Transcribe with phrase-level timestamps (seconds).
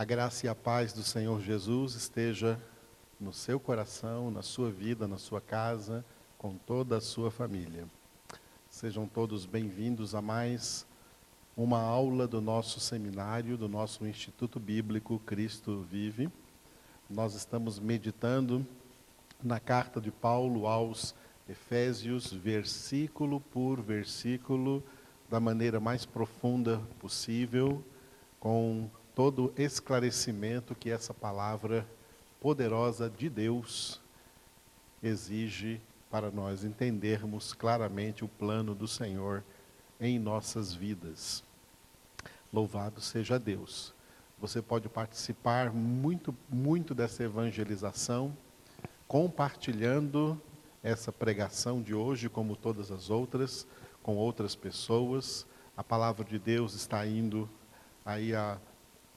[0.00, 2.58] A graça e a paz do Senhor Jesus esteja
[3.20, 6.02] no seu coração, na sua vida, na sua casa,
[6.38, 7.86] com toda a sua família.
[8.70, 10.86] Sejam todos bem-vindos a mais
[11.54, 16.30] uma aula do nosso seminário, do nosso Instituto Bíblico Cristo Vive.
[17.10, 18.66] Nós estamos meditando
[19.42, 21.14] na carta de Paulo aos
[21.46, 24.82] Efésios, versículo por versículo,
[25.28, 27.84] da maneira mais profunda possível,
[28.38, 31.86] com todo esclarecimento que essa palavra
[32.40, 34.00] poderosa de Deus
[35.02, 39.44] exige para nós entendermos claramente o plano do Senhor
[40.00, 41.44] em nossas vidas.
[42.52, 43.94] Louvado seja Deus.
[44.40, 48.36] Você pode participar muito, muito dessa evangelização,
[49.06, 50.40] compartilhando
[50.82, 53.66] essa pregação de hoje, como todas as outras,
[54.02, 55.46] com outras pessoas.
[55.76, 57.48] A palavra de Deus está indo
[58.04, 58.58] aí a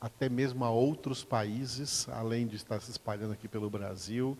[0.04, 4.38] até mesmo a outros países, além de estar se espalhando aqui pelo Brasil.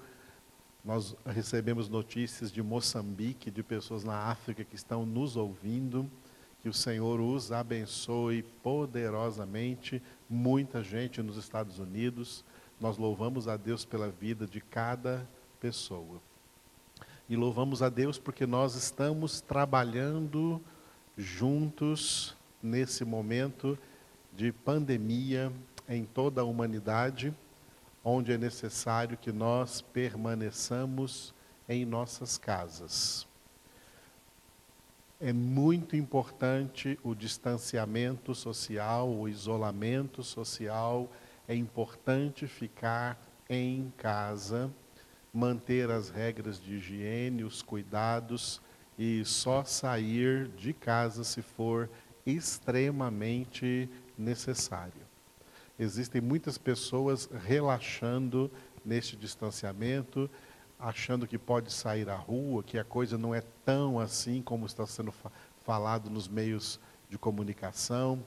[0.84, 6.12] Nós recebemos notícias de Moçambique, de pessoas na África que estão nos ouvindo.
[6.60, 10.04] Que o Senhor os abençoe poderosamente.
[10.30, 12.44] Muita gente nos Estados Unidos.
[12.78, 15.26] Nós louvamos a Deus pela vida de cada
[15.62, 16.22] pessoa.
[17.30, 20.60] E louvamos a Deus porque nós estamos trabalhando
[21.18, 23.80] juntos nesse momento
[24.36, 25.52] de pandemia
[25.88, 27.34] em toda a humanidade,
[28.04, 31.34] onde é necessário que nós permaneçamos
[31.68, 33.28] em nossas casas.
[35.20, 41.10] É muito importante o distanciamento social, o isolamento social,
[41.48, 43.18] é importante ficar
[43.50, 44.70] em casa,
[45.34, 48.62] manter as regras de higiene, os cuidados
[48.98, 51.90] e só sair de casa se for
[52.26, 54.03] extremamente necessário.
[55.78, 58.52] Existem muitas pessoas relaxando
[58.86, 60.30] neste distanciamento,
[60.80, 64.86] achando que pode sair à rua, que a coisa não é tão assim como está
[64.86, 65.32] sendo fa
[65.64, 66.78] falado nos meios
[67.10, 68.22] de comunicação.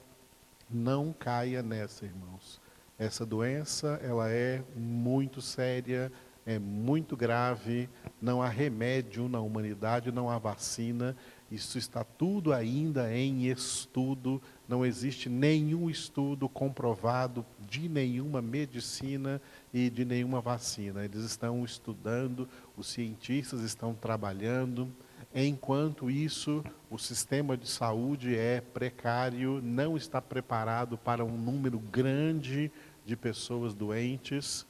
[0.67, 2.59] Não caia nessa, irmãos.
[2.97, 6.11] Essa doença, ela é muito séria,
[6.47, 7.87] é muito grave,
[8.19, 11.15] não há remédio na humanidade, não há vacina,
[11.49, 19.41] isso está tudo ainda em estudo, não existe nenhum estudo comprovado de nenhuma medicina
[19.73, 21.05] e de nenhuma vacina.
[21.05, 24.91] Eles estão estudando, os cientistas estão trabalhando.
[25.33, 32.71] Enquanto isso, o sistema de saúde é precário, não está preparado para um número grande
[33.05, 34.65] de pessoas doentes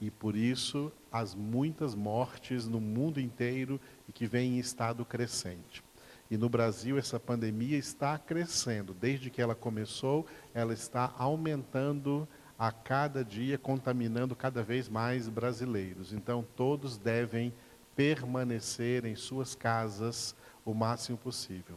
[0.00, 5.83] e por isso as muitas mortes no mundo inteiro e que vem em estado crescente.
[6.30, 8.94] E no Brasil essa pandemia está crescendo.
[8.94, 12.26] Desde que ela começou, ela está aumentando
[12.58, 16.12] a cada dia, contaminando cada vez mais brasileiros.
[16.12, 17.52] Então todos devem
[17.94, 20.34] permanecer em suas casas
[20.64, 21.76] o máximo possível.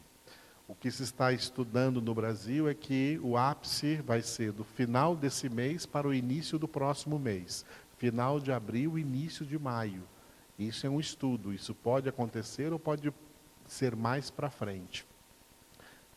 [0.67, 5.15] O que se está estudando no Brasil é que o ápice vai ser do final
[5.15, 7.65] desse mês para o início do próximo mês.
[7.97, 10.03] Final de abril, início de maio.
[10.59, 11.53] Isso é um estudo.
[11.53, 13.13] Isso pode acontecer ou pode
[13.67, 15.05] ser mais para frente.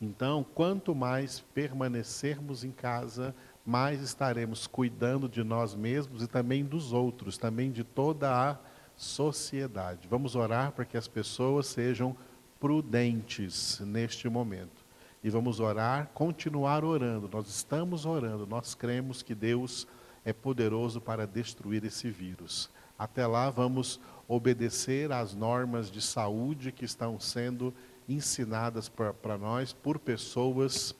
[0.01, 6.91] Então, quanto mais permanecermos em casa, mais estaremos cuidando de nós mesmos e também dos
[6.91, 8.57] outros, também de toda a
[8.95, 10.07] sociedade.
[10.07, 12.15] Vamos orar para que as pessoas sejam
[12.59, 14.85] prudentes neste momento.
[15.23, 17.29] E vamos orar, continuar orando.
[17.31, 19.87] Nós estamos orando, nós cremos que Deus
[20.25, 22.69] é poderoso para destruir esse vírus.
[22.97, 23.99] Até lá, vamos
[24.33, 27.73] obedecer às normas de saúde que estão sendo
[28.07, 30.95] ensinadas para nós por pessoas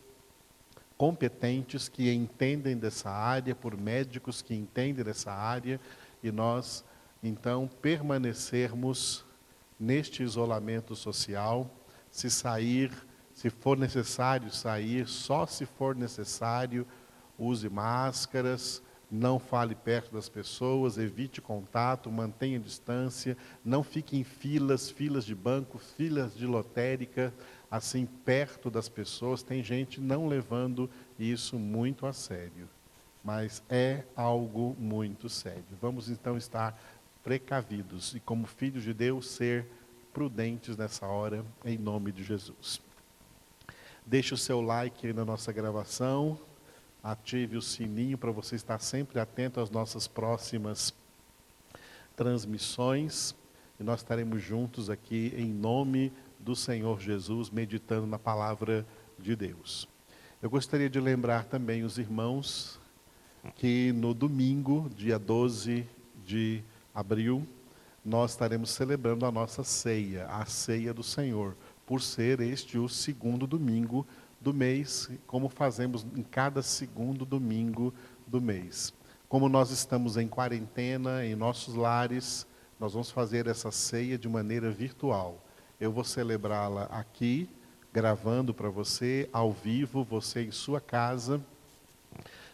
[0.97, 5.79] competentes que entendem dessa área, por médicos que entendem dessa área,
[6.21, 6.83] e nós,
[7.23, 9.23] então, permanecermos
[9.79, 11.71] neste isolamento social,
[12.11, 12.91] se sair,
[13.33, 16.85] se for necessário sair, só se for necessário,
[17.39, 24.89] use máscaras, não fale perto das pessoas, evite contato, mantenha distância, não fique em filas,
[24.89, 27.33] filas de banco, filas de lotérica,
[27.69, 29.43] assim perto das pessoas.
[29.43, 32.69] Tem gente não levando isso muito a sério,
[33.21, 35.65] mas é algo muito sério.
[35.81, 36.81] Vamos então estar
[37.21, 39.67] precavidos e, como filhos de Deus, ser
[40.13, 42.81] prudentes nessa hora, em nome de Jesus.
[44.05, 46.39] Deixe o seu like aí na nossa gravação
[47.03, 50.93] ative o sininho para você estar sempre atento às nossas próximas
[52.15, 53.35] transmissões.
[53.79, 58.85] E nós estaremos juntos aqui em nome do Senhor Jesus, meditando na palavra
[59.17, 59.87] de Deus.
[60.41, 62.79] Eu gostaria de lembrar também os irmãos
[63.55, 65.87] que no domingo, dia 12
[66.23, 66.63] de
[66.93, 67.47] abril,
[68.03, 71.55] nós estaremos celebrando a nossa ceia, a ceia do Senhor,
[71.85, 74.05] por ser este o segundo domingo
[74.41, 77.93] do mês, como fazemos em cada segundo domingo
[78.25, 78.93] do mês.
[79.29, 82.45] Como nós estamos em quarentena em nossos lares,
[82.79, 85.45] nós vamos fazer essa ceia de maneira virtual.
[85.79, 87.47] Eu vou celebrá-la aqui,
[87.93, 91.39] gravando para você, ao vivo, você em sua casa.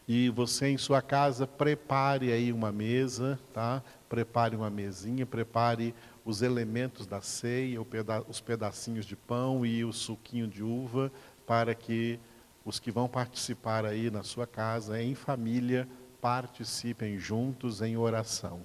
[0.08, 3.84] E você em sua casa, prepare aí uma mesa, tá?
[4.08, 5.94] Prepare uma mesinha, prepare
[6.24, 7.80] os elementos da ceia,
[8.28, 11.12] os pedacinhos de pão e o suquinho de uva,
[11.48, 12.20] para que
[12.66, 15.88] os que vão participar aí na sua casa, em família,
[16.20, 18.60] participem juntos em oração.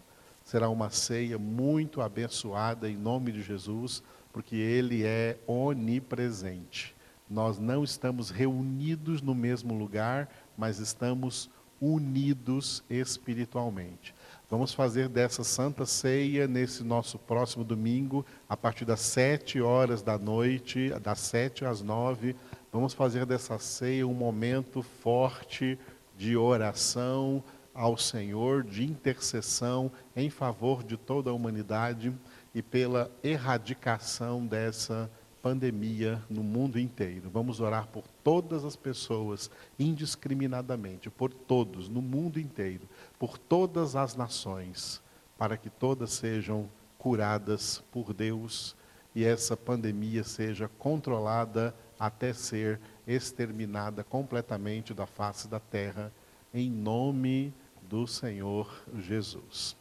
[0.45, 4.03] Será uma ceia muito abençoada em nome de Jesus,
[4.33, 6.97] porque Ele é onipresente.
[7.31, 11.49] Nós não estamos reunidos no mesmo lugar, mas estamos
[11.81, 14.15] unidos espiritualmente.
[14.51, 20.19] Vamos fazer dessa Santa Ceia nesse nosso próximo domingo, a partir das sete horas da
[20.19, 22.37] noite, das sete às nove,
[22.73, 25.79] Vamos fazer dessa ceia um momento forte
[26.17, 32.15] de oração ao Senhor, de intercessão em favor de toda a humanidade
[32.55, 35.11] e pela erradicação dessa
[35.43, 37.29] pandemia no mundo inteiro.
[37.29, 42.89] Vamos orar por todas as pessoas, indiscriminadamente, por todos, no mundo inteiro,
[43.19, 45.03] por todas as nações,
[45.37, 48.75] para que todas sejam curadas por Deus
[49.15, 56.13] e essa pandemia seja controlada até ser exterminada completamente da face da terra,
[56.53, 58.69] em nome do Senhor
[58.99, 59.77] Jesus.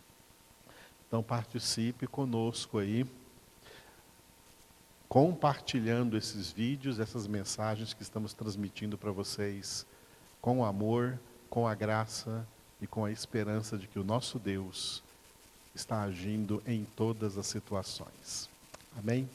[1.08, 3.08] Então participe conosco aí,
[5.10, 9.84] compartilhando esses vídeos, essas mensagens que estamos transmitindo para vocês,
[10.40, 11.20] com amor,
[11.50, 12.48] com a graça
[12.80, 15.02] e com a esperança de que o nosso Deus
[15.74, 18.48] está agindo em todas as situações.
[18.96, 19.28] Amém?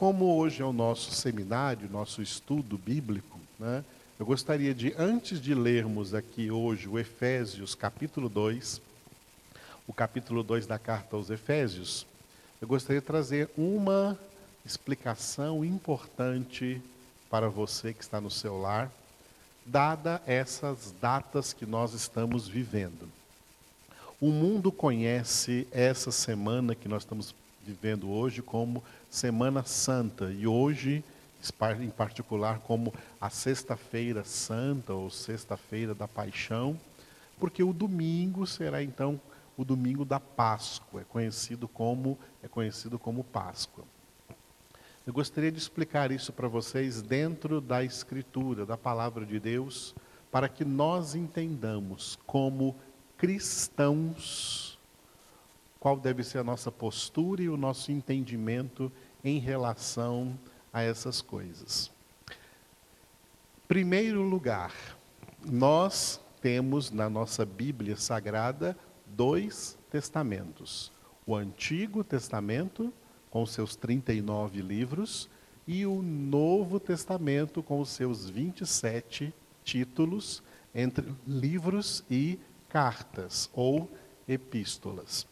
[0.00, 3.84] Como hoje é o nosso seminário, nosso estudo bíblico, né,
[4.18, 8.80] eu gostaria de, antes de lermos aqui hoje o Efésios capítulo 2,
[9.86, 12.06] o capítulo 2 da carta aos Efésios,
[12.62, 14.18] eu gostaria de trazer uma
[14.64, 16.80] explicação importante
[17.28, 18.90] para você que está no seu lar,
[19.66, 23.06] dada essas datas que nós estamos vivendo.
[24.18, 27.34] O mundo conhece essa semana que nós estamos
[27.66, 31.02] vivendo hoje como Semana Santa e hoje,
[31.80, 36.78] em particular, como a Sexta-feira Santa ou Sexta-feira da Paixão,
[37.36, 39.20] porque o domingo será então
[39.56, 43.84] o domingo da Páscoa, é conhecido como é conhecido como Páscoa.
[45.04, 49.92] Eu gostaria de explicar isso para vocês dentro da Escritura, da palavra de Deus,
[50.30, 52.76] para que nós entendamos como
[53.18, 54.69] cristãos
[55.80, 58.92] qual deve ser a nossa postura e o nosso entendimento
[59.24, 60.38] em relação
[60.70, 61.90] a essas coisas.
[63.66, 64.74] Primeiro lugar,
[65.44, 70.92] nós temos na nossa Bíblia Sagrada dois testamentos:
[71.26, 72.92] o Antigo Testamento,
[73.30, 75.30] com seus 39 livros,
[75.66, 79.32] e o Novo Testamento, com seus 27
[79.64, 80.42] títulos,
[80.74, 82.38] entre livros e
[82.68, 83.90] cartas ou
[84.28, 85.26] epístolas.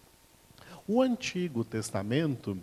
[0.91, 2.57] O Antigo Testamento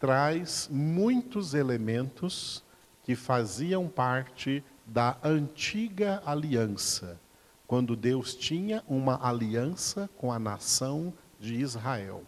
[0.00, 2.60] traz muitos elementos
[3.04, 7.20] que faziam parte da antiga aliança,
[7.68, 12.24] quando Deus tinha uma aliança com a nação de Israel.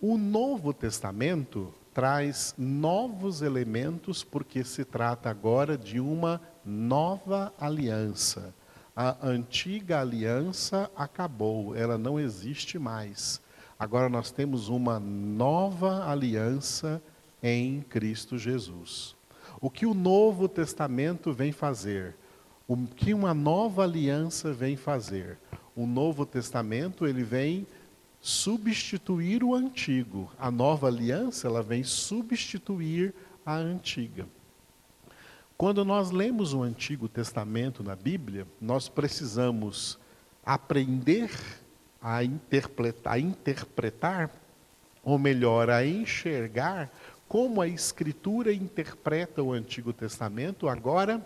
[0.00, 8.54] O Novo Testamento traz novos elementos, porque se trata agora de uma nova aliança
[8.94, 13.40] a antiga aliança acabou, ela não existe mais.
[13.78, 17.02] Agora nós temos uma nova aliança
[17.42, 19.16] em Cristo Jesus.
[19.60, 22.14] O que o Novo Testamento vem fazer?
[22.68, 25.38] O que uma nova aliança vem fazer?
[25.74, 27.66] O Novo Testamento, ele vem
[28.20, 30.30] substituir o antigo.
[30.38, 34.26] A nova aliança, ela vem substituir a antiga.
[35.62, 39.96] Quando nós lemos o Antigo Testamento na Bíblia, nós precisamos
[40.44, 41.30] aprender
[42.02, 44.28] a interpretar, a interpretar,
[45.04, 46.90] ou melhor, a enxergar
[47.28, 51.24] como a Escritura interpreta o Antigo Testamento agora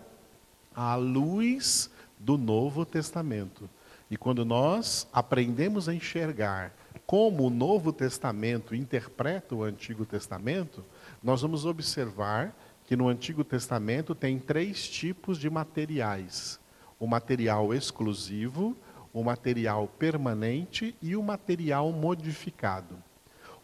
[0.75, 3.67] à luz do Novo Testamento.
[4.11, 6.75] E quando nós aprendemos a enxergar
[7.07, 10.85] como o Novo Testamento interpreta o Antigo Testamento,
[11.23, 12.55] nós vamos observar
[12.87, 16.61] que no Antigo Testamento tem três tipos de materiais:
[16.99, 18.77] o material exclusivo,
[19.13, 22.97] o material permanente e o material modificado.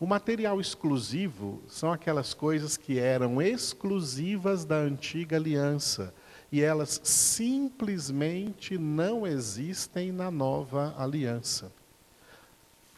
[0.01, 6.13] O material exclusivo são aquelas coisas que eram exclusivas da antiga aliança
[6.51, 11.73] e elas simplesmente não existem na nova aliança.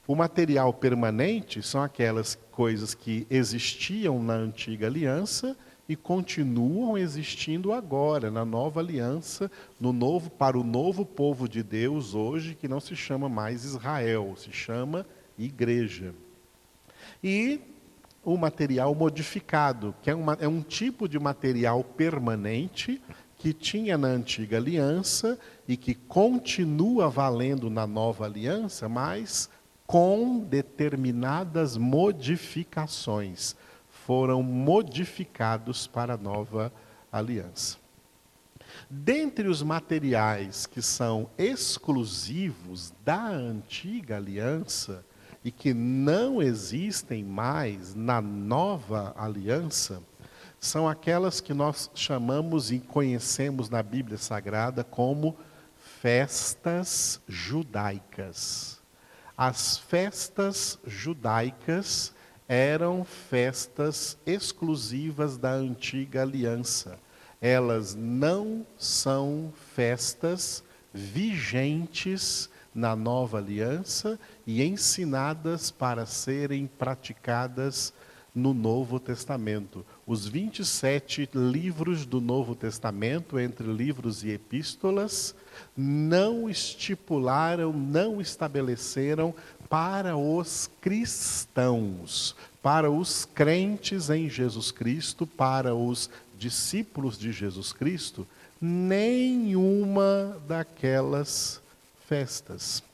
[0.06, 5.56] O material permanente são aquelas coisas que existiam na antiga aliança
[5.88, 12.14] e continuam existindo agora na nova aliança, no novo para o novo povo de Deus
[12.14, 15.06] hoje que não se chama mais Israel, se chama
[15.38, 16.14] igreja
[17.22, 17.60] e
[18.22, 23.00] o material modificado, que é, uma, é um tipo de material permanente
[23.36, 25.38] que tinha na antiga aliança
[25.68, 29.50] e que continua valendo na nova aliança, mas
[29.86, 33.54] com determinadas modificações.
[34.06, 36.73] Foram modificados para a nova
[37.11, 37.78] aliança.
[38.90, 45.04] Dentre os materiais que são exclusivos da antiga aliança,
[45.44, 50.02] e que não existem mais na nova aliança
[50.58, 55.37] são aquelas que nós chamamos e conhecemos na Bíblia Sagrada como
[56.00, 58.80] festas judaicas.
[59.37, 62.13] As festas judaicas
[62.48, 66.98] eram festas exclusivas da antiga aliança.
[67.40, 77.92] Elas não são festas vigentes na nova aliança e ensinadas para serem praticadas
[78.34, 79.86] no Novo Testamento.
[80.04, 85.34] Os 27 livros do Novo Testamento, entre livros e epístolas,
[85.76, 89.32] não estipularam, não estabeleceram
[89.74, 98.24] para os cristãos, para os crentes em Jesus Cristo, para os discípulos de Jesus Cristo,
[98.60, 101.60] nenhuma daquelas
[102.06, 102.84] festas.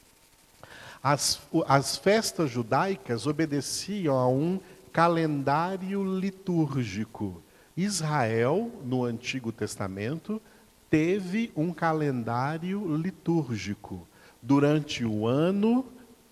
[1.03, 4.59] As, as festas judaicas obedeciam a um
[4.91, 7.43] calendário litúrgico.
[7.77, 10.41] Israel, no Antigo Testamento,
[10.89, 14.09] teve um calendário litúrgico.
[14.43, 15.85] Durante o ano,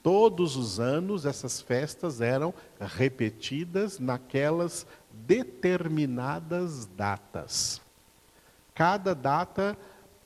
[0.02, 7.80] todos os anos, essas festas eram repetidas naquelas determinadas datas.
[8.74, 9.76] Cada data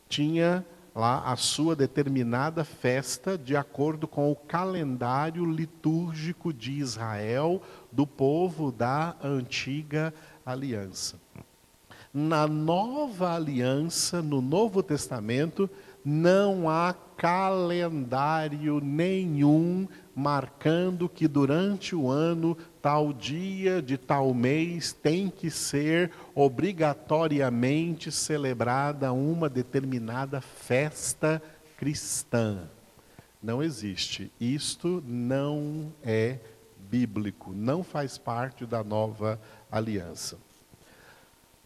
[0.09, 0.65] tinha
[0.95, 8.71] lá a sua determinada festa de acordo com o calendário litúrgico de Israel, do povo
[8.71, 10.13] da antiga
[10.45, 11.17] aliança.
[12.13, 15.69] Na nova aliança, no Novo Testamento,
[16.05, 25.31] não há calendário nenhum marcando que durante o ano, tal dia de tal mês, tem
[25.31, 31.41] que ser obrigatoriamente celebrada uma determinada festa
[31.77, 32.69] cristã.
[33.41, 34.33] Não existe.
[34.41, 36.41] Isto não é
[36.91, 40.39] bíblico, não faz parte da nova aliança.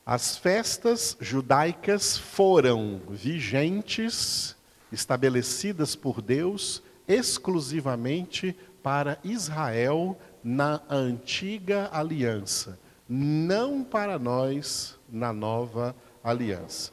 [0.04, 4.55] As festas judaicas foram vigentes,
[4.90, 12.78] estabelecidas por Deus exclusivamente para Israel na antiga aliança,
[13.08, 16.92] não para nós na nova aliança.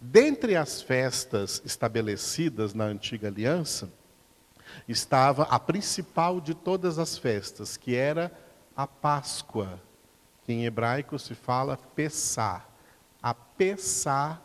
[0.00, 3.90] Dentre as festas estabelecidas na antiga aliança,
[4.86, 8.32] estava a principal de todas as festas, que era
[8.76, 9.80] a Páscoa,
[10.44, 12.64] que em hebraico se fala Pessá.
[13.20, 14.40] A Pessá,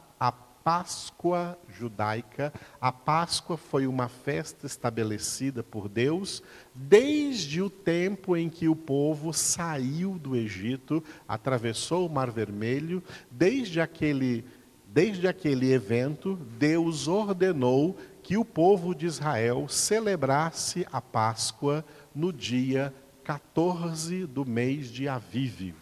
[0.64, 2.54] Páscoa judaica.
[2.80, 6.42] A Páscoa foi uma festa estabelecida por Deus
[6.74, 13.82] desde o tempo em que o povo saiu do Egito, atravessou o Mar Vermelho, desde
[13.82, 14.46] aquele
[14.88, 22.94] desde aquele evento, Deus ordenou que o povo de Israel celebrasse a Páscoa no dia
[23.24, 25.74] 14 do mês de Avive.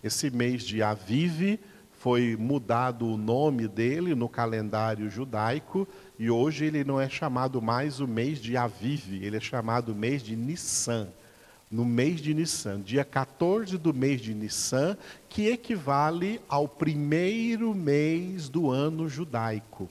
[0.00, 1.58] Esse mês de Avive
[2.02, 5.86] foi mudado o nome dele no calendário judaico
[6.18, 10.20] e hoje ele não é chamado mais o mês de Aviv, ele é chamado mês
[10.20, 11.06] de Nissan.
[11.70, 18.48] No mês de Nissan, dia 14 do mês de Nissan, que equivale ao primeiro mês
[18.48, 19.88] do ano judaico.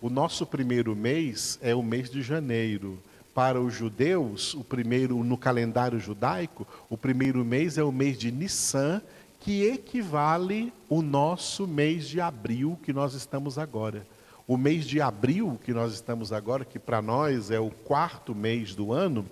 [0.00, 2.98] O nosso primeiro mês é o mês de janeiro.
[3.32, 8.32] Para os judeus, o primeiro no calendário judaico, o primeiro mês é o mês de
[8.32, 9.00] Nissan,
[9.42, 14.06] que equivale o nosso mês de abril que nós estamos agora.
[14.46, 18.72] O mês de abril que nós estamos agora, que para nós é o quarto mês
[18.72, 19.26] do ano,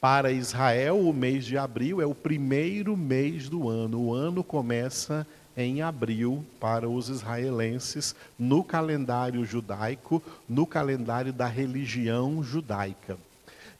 [0.00, 4.00] para Israel o mês de abril é o primeiro mês do ano.
[4.00, 5.26] O ano começa
[5.56, 13.18] em abril para os israelenses no calendário judaico, no calendário da religião judaica.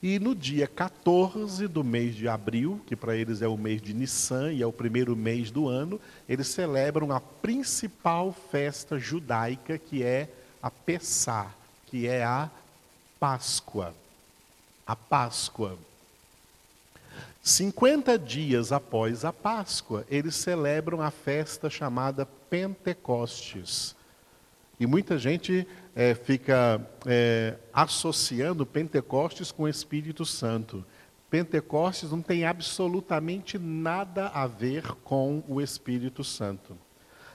[0.03, 3.93] E no dia 14 do mês de abril, que para eles é o mês de
[3.93, 10.03] Nissan e é o primeiro mês do ano, eles celebram a principal festa judaica, que
[10.03, 10.31] é
[10.63, 11.55] a Pessá,
[11.87, 12.51] que é a
[13.19, 13.95] Páscoa.
[14.87, 15.77] A Páscoa.
[17.43, 23.95] 50 dias após a Páscoa, eles celebram a festa chamada Pentecostes.
[24.79, 30.85] E muita gente é, fica é, associando Pentecostes com o Espírito Santo.
[31.29, 36.77] Pentecostes não tem absolutamente nada a ver com o Espírito Santo.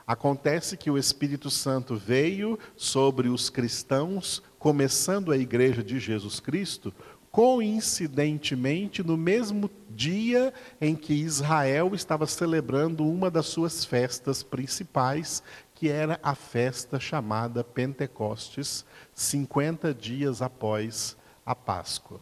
[0.06, 6.94] Acontece que o Espírito Santo veio sobre os cristãos, começando a igreja de Jesus Cristo,
[7.32, 15.44] coincidentemente no mesmo dia em que Israel estava celebrando uma das suas festas principais,
[15.76, 22.22] que era a festa chamada Pentecostes, 50 dias após a Páscoa.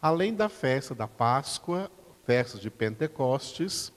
[0.00, 1.90] Além da festa da Páscoa,
[2.24, 3.92] festa de Pentecostes,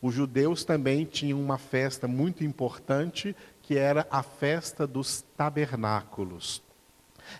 [0.00, 6.62] os judeus também tinham uma festa muito importante, que era a festa dos tabernáculos.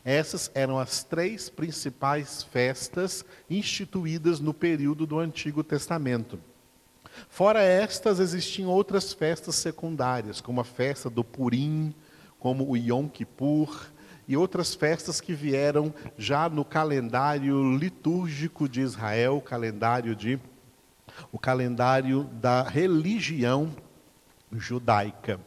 [0.04, 6.40] Essas eram as três principais festas instituídas no período do Antigo Testamento.
[7.28, 11.94] Fora estas, existiam outras festas secundárias, como a festa do Purim,
[12.38, 13.90] como o Yom Kippur,
[14.28, 20.38] e outras festas que vieram já no calendário litúrgico de Israel, calendário de
[21.32, 23.74] o calendário da religião
[24.52, 25.40] judaica.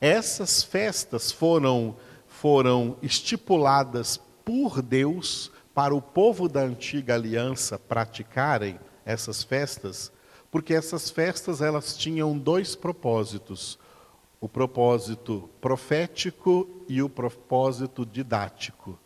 [0.00, 1.96] Essas festas foram
[2.26, 10.12] foram estipuladas por Deus para o povo da antiga aliança praticarem essas festas
[10.54, 13.76] porque essas festas elas tinham dois propósitos:
[14.40, 18.96] o propósito profético e o propósito didático.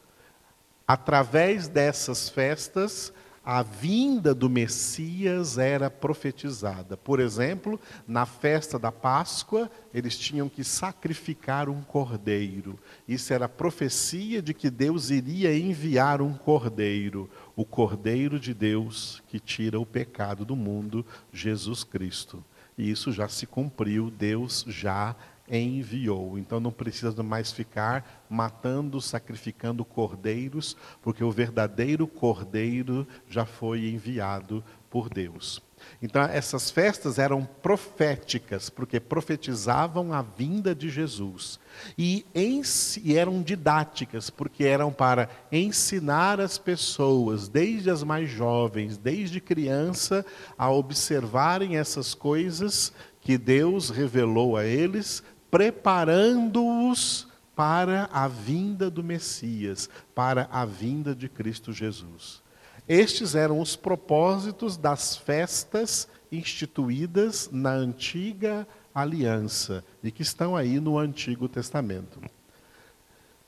[0.86, 6.98] Através dessas festas, a vinda do Messias era profetizada.
[6.98, 12.78] Por exemplo, na festa da Páscoa, eles tinham que sacrificar um cordeiro.
[13.08, 19.40] Isso era profecia de que Deus iria enviar um cordeiro, o cordeiro de Deus que
[19.40, 22.44] tira o pecado do mundo, Jesus Cristo.
[22.78, 25.16] E isso já se cumpriu, Deus já
[25.50, 26.38] enviou.
[26.38, 34.62] Então não precisa mais ficar matando, sacrificando cordeiros, porque o verdadeiro cordeiro já foi enviado
[34.88, 35.60] por Deus.
[36.00, 41.58] Então essas festas eram proféticas, porque profetizavam a vinda de Jesus.
[41.96, 42.62] E, em,
[43.02, 50.24] e eram didáticas, porque eram para ensinar as pessoas, desde as mais jovens, desde criança,
[50.56, 59.88] a observarem essas coisas que Deus revelou a eles preparando-os para a vinda do Messias,
[60.14, 62.42] para a vinda de Cristo Jesus.
[62.88, 70.98] Estes eram os propósitos das festas instituídas na antiga aliança e que estão aí no
[70.98, 72.20] Antigo Testamento.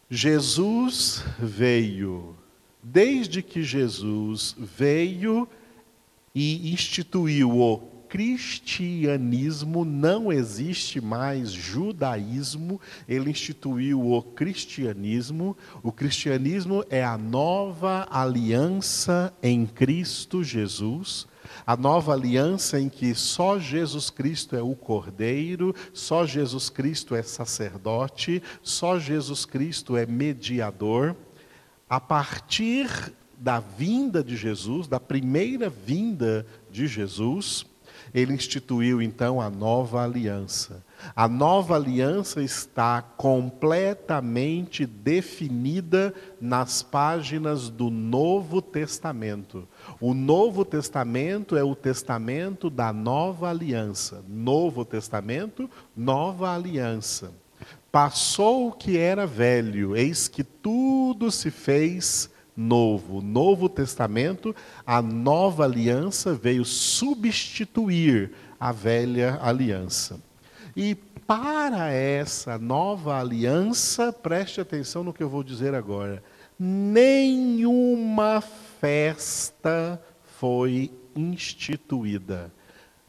[0.09, 2.37] Jesus veio,
[2.83, 5.48] desde que Jesus veio
[6.35, 7.62] e instituiu o
[8.11, 15.57] cristianismo, não existe mais judaísmo, ele instituiu o cristianismo.
[15.81, 21.29] O cristianismo é a nova aliança em Cristo Jesus.
[21.64, 27.23] A nova aliança em que só Jesus Cristo é o Cordeiro, só Jesus Cristo é
[27.23, 31.14] sacerdote, só Jesus Cristo é mediador.
[31.88, 32.88] A partir
[33.38, 37.69] da vinda de Jesus, da primeira vinda de Jesus,
[38.14, 40.85] ele instituiu então a nova aliança.
[41.16, 49.66] A nova aliança está completamente definida nas páginas do Novo Testamento.
[50.01, 54.23] O Novo Testamento é o testamento da nova aliança.
[54.29, 57.33] Novo Testamento, nova aliança.
[57.90, 62.29] Passou o que era velho, eis que tudo se fez
[62.61, 63.23] novo.
[63.23, 64.55] Novo Testamento,
[64.87, 70.20] a nova aliança veio substituir a velha aliança.
[70.77, 70.94] E
[71.27, 76.23] para essa nova aliança, preste atenção no que eu vou dizer agora.
[76.59, 78.42] Nenhuma
[78.81, 80.01] festa
[80.38, 82.53] foi instituída.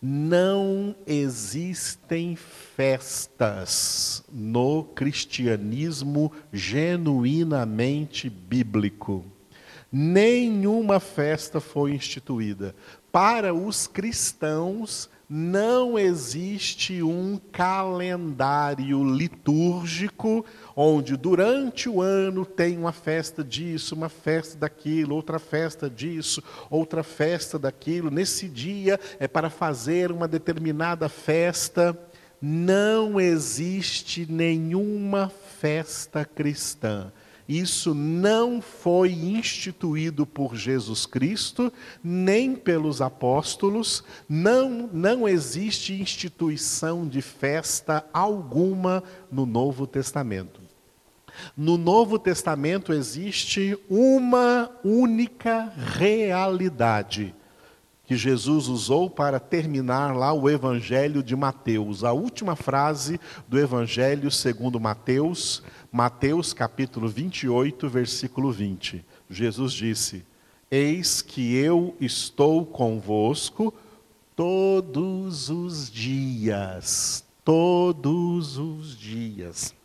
[0.02, 9.24] Não existem festas no cristianismo genuinamente bíblico
[9.92, 12.74] nenhuma festa foi instituída.
[13.12, 23.42] Para os cristãos, Não existe um calendário litúrgico onde durante o ano tem uma festa
[23.42, 28.12] disso, uma festa daquilo, outra festa disso, outra festa daquilo.
[28.12, 31.98] Nesse dia é para fazer uma determinada festa.
[32.42, 37.10] Não existe nenhuma festa cristã
[37.48, 41.72] isso não foi instituído por Jesus Cristo,
[42.04, 50.62] nem pelos apóstolos, não, não existe instituição de festa alguma no Novo Testamento.
[51.56, 57.34] No Novo Testamento existe uma única realidade
[58.12, 62.04] que Jesus usou para terminar lá o Evangelho de Mateus.
[62.04, 69.04] A última frase do Evangelho segundo Mateus Mateus capítulo 28, versículo 20.
[69.30, 70.26] Jesus disse:
[70.72, 73.74] Eis que eu estou convosco
[74.34, 79.76] todos os dias, todos os dias.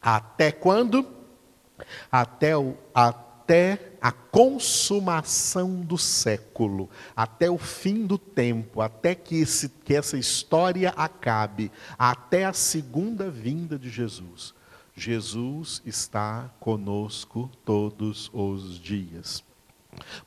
[0.00, 1.04] Até quando?
[2.10, 9.68] Até, o, até a consumação do século, até o fim do tempo, até que, esse,
[9.68, 14.56] que essa história acabe, até a segunda vinda de Jesus.
[14.98, 19.44] Jesus está conosco todos os dias.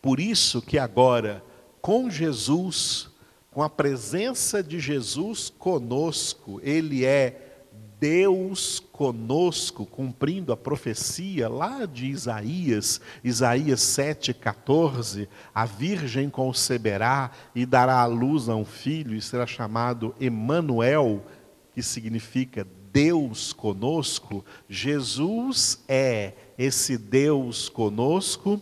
[0.01, 1.43] Por isso que agora,
[1.81, 3.09] com Jesus,
[3.51, 7.51] com a presença de Jesus conosco, Ele é
[8.01, 17.99] Deus conosco, cumprindo a profecia lá de Isaías, Isaías 7,14: a virgem conceberá e dará
[17.99, 21.23] à luz a um filho, e será chamado Emanuel,
[21.75, 28.61] que significa Deus conosco, Jesus é esse Deus conosco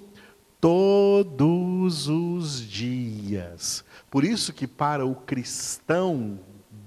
[0.60, 3.84] todos os dias.
[4.10, 6.40] Por isso que para o cristão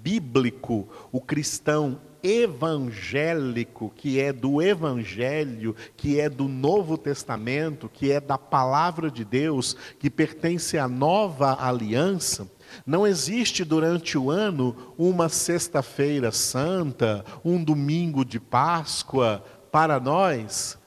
[0.02, 8.20] bíblico, o cristão evangélico, que é do evangelho, que é do Novo Testamento, que é
[8.20, 12.48] da palavra de Deus, que pertence à nova aliança,
[12.86, 19.44] não existe durante o ano uma sexta-feira santa, um domingo de Páscoa.
[19.70, 20.78] Para nós,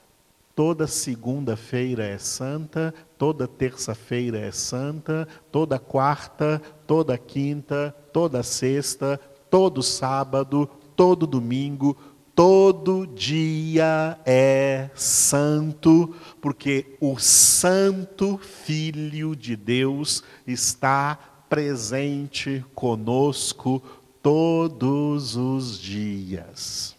[0.56, 9.20] toda segunda-feira é santa, toda terça-feira é santa, toda quarta, toda quinta, toda sexta,
[9.50, 11.98] todo sábado, todo domingo,
[12.34, 21.18] todo dia é santo, porque o Santo Filho de Deus está
[21.50, 23.82] presente conosco
[24.22, 26.96] todos os dias.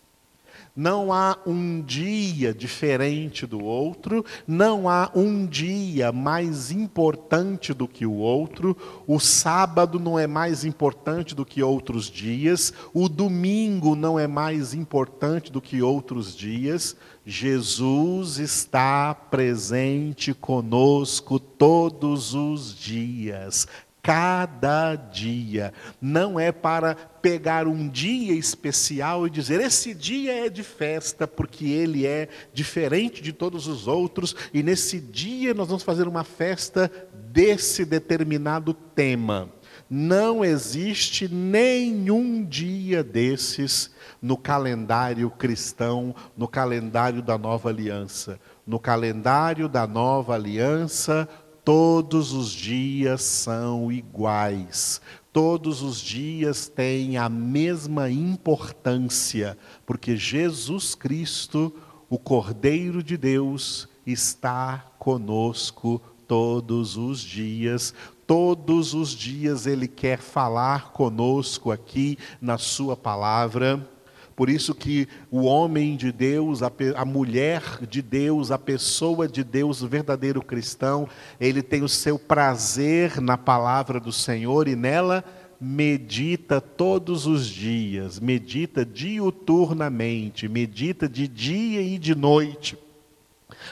[0.76, 8.04] Não há um dia diferente do outro, não há um dia mais importante do que
[8.04, 14.18] o outro, o sábado não é mais importante do que outros dias, o domingo não
[14.18, 16.94] é mais importante do que outros dias.
[17.24, 23.66] Jesus está presente conosco todos os dias,
[24.06, 25.74] cada dia.
[26.00, 31.66] Não é para pegar um dia especial e dizer: esse dia é de festa, porque
[31.66, 36.88] ele é diferente de todos os outros, e nesse dia nós vamos fazer uma festa
[37.32, 39.50] desse determinado tema.
[39.90, 43.90] Não existe nenhum dia desses
[44.22, 48.38] no calendário cristão, no calendário da nova aliança.
[48.66, 51.28] No calendário da nova aliança,
[51.66, 55.00] Todos os dias são iguais.
[55.32, 61.74] Todos os dias têm a mesma importância, porque Jesus Cristo,
[62.08, 67.92] o Cordeiro de Deus, está conosco todos os dias.
[68.28, 73.95] Todos os dias Ele quer falar conosco aqui na Sua palavra.
[74.36, 79.42] Por isso que o homem de Deus, a, a, mulher de Deus, a pessoa de
[79.42, 81.08] Deus, o verdadeiro cristão,
[81.40, 85.24] ele tem o seu prazer na palavra do Senhor e nela
[85.58, 92.76] medita todos os dias, medita diuturnamente, medita de dia e de noite,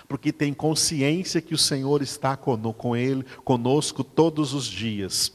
[0.09, 2.38] porque tem consciência que o Senhor está
[2.96, 5.34] ele, conosco todos os dias.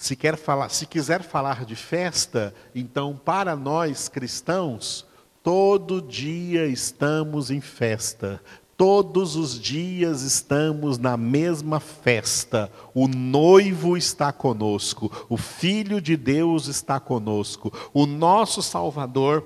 [0.00, 5.06] Se, quer falar, se quiser falar de festa, então para nós cristãos,
[5.42, 8.42] todo dia estamos em festa.
[8.78, 12.72] Todos os dias estamos na mesma festa.
[12.94, 19.44] O noivo está conosco, o Filho de Deus está conosco, o nosso Salvador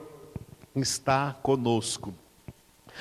[0.77, 2.15] está conosco.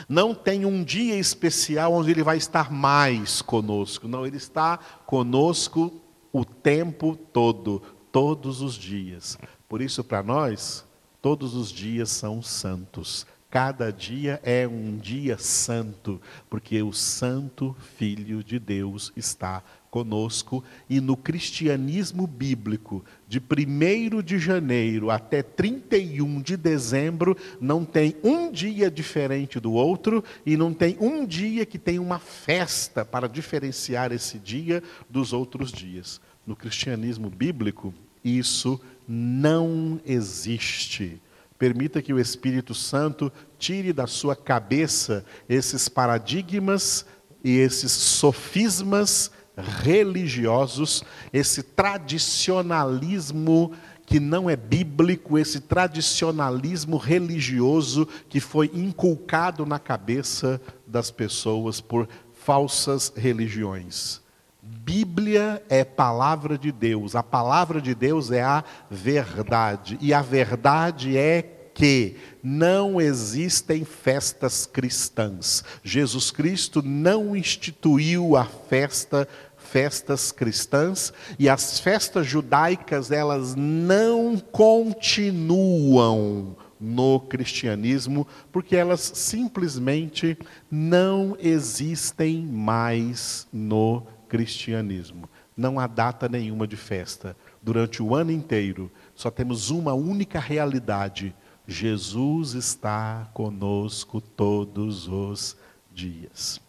[0.10, 4.08] Não tem um dia especial onde ele vai estar mais conosco.
[4.08, 6.02] Não, ele está conosco
[6.34, 7.80] o tempo todo,
[8.12, 9.38] todos os dias.
[9.69, 10.84] Por isso, para nós,
[11.22, 13.26] todos os dias são santos.
[13.52, 16.19] Cada dia é um dia santo,
[16.50, 19.63] porque o Santo Filho de Deus está
[19.94, 28.16] conosco e no cristianismo bíblico, de 1 de janeiro até 31 de dezembro, não tem
[28.24, 33.30] um dia diferente do outro e não tem um dia que tem uma festa para
[33.30, 36.20] diferenciar esse dia dos outros dias.
[36.44, 41.22] No cristianismo bíblico, isso não existe.
[41.60, 47.06] Permita que o Espírito Santo tire da sua cabeça esses paradigmas
[47.44, 53.74] e esses sofismas religiosos, esse tradicionalismo
[54.06, 62.08] que não é bíblico, esse tradicionalismo religioso que foi inculcado na cabeça das pessoas por
[62.34, 64.22] falsas religiões.
[64.62, 71.18] Bíblia é palavra de Deus, a palavra de Deus é a verdade, e a verdade
[71.18, 75.64] é que não existem festas cristãs.
[75.84, 86.56] Jesus Cristo não instituiu a festa festas cristãs e as festas judaicas elas não continuam
[86.80, 90.38] no cristianismo porque elas simplesmente
[90.70, 95.28] não existem mais no cristianismo.
[95.56, 97.38] Não há data nenhuma de festa.
[97.62, 101.34] Durante o ano inteiro, só temos uma única realidade:
[101.67, 105.56] Jesus está conosco todos os
[105.91, 106.60] dias.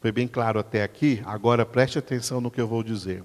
[0.00, 1.22] Foi bem claro até aqui?
[1.24, 3.24] Agora preste atenção no que eu vou dizer.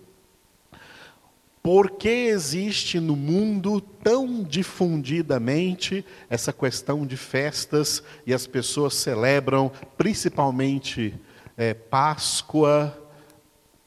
[1.62, 9.70] Por que existe no mundo tão difundidamente essa questão de festas e as pessoas celebram
[9.98, 11.14] principalmente
[11.58, 12.98] é, Páscoa,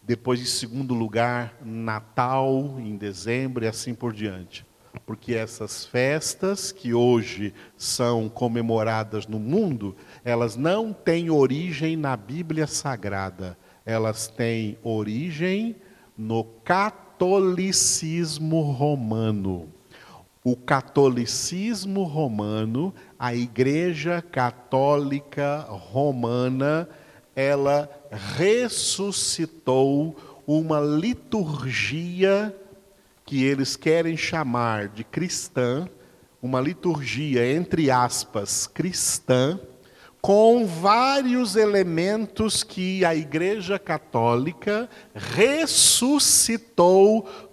[0.02, 4.66] depois, em segundo lugar, Natal, em dezembro e assim por diante.
[5.06, 12.66] Porque essas festas que hoje são comemoradas no mundo, elas não têm origem na Bíblia
[12.66, 15.76] Sagrada, elas têm origem
[16.16, 19.68] no catolicismo romano.
[20.44, 26.88] O catolicismo romano, a Igreja Católica Romana,
[27.34, 32.54] ela ressuscitou uma liturgia
[33.32, 35.88] que eles querem chamar de cristã,
[36.42, 39.58] uma liturgia, entre aspas, cristã,
[40.20, 46.46] com vários elementos que a Igreja Católica ressuscitou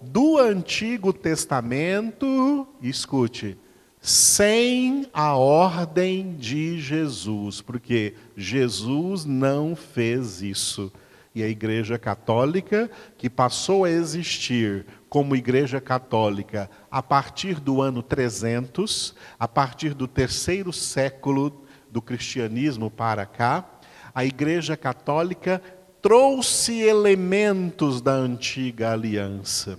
[0.02, 3.56] do Antigo Testamento, escute,
[4.02, 10.92] sem a ordem de Jesus, porque Jesus não fez isso.
[11.32, 18.00] E a Igreja Católica, que passou a existir como Igreja Católica a partir do ano
[18.00, 23.68] 300, a partir do terceiro século do cristianismo para cá,
[24.14, 25.60] a Igreja Católica
[26.00, 29.76] trouxe elementos da antiga aliança.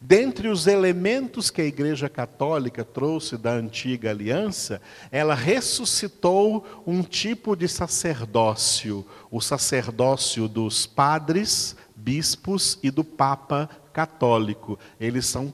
[0.00, 4.80] Dentre os elementos que a Igreja Católica trouxe da antiga aliança,
[5.10, 14.78] ela ressuscitou um tipo de sacerdócio, o sacerdócio dos padres, bispos e do Papa católico.
[14.98, 15.52] Eles são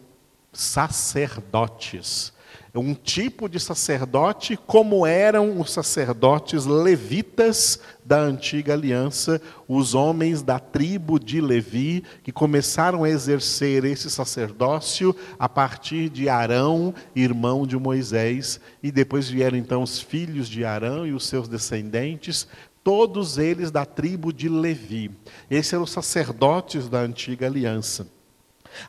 [0.52, 2.32] sacerdotes
[2.78, 10.58] um tipo de sacerdote como eram os sacerdotes levitas da antiga aliança, os homens da
[10.58, 17.76] tribo de Levi, que começaram a exercer esse sacerdócio a partir de Arão, irmão de
[17.76, 22.46] Moisés, e depois vieram então os filhos de Arão e os seus descendentes,
[22.82, 25.10] todos eles da tribo de Levi.
[25.50, 28.17] Esses eram os sacerdotes da antiga aliança.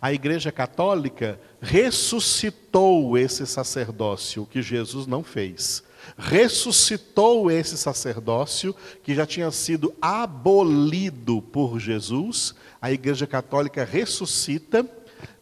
[0.01, 5.83] A Igreja Católica ressuscitou esse sacerdócio, que Jesus não fez.
[6.17, 12.55] Ressuscitou esse sacerdócio que já tinha sido abolido por Jesus.
[12.81, 14.85] A Igreja Católica ressuscita,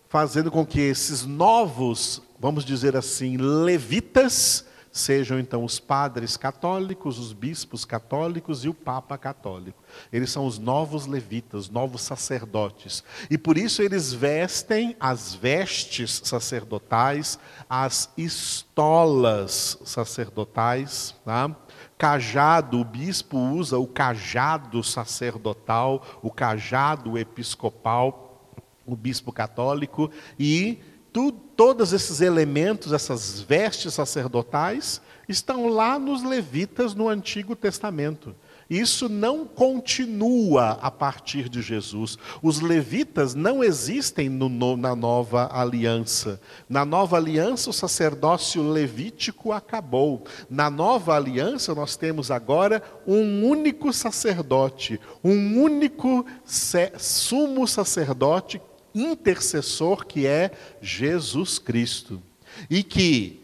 [0.10, 4.66] fazendo com que esses novos, vamos dizer assim, levitas,
[4.98, 9.84] sejam então os padres católicos, os bispos católicos e o Papa católico.
[10.12, 13.04] Eles são os novos levitas, novos sacerdotes.
[13.30, 21.56] E por isso eles vestem as vestes sacerdotais, as estolas sacerdotais, tá?
[21.98, 28.52] Cajado, o bispo usa o cajado sacerdotal, o cajado episcopal,
[28.86, 30.80] o bispo católico, e
[31.12, 38.34] tu, todos esses elementos, essas vestes sacerdotais, estão lá nos levitas no Antigo Testamento.
[38.70, 42.18] Isso não continua a partir de Jesus.
[42.44, 46.40] Os levitas não existem no, na nova aliança.
[46.70, 50.26] Na nova aliança, o sacerdócio levítico acabou.
[50.50, 58.62] Na nova aliança, nós temos agora um único sacerdote, um único sumo sacerdote
[59.04, 62.22] intercessor que é Jesus Cristo.
[62.70, 63.42] E que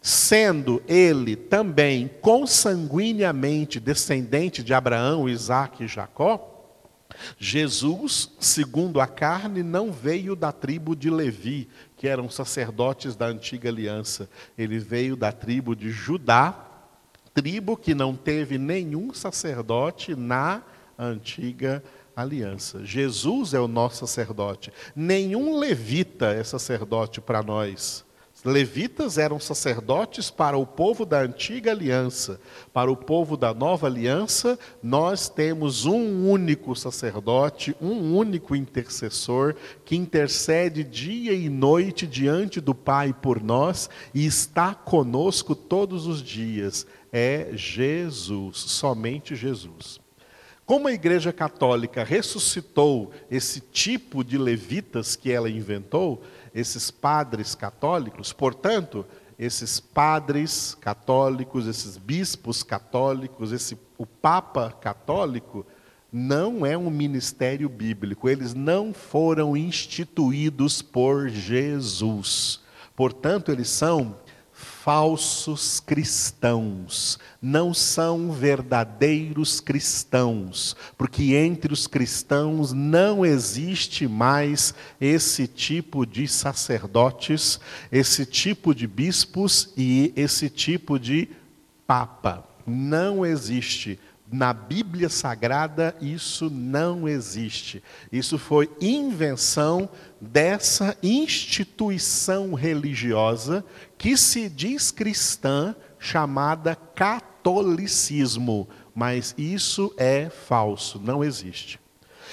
[0.00, 6.52] sendo ele também consanguineamente descendente de Abraão, Isaac e Jacó,
[7.38, 13.68] Jesus, segundo a carne, não veio da tribo de Levi, que eram sacerdotes da antiga
[13.68, 14.28] aliança.
[14.56, 16.54] Ele veio da tribo de Judá,
[17.34, 20.62] tribo que não teve nenhum sacerdote na
[20.98, 21.95] antiga aliança.
[22.82, 24.72] Jesus é o nosso sacerdote.
[24.94, 28.06] Nenhum levita é sacerdote para nós.
[28.42, 32.40] Levitas eram sacerdotes para o povo da antiga aliança.
[32.72, 39.96] Para o povo da nova aliança, nós temos um único sacerdote, um único intercessor, que
[39.96, 46.86] intercede dia e noite diante do Pai por nós e está conosco todos os dias.
[47.12, 50.05] É Jesus, somente Jesus.
[50.66, 58.32] Como a Igreja Católica ressuscitou esse tipo de levitas que ela inventou, esses padres católicos,
[58.32, 59.06] portanto,
[59.38, 65.64] esses padres católicos, esses bispos católicos, esse, o Papa católico,
[66.10, 72.60] não é um ministério bíblico, eles não foram instituídos por Jesus.
[72.96, 74.16] Portanto, eles são
[74.86, 86.06] falsos cristãos, não são verdadeiros cristãos, porque entre os cristãos não existe mais esse tipo
[86.06, 87.58] de sacerdotes,
[87.90, 91.30] esse tipo de bispos e esse tipo de
[91.84, 92.44] papa.
[92.64, 93.98] Não existe.
[94.30, 97.82] Na Bíblia Sagrada, isso não existe.
[98.10, 99.88] Isso foi invenção
[100.20, 103.64] dessa instituição religiosa
[103.96, 108.68] que se diz cristã, chamada catolicismo.
[108.92, 111.78] Mas isso é falso, não existe.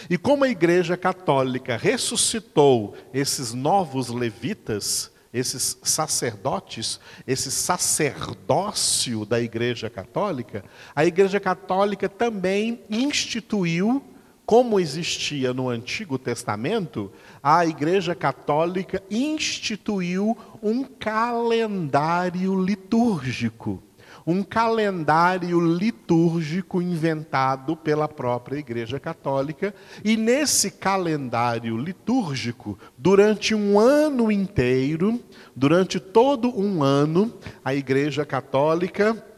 [0.10, 9.90] E como a Igreja Católica ressuscitou esses novos levitas, esses sacerdotes, esse sacerdócio da Igreja
[9.90, 10.64] Católica,
[10.96, 14.04] a Igreja Católica também instituiu,
[14.46, 23.82] como existia no Antigo Testamento, a Igreja Católica instituiu um calendário litúrgico
[24.26, 34.32] um calendário litúrgico inventado pela própria Igreja Católica, e nesse calendário litúrgico, durante um ano
[34.32, 35.20] inteiro,
[35.56, 37.34] durante todo um ano,
[37.64, 39.33] a Igreja Católica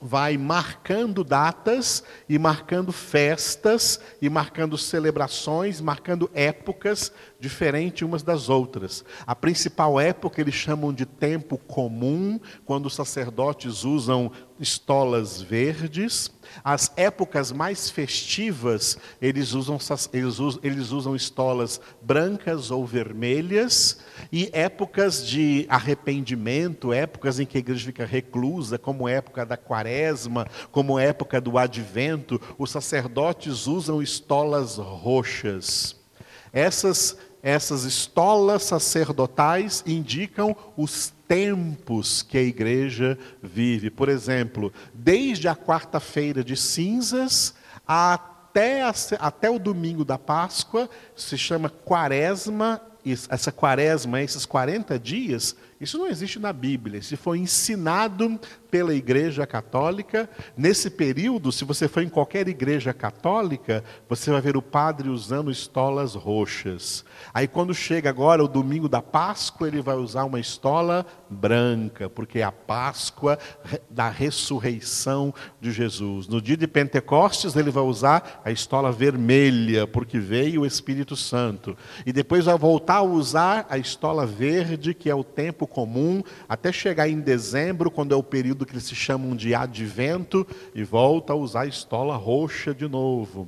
[0.00, 9.04] vai marcando datas e marcando festas e marcando celebrações, marcando épocas diferentes umas das outras.
[9.26, 16.30] A principal época eles chamam de tempo comum, quando os sacerdotes usam estolas verdes.
[16.64, 19.78] As épocas mais festivas, eles usam,
[20.12, 23.98] eles usam, eles usam estolas brancas ou vermelhas.
[24.32, 30.46] E épocas de arrependimento, épocas em que a igreja fica reclusa, como época da quaresma,
[30.70, 35.96] como época do advento, os sacerdotes usam estolas roxas.
[36.52, 43.90] Essas essas estolas sacerdotais indicam os tempos que a igreja vive.
[43.90, 47.54] Por exemplo, desde a quarta-feira de cinzas
[47.86, 55.54] até, a, até o domingo da Páscoa, se chama quaresma, essa quaresma, esses 40 dias,
[55.80, 56.98] isso não existe na Bíblia.
[56.98, 58.38] Isso foi ensinado
[58.68, 60.28] pela Igreja Católica.
[60.56, 65.50] Nesse período, se você for em qualquer igreja católica, você vai ver o padre usando
[65.50, 67.04] estolas roxas.
[67.32, 72.40] Aí, quando chega agora o domingo da Páscoa, ele vai usar uma estola branca, porque
[72.40, 73.38] é a Páscoa
[73.88, 76.26] da ressurreição de Jesus.
[76.26, 81.76] No dia de Pentecostes, ele vai usar a estola vermelha, porque veio o Espírito Santo.
[82.04, 86.72] E depois vai voltar a usar a estola verde, que é o tempo comum, até
[86.72, 91.32] chegar em dezembro, quando é o período que eles se chamam de advento, e volta
[91.32, 93.46] a usar a estola roxa de novo.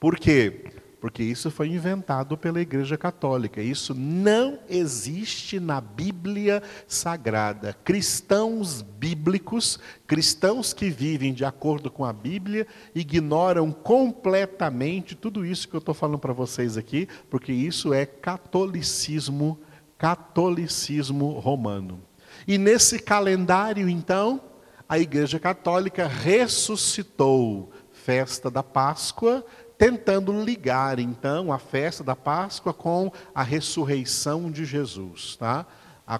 [0.00, 0.64] Por quê?
[1.00, 3.62] Porque isso foi inventado pela Igreja Católica.
[3.62, 7.72] Isso não existe na Bíblia Sagrada.
[7.84, 15.76] Cristãos bíblicos, cristãos que vivem de acordo com a Bíblia, ignoram completamente tudo isso que
[15.76, 19.58] eu estou falando para vocês aqui, porque isso é catolicismo
[19.98, 22.00] catolicismo romano.
[22.46, 24.40] E nesse calendário, então,
[24.88, 29.44] a Igreja Católica ressuscitou festa da Páscoa,
[29.76, 35.66] tentando ligar então a festa da Páscoa com a ressurreição de Jesus, tá?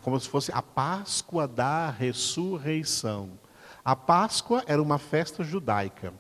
[0.03, 3.31] Como se fosse a Páscoa da ressurreição.
[3.83, 6.12] A Páscoa era uma festa judaica.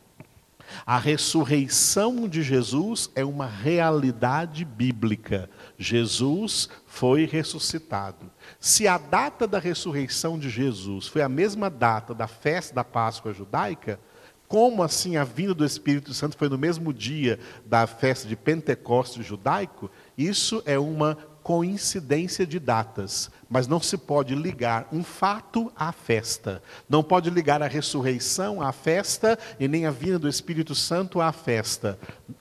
[0.86, 5.50] A ressurreição de Jesus é uma realidade bíblica.
[5.78, 8.30] Jesus foi ressuscitado.
[8.58, 13.32] Se a data da ressurreição de Jesus foi a mesma data da festa da Páscoa
[13.32, 14.00] judaica,
[14.48, 19.24] como assim a vinda do Espírito Santo foi no mesmo dia da festa de Pentecostes
[19.24, 19.90] judaico?
[20.16, 26.62] Isso é uma coincidência de datas, mas não se pode ligar um fato à festa.
[26.88, 31.30] Não pode ligar a ressurreição à festa e nem a vinda do Espírito Santo à
[31.30, 31.98] festa.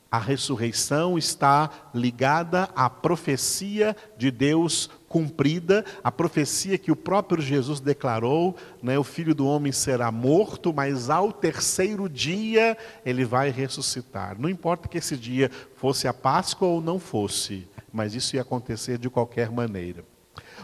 [0.10, 7.80] A ressurreição está ligada à profecia de Deus cumprida, a profecia que o próprio Jesus
[7.80, 14.39] declarou, né, o filho do homem será morto, mas ao terceiro dia ele vai ressuscitar.
[14.39, 18.97] Não importa que esse dia fosse a Páscoa ou não fosse mas isso ia acontecer
[18.97, 20.05] de qualquer maneira.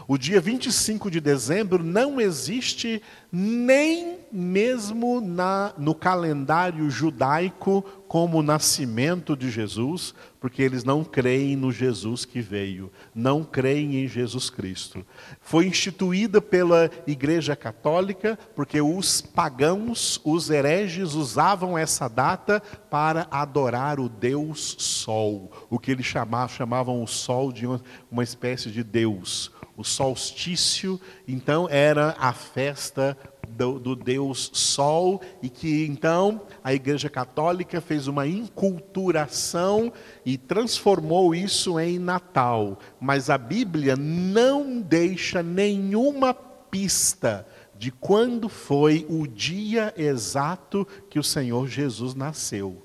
[0.06, 3.00] O dia 25 de dezembro não existe
[3.32, 11.56] nem mesmo na, no calendário judaico como o nascimento de Jesus, porque eles não creem
[11.56, 15.04] no Jesus que veio, não creem em Jesus Cristo.
[15.40, 23.98] Foi instituída pela Igreja Católica, porque os pagãos, os hereges, usavam essa data para adorar
[23.98, 27.80] o Deus Sol, o que eles chamavam, chamavam o Sol de uma,
[28.10, 33.16] uma espécie de Deus o solstício, então era a festa
[33.48, 39.92] do, do, Deus Sol, e que então a Igreja Católica fez uma inculturação
[40.24, 42.78] e transformou isso em Natal.
[43.00, 47.46] Mas a Bíblia não deixa nenhuma pista
[47.76, 52.82] de quando foi o dia exato que o Senhor Jesus nasceu.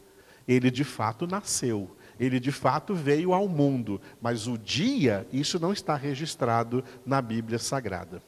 [0.47, 1.89] Ele de fato nasceu
[2.19, 7.57] ele de fato veio ao mundo, mas o dia, isso não está registrado na Bíblia
[7.57, 8.21] Sagrada.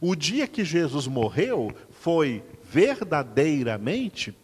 [0.00, 4.34] O dia que Jesus morreu foi verdadeiramente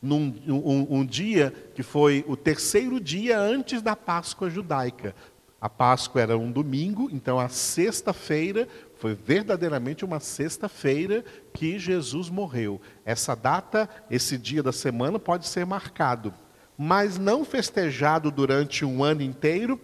[0.00, 5.14] num, um, um dia que foi o terceiro dia antes da Páscoa judaica.
[5.60, 12.80] A Páscoa era um domingo, então a sexta-feira foi verdadeiramente uma sexta-feira que Jesus morreu.
[13.04, 16.34] Essa data, esse dia da semana pode ser marcado
[16.76, 19.80] mas não festejado durante um ano inteiro,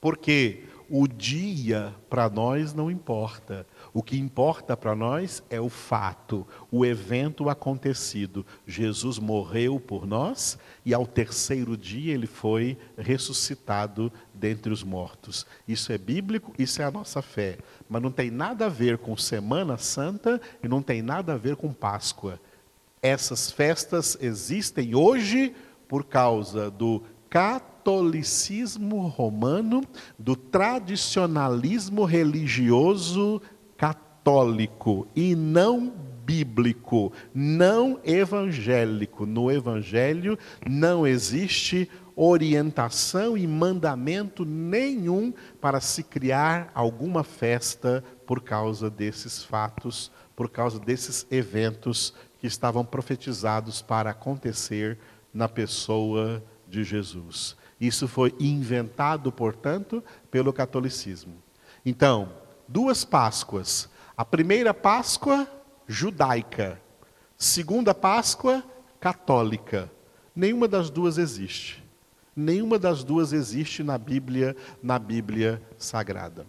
[0.00, 3.66] porque o dia para nós não importa.
[3.94, 8.44] O que importa para nós é o fato, o evento acontecido.
[8.66, 15.46] Jesus morreu por nós e ao terceiro dia ele foi ressuscitado dentre os mortos.
[15.66, 17.56] Isso é bíblico, isso é a nossa fé.
[17.88, 21.56] Mas não tem nada a ver com Semana Santa e não tem nada a ver
[21.56, 22.38] com Páscoa.
[23.00, 25.54] Essas festas existem hoje
[25.92, 29.82] por causa do catolicismo romano,
[30.18, 33.42] do tradicionalismo religioso
[33.76, 35.92] católico e não
[36.24, 39.26] bíblico, não evangélico.
[39.26, 45.30] No evangelho não existe orientação e mandamento nenhum
[45.60, 52.82] para se criar alguma festa por causa desses fatos, por causa desses eventos que estavam
[52.82, 54.98] profetizados para acontecer
[55.32, 57.56] na pessoa de Jesus.
[57.80, 61.34] Isso foi inventado, portanto, pelo catolicismo.
[61.84, 62.32] Então,
[62.68, 63.88] duas Páscoas.
[64.16, 65.48] A primeira Páscoa,
[65.86, 66.80] judaica.
[67.36, 68.62] Segunda Páscoa,
[69.00, 69.90] católica.
[70.34, 71.82] Nenhuma das duas existe.
[72.34, 76.46] Nenhuma das duas existe na Bíblia, na Bíblia Sagrada.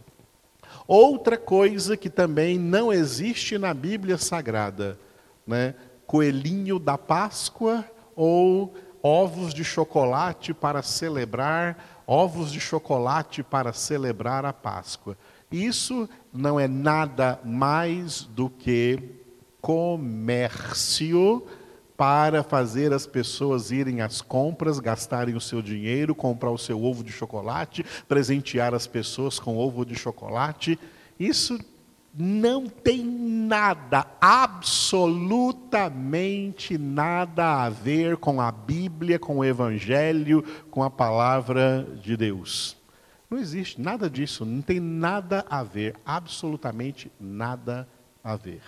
[0.87, 4.99] Outra coisa que também não existe na Bíblia Sagrada,
[5.45, 5.75] né?
[6.05, 7.83] Coelhinho da Páscoa
[8.15, 15.17] ou ovos de chocolate para celebrar, ovos de chocolate para celebrar a Páscoa.
[15.51, 18.99] Isso não é nada mais do que
[19.61, 21.45] comércio
[21.95, 27.03] para fazer as pessoas irem às compras, gastarem o seu dinheiro, comprar o seu ovo
[27.03, 30.79] de chocolate, presentear as pessoas com ovo de chocolate.
[31.19, 31.59] Isso
[32.13, 40.91] não tem nada, absolutamente nada a ver com a Bíblia, com o Evangelho, com a
[40.91, 42.77] palavra de Deus.
[43.29, 47.89] Não existe nada disso, não tem nada a ver, absolutamente nada
[48.23, 48.61] a ver.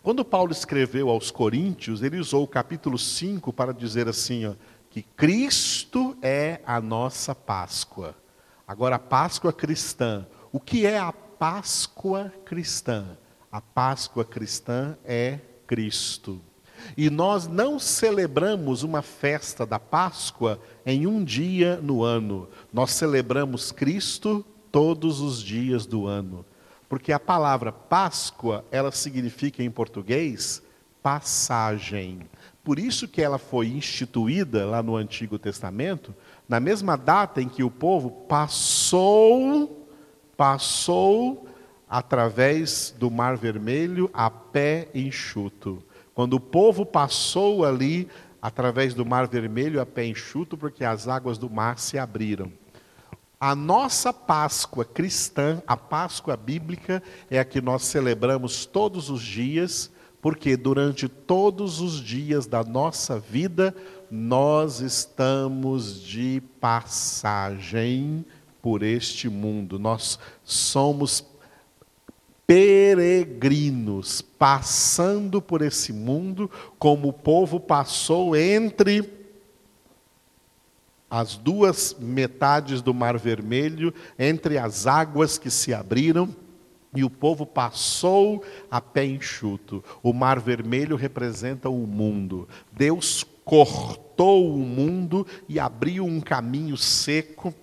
[0.00, 4.54] Quando Paulo escreveu aos Coríntios, ele usou o capítulo 5 para dizer assim, ó,
[4.90, 8.14] que Cristo é a nossa Páscoa.
[8.66, 10.26] Agora, a Páscoa cristã.
[10.52, 11.12] O que é a
[11.42, 13.18] Páscoa cristã.
[13.50, 16.40] A Páscoa cristã é Cristo.
[16.96, 22.48] E nós não celebramos uma festa da Páscoa em um dia no ano.
[22.72, 26.46] Nós celebramos Cristo todos os dias do ano.
[26.88, 30.62] Porque a palavra Páscoa, ela significa em português
[31.02, 32.20] passagem.
[32.62, 36.14] Por isso que ela foi instituída lá no Antigo Testamento,
[36.48, 39.81] na mesma data em que o povo passou,
[40.42, 41.46] passou
[41.88, 45.80] através do Mar Vermelho a pé enxuto.
[46.12, 48.08] Quando o povo passou ali
[48.40, 52.50] através do Mar Vermelho a pé enxuto, porque as águas do mar se abriram.
[53.38, 59.92] A nossa Páscoa cristã, a Páscoa bíblica, é a que nós celebramos todos os dias,
[60.20, 63.72] porque durante todos os dias da nossa vida,
[64.10, 68.24] nós estamos de passagem
[68.62, 69.78] por este mundo.
[69.78, 71.26] Nós somos
[72.46, 79.20] peregrinos, passando por esse mundo, como o povo passou entre
[81.10, 86.34] as duas metades do Mar Vermelho, entre as águas que se abriram,
[86.94, 89.82] e o povo passou a pé enxuto.
[90.02, 92.48] O Mar Vermelho representa o mundo.
[92.70, 97.54] Deus cortou o mundo e abriu um caminho seco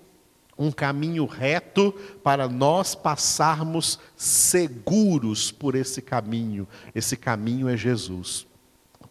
[0.59, 6.67] um caminho reto para nós passarmos seguros por esse caminho.
[6.93, 8.45] Esse caminho é Jesus.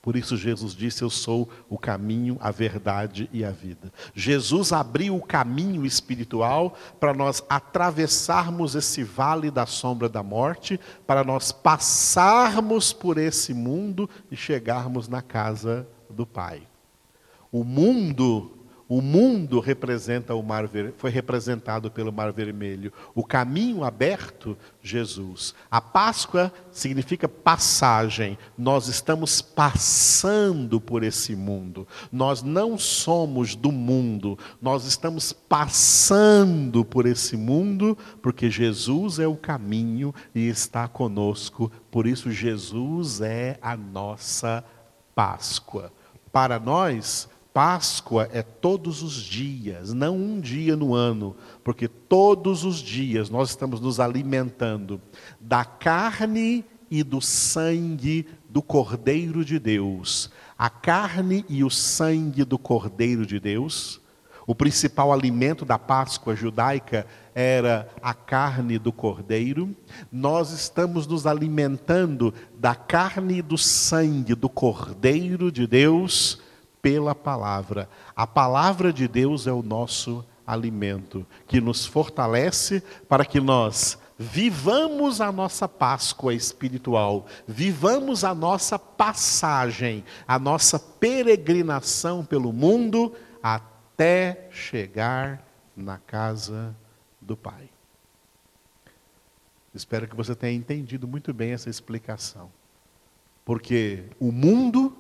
[0.03, 3.91] Por isso Jesus disse: Eu sou o caminho, a verdade e a vida.
[4.15, 11.25] Jesus abriu o caminho espiritual para nós atravessarmos esse vale da sombra da morte, para
[11.25, 16.63] nós passarmos por esse mundo e chegarmos na casa do Pai.
[17.51, 18.58] O mundo
[18.89, 20.65] o mundo representa o mar
[20.97, 22.91] foi representado pelo mar vermelho.
[23.15, 25.55] O caminho aberto, Jesus.
[25.71, 28.39] A Páscoa significa passagem.
[28.57, 31.87] Nós estamos passando por esse mundo.
[32.11, 34.39] Nós não somos do mundo.
[34.61, 41.71] Nós estamos passando por esse mundo porque Jesus é o caminho e está conosco.
[41.91, 44.65] Por isso Jesus é a nossa
[45.15, 45.93] Páscoa.
[46.33, 51.35] Para nós, Páscoa é todos os dias, não um dia no ano,
[51.65, 55.01] porque todos os dias nós estamos nos alimentando
[55.41, 60.31] da carne e do sangue do Cordeiro de Deus.
[60.57, 64.01] A carne e o sangue do Cordeiro de Deus.
[64.47, 69.77] O principal alimento da Páscoa judaica era a carne do cordeiro.
[70.11, 76.41] Nós estamos nos alimentando da carne e do sangue do Cordeiro de Deus
[76.81, 77.89] pela palavra.
[78.15, 85.21] A palavra de Deus é o nosso alimento, que nos fortalece para que nós vivamos
[85.21, 95.47] a nossa Páscoa espiritual, vivamos a nossa passagem, a nossa peregrinação pelo mundo até chegar
[95.77, 96.75] na casa
[97.21, 97.69] do Pai.
[99.75, 102.51] Espero que você tenha entendido muito bem essa explicação.
[103.45, 104.97] Porque o mundo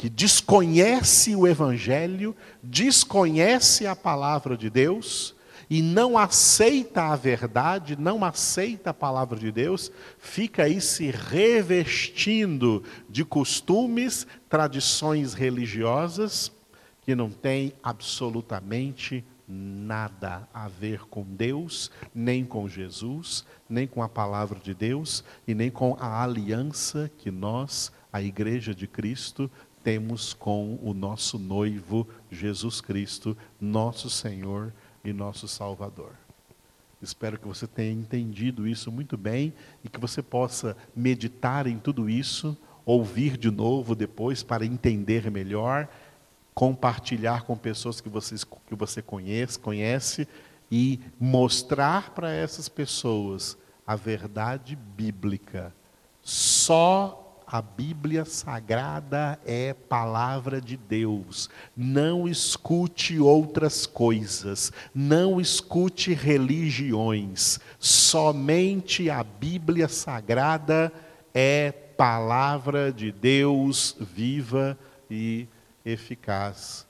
[0.00, 5.34] que desconhece o Evangelho, desconhece a palavra de Deus
[5.68, 12.82] e não aceita a verdade, não aceita a palavra de Deus, fica aí se revestindo
[13.10, 16.50] de costumes, tradições religiosas
[17.02, 24.08] que não tem absolutamente nada a ver com Deus, nem com Jesus, nem com a
[24.08, 29.50] palavra de Deus e nem com a aliança que nós, a Igreja de Cristo,
[29.82, 34.72] temos com o nosso noivo Jesus Cristo, nosso Senhor
[35.04, 36.12] e nosso Salvador.
[37.02, 42.10] Espero que você tenha entendido isso muito bem e que você possa meditar em tudo
[42.10, 45.88] isso, ouvir de novo depois para entender melhor,
[46.54, 50.28] compartilhar com pessoas que, vocês, que você conhece, conhece
[50.70, 53.56] e mostrar para essas pessoas
[53.86, 55.74] a verdade bíblica.
[56.22, 57.19] Só
[57.52, 61.50] a Bíblia Sagrada é palavra de Deus.
[61.76, 67.58] Não escute outras coisas, não escute religiões.
[67.80, 70.92] Somente a Bíblia Sagrada
[71.34, 74.78] é palavra de Deus viva
[75.10, 75.48] e
[75.84, 76.86] eficaz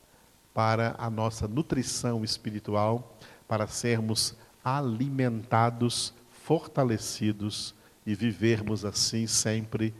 [0.52, 3.16] para a nossa nutrição espiritual,
[3.48, 9.94] para sermos alimentados, fortalecidos e vivermos assim sempre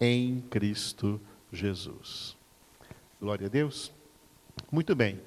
[0.00, 1.20] em Cristo
[1.52, 2.36] Jesus.
[3.20, 3.92] Glória a Deus.
[4.70, 5.20] Muito bem.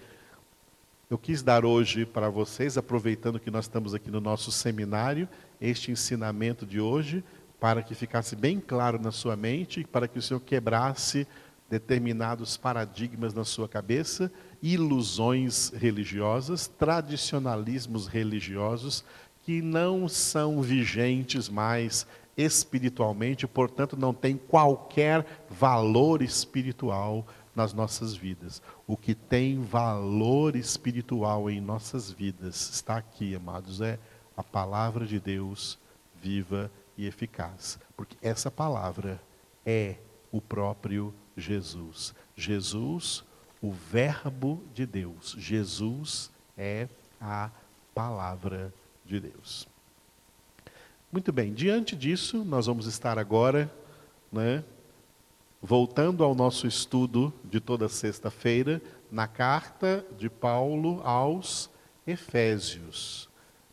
[1.10, 5.28] Eu quis dar hoje para vocês, aproveitando que nós estamos aqui no nosso seminário,
[5.60, 7.22] este ensinamento de hoje,
[7.60, 11.28] para que ficasse bem claro na sua mente, para que o Senhor quebrasse
[11.70, 19.04] determinados paradigmas na sua cabeça, ilusões religiosas, tradicionalismos religiosos
[19.44, 22.06] que não são vigentes mais
[22.38, 27.26] espiritualmente, portanto, não tem qualquer valor espiritual
[27.56, 28.62] nas nossas vidas.
[28.88, 34.00] O que tem valor espiritual em nossas vidas está aqui, amados, é
[34.36, 35.78] a palavra de Deus
[36.22, 37.80] viva e eficaz.
[37.96, 39.22] Porque essa palavra
[39.66, 39.96] é
[40.32, 42.14] o próprio Jesus.
[42.36, 43.24] Jesus,
[43.62, 45.36] o Verbo de Deus.
[45.38, 46.88] Jesus é
[47.20, 47.52] a
[47.94, 48.74] palavra
[49.06, 49.71] de Deus.
[51.12, 53.70] Muito bem, diante disso, nós vamos estar agora,
[54.32, 54.64] né,
[55.62, 58.82] voltando ao nosso estudo de toda sexta-feira,
[59.12, 61.70] na carta de Paulo aos
[62.08, 63.28] Efésios.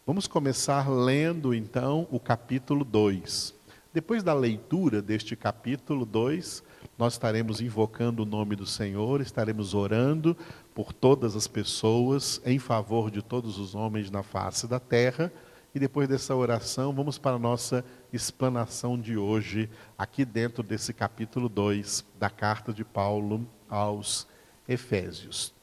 [0.05, 3.55] Vamos começar lendo então o capítulo 2.
[3.95, 6.65] Depois da leitura deste capítulo 2,
[6.99, 10.37] nós estaremos invocando o nome do Senhor, estaremos orando
[10.75, 15.33] por todas as pessoas, em favor de todos os homens na face da terra.
[15.79, 21.49] E depois dessa oração, vamos para a nossa explanação de hoje, aqui dentro desse capítulo
[21.49, 24.27] 2 da carta de Paulo aos
[24.69, 25.55] Efésios.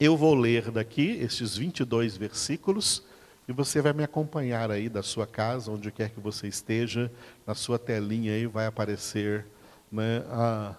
[0.00, 3.04] Eu vou ler daqui estes 22 versículos
[3.46, 7.08] e você vai me acompanhar aí da sua casa, onde quer que você esteja,
[7.46, 9.46] na sua telinha aí vai aparecer,
[9.88, 10.74] né, a,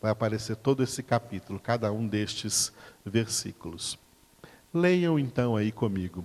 [0.00, 2.72] vai aparecer todo esse capítulo, cada um destes
[3.04, 3.98] versículos.
[4.72, 6.24] Leiam então aí comigo.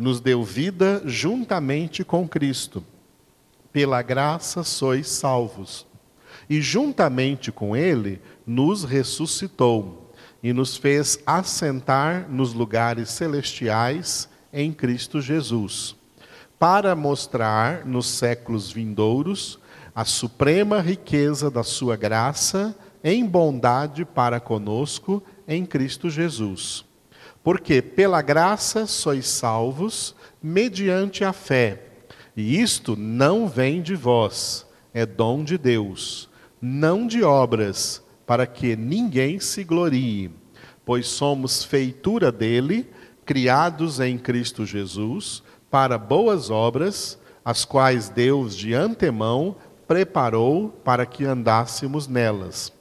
[0.00, 2.82] nos deu vida juntamente com Cristo.
[3.70, 5.86] Pela graça sois salvos.
[6.48, 10.10] E juntamente com Ele nos ressuscitou
[10.42, 15.94] e nos fez assentar nos lugares celestiais em Cristo Jesus
[16.58, 19.58] para mostrar nos séculos vindouros
[19.94, 22.74] a suprema riqueza da sua graça
[23.04, 26.88] em bondade para conosco em Cristo Jesus.
[27.42, 31.82] Porque pela graça sois salvos mediante a fé.
[32.36, 36.28] E isto não vem de vós, é dom de Deus,
[36.60, 40.30] não de obras, para que ninguém se glorie,
[40.84, 42.88] pois somos feitura dele,
[43.24, 51.24] criados em Cristo Jesus para boas obras, as quais Deus de antemão preparou para que
[51.24, 52.72] andássemos nelas.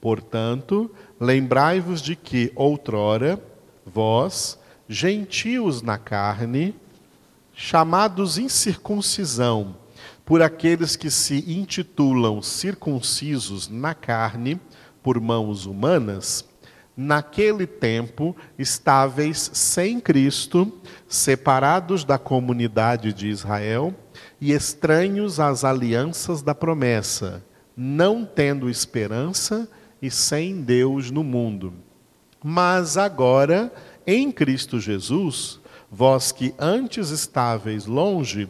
[0.00, 3.40] Portanto, lembrai-vos de que outrora
[3.92, 6.74] vós, gentios na carne,
[7.52, 9.76] chamados incircuncisão
[10.24, 14.60] por aqueles que se intitulam circuncisos na carne
[15.02, 16.44] por mãos humanas,
[16.96, 20.72] naquele tempo estáveis sem Cristo,
[21.08, 23.94] separados da comunidade de Israel
[24.40, 27.44] e estranhos às alianças da promessa,
[27.76, 29.68] não tendo esperança
[30.00, 31.72] e sem Deus no mundo.
[32.42, 33.72] Mas agora,
[34.06, 35.60] em Cristo Jesus,
[35.90, 38.48] vós que antes estáveis longe,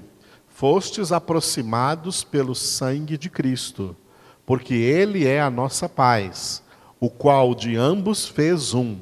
[0.48, 3.96] fostes aproximados pelo sangue de Cristo,
[4.44, 6.62] porque Ele é a nossa paz
[7.00, 8.98] o qual de ambos fez um,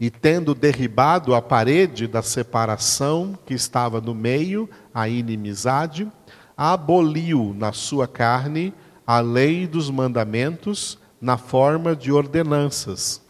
[0.00, 6.10] e tendo derribado a parede da separação que estava no meio, a inimizade,
[6.56, 8.74] aboliu na sua carne
[9.06, 13.22] a lei dos mandamentos na forma de ordenanças,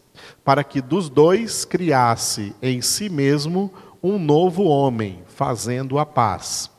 [0.47, 3.69] para que dos dois criasse em si mesmo
[4.01, 6.71] um novo homem, fazendo a paz,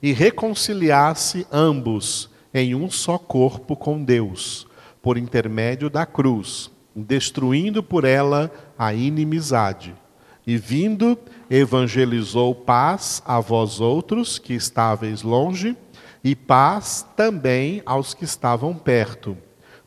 [0.00, 4.68] e reconciliasse ambos em um só corpo com Deus,
[5.02, 9.96] por intermédio da cruz destruindo por ela a inimizade.
[10.46, 11.18] E vindo,
[11.50, 15.76] evangelizou paz a vós outros que estáveis longe,
[16.22, 19.36] e paz também aos que estavam perto,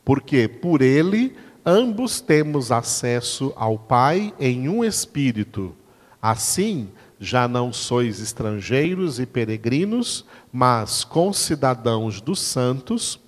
[0.04, 1.34] porque por ele
[1.64, 5.74] ambos temos acesso ao Pai em um espírito.
[6.20, 6.88] Assim,
[7.18, 13.20] já não sois estrangeiros e peregrinos, mas concidadãos dos santos,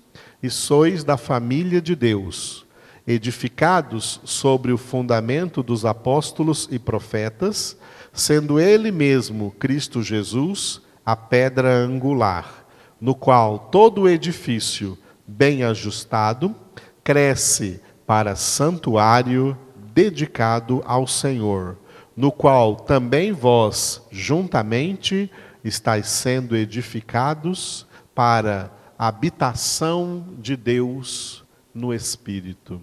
[0.43, 2.65] e sois da família de Deus,
[3.07, 7.77] edificados sobre o fundamento dos apóstolos e profetas,
[8.13, 12.65] sendo Ele mesmo, Cristo Jesus, a pedra angular,
[12.99, 16.55] no qual todo o edifício, bem ajustado,
[17.03, 19.57] cresce para santuário
[19.93, 21.77] dedicado ao Senhor
[22.15, 25.29] no qual também vós, juntamente,
[25.63, 31.43] estáis sendo edificados para habitação de Deus
[31.73, 32.79] no Espírito.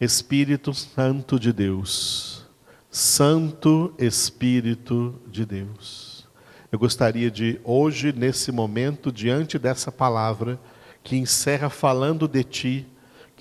[0.00, 2.46] Espírito Santo de Deus,
[2.88, 6.28] Santo Espírito de Deus.
[6.70, 10.60] Eu gostaria de, hoje, nesse momento, diante dessa palavra,
[11.02, 12.86] que encerra falando de Ti,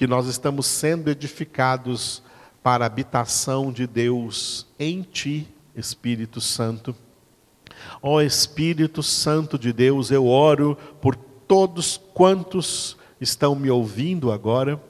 [0.01, 2.23] que nós estamos sendo edificados
[2.63, 6.95] para a habitação de Deus em ti, Espírito Santo.
[8.01, 14.81] Ó Espírito Santo de Deus, eu oro por todos quantos estão me ouvindo agora.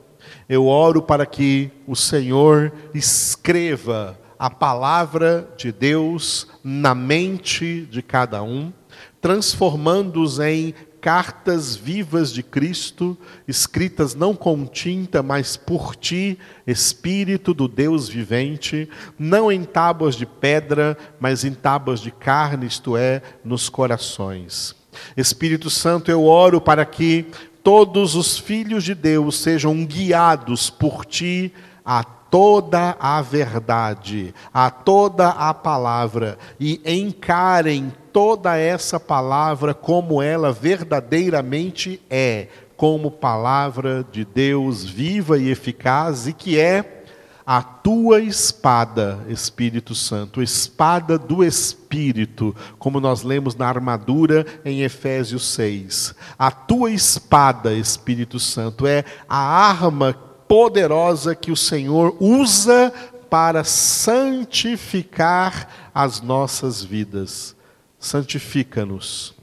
[0.48, 8.42] Eu oro para que o Senhor escreva a palavra de Deus na mente de cada
[8.42, 8.72] um,
[9.20, 17.68] transformando-os em cartas vivas de Cristo, escritas não com tinta, mas por ti, Espírito do
[17.68, 18.88] Deus vivente,
[19.18, 24.76] não em tábuas de pedra, mas em tábuas de carne, isto é, nos corações.
[25.18, 27.26] Espírito Santo, eu oro para que
[27.64, 31.52] todos os filhos de Deus sejam guiados por ti
[31.84, 40.52] a toda a verdade, a toda a palavra e encarem toda essa palavra como ela
[40.52, 47.02] verdadeiramente é, como palavra de Deus viva e eficaz e que é
[47.46, 55.48] a tua espada, Espírito Santo, espada do Espírito, como nós lemos na armadura em Efésios
[55.48, 56.14] 6.
[56.38, 60.14] A tua espada, Espírito Santo, é a arma
[60.48, 62.94] poderosa que o Senhor usa
[63.30, 67.56] para santificar as nossas vidas
[68.02, 69.34] santifica-nos.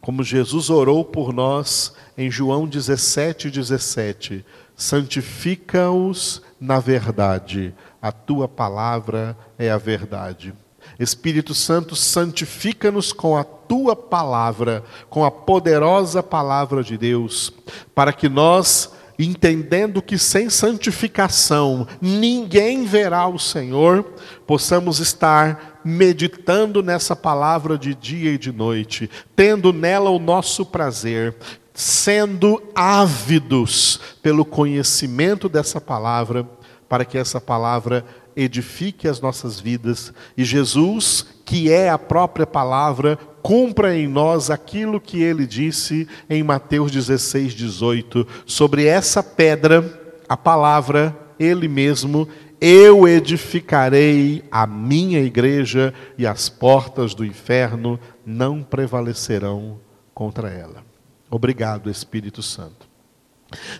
[0.00, 4.44] Como Jesus orou por nós em João 17, 17:
[4.76, 10.54] santifica-os na verdade, a tua palavra é a verdade.
[10.98, 17.52] Espírito Santo, santifica-nos com a tua palavra, com a poderosa palavra de Deus,
[17.94, 24.02] para que nós entendendo que sem santificação ninguém verá o Senhor,
[24.46, 31.34] possamos estar meditando nessa palavra de dia e de noite, tendo nela o nosso prazer,
[31.74, 36.48] sendo ávidos pelo conhecimento dessa palavra,
[36.88, 38.04] para que essa palavra
[38.36, 45.00] edifique as nossas vidas e Jesus, que é a própria palavra, cumpra em nós aquilo
[45.00, 52.28] que ele disse em Mateus 16, 18, sobre essa pedra, a palavra, ele mesmo,
[52.60, 59.78] eu edificarei a minha igreja e as portas do inferno não prevalecerão
[60.14, 60.84] contra ela.
[61.30, 62.88] Obrigado, Espírito Santo.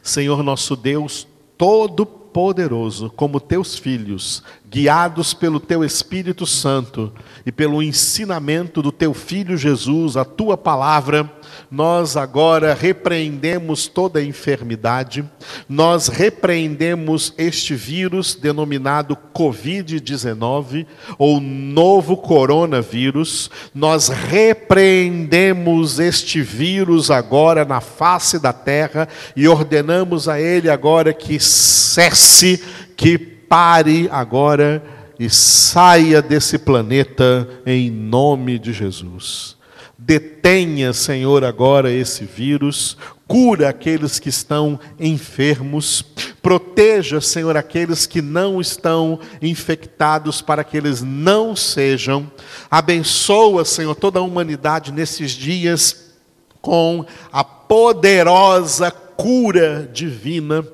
[0.02, 4.42] Senhor nosso Deus, todo poderoso, como teus filhos,
[4.74, 7.12] guiados pelo teu Espírito Santo
[7.46, 11.30] e pelo ensinamento do teu filho Jesus, a tua palavra,
[11.70, 15.24] nós agora repreendemos toda enfermidade,
[15.68, 20.86] nós repreendemos este vírus denominado Covid-19
[21.18, 29.06] ou novo coronavírus, nós repreendemos este vírus agora na face da terra
[29.36, 32.60] e ordenamos a ele agora que cesse,
[32.96, 34.82] que pare agora
[35.18, 39.56] e saia desse planeta em nome de Jesus.
[39.96, 46.04] Detenha, Senhor, agora esse vírus, cura aqueles que estão enfermos,
[46.42, 52.30] proteja, Senhor, aqueles que não estão infectados, para que eles não sejam.
[52.70, 56.12] Abençoa, Senhor, toda a humanidade nesses dias
[56.60, 60.66] com a poderosa cura divina,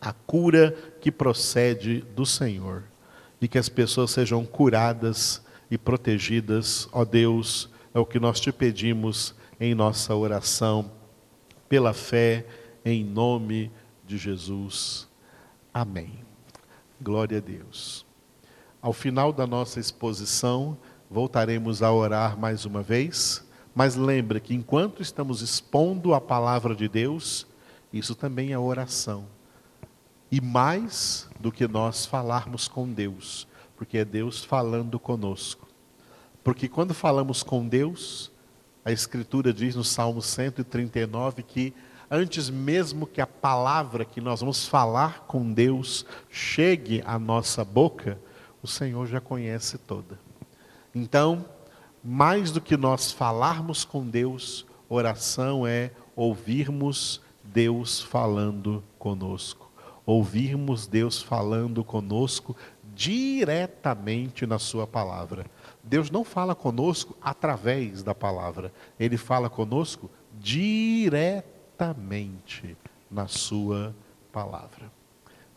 [0.00, 2.84] a cura que procede do Senhor,
[3.40, 8.52] e que as pessoas sejam curadas e protegidas, ó Deus é o que nós te
[8.52, 10.90] pedimos em nossa oração,
[11.68, 12.46] pela fé,
[12.84, 13.70] em nome
[14.06, 15.08] de Jesus.
[15.72, 16.24] Amém.
[17.00, 18.04] Glória a Deus.
[18.82, 20.76] Ao final da nossa exposição,
[21.10, 26.88] voltaremos a orar mais uma vez, mas lembre que enquanto estamos expondo a palavra de
[26.88, 27.46] Deus,
[27.92, 29.26] isso também é oração.
[30.30, 35.66] E mais do que nós falarmos com Deus, Porque é Deus falando conosco.
[36.44, 38.30] Porque quando falamos com Deus,
[38.84, 41.74] a Escritura diz no Salmo 139 que
[42.10, 48.18] antes mesmo que a palavra que nós vamos falar com Deus chegue à nossa boca,
[48.62, 50.18] o Senhor já conhece toda.
[50.94, 51.44] Então,
[52.02, 59.69] mais do que nós falarmos com Deus, oração é ouvirmos Deus falando conosco.
[60.10, 62.56] Ouvirmos Deus falando conosco
[62.96, 65.46] diretamente na Sua palavra.
[65.84, 71.56] Deus não fala conosco através da palavra, Ele fala conosco diretamente
[73.08, 73.94] na Sua
[74.32, 74.90] palavra.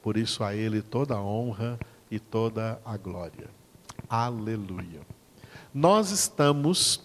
[0.04, 1.80] Por isso a Ele toda a honra
[2.12, 3.49] e toda a glória.
[4.08, 5.01] Aleluia.
[5.74, 7.01] Nós estamos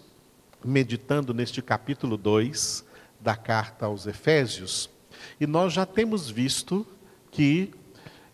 [0.63, 2.85] meditando neste capítulo 2
[3.19, 4.87] da carta aos Efésios,
[5.41, 6.85] e nós já temos visto
[7.31, 7.71] que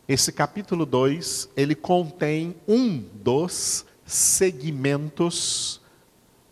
[0.07, 5.81] esse capítulo 2, ele contém um dos segmentos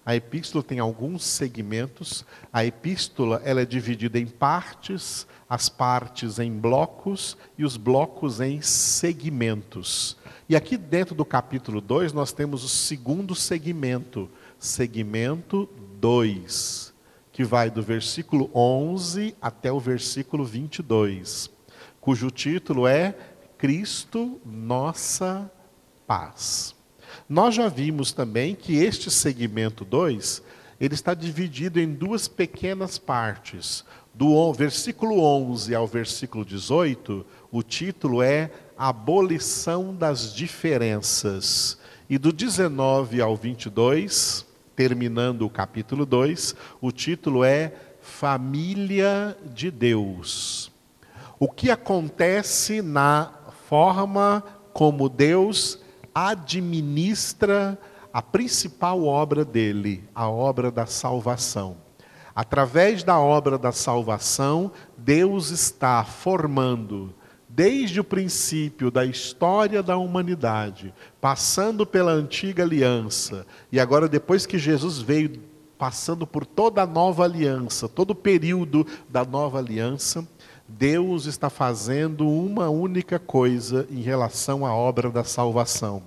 [0.05, 2.25] a epístola tem alguns segmentos.
[2.51, 8.61] A epístola ela é dividida em partes, as partes em blocos e os blocos em
[8.61, 10.17] segmentos.
[10.49, 14.29] E aqui dentro do capítulo 2 nós temos o segundo segmento,
[14.59, 15.69] segmento
[16.01, 16.93] 2,
[17.31, 21.49] que vai do versículo 11 até o versículo 22,
[22.03, 23.15] cujo título é
[23.57, 25.49] Cristo, nossa
[26.05, 26.75] paz.
[27.29, 30.43] Nós já vimos também que este segmento 2,
[30.81, 33.85] ele está dividido em duas pequenas partes.
[34.13, 41.77] Do versículo 11 ao versículo 18, o título é Abolição das Diferenças.
[42.09, 44.45] E do 19 ao 22,
[44.75, 50.72] terminando o capítulo 2, o título é Família de Deus.
[51.43, 53.33] O que acontece na
[53.67, 54.41] forma
[54.71, 55.77] como Deus
[56.15, 57.77] administra
[58.13, 61.75] a principal obra dele, a obra da salvação.
[62.33, 67.13] Através da obra da salvação, Deus está formando,
[67.49, 74.57] desde o princípio da história da humanidade, passando pela antiga aliança, e agora, depois que
[74.57, 75.41] Jesus veio,
[75.77, 80.25] passando por toda a nova aliança, todo o período da nova aliança,
[80.77, 86.01] Deus está fazendo uma única coisa em relação à obra da salvação.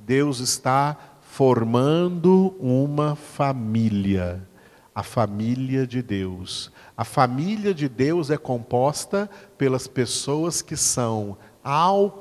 [0.00, 4.44] Deus está formando uma família,
[4.92, 6.72] a família de Deus.
[6.96, 12.18] A família de Deus é composta pelas pessoas que são alcançadas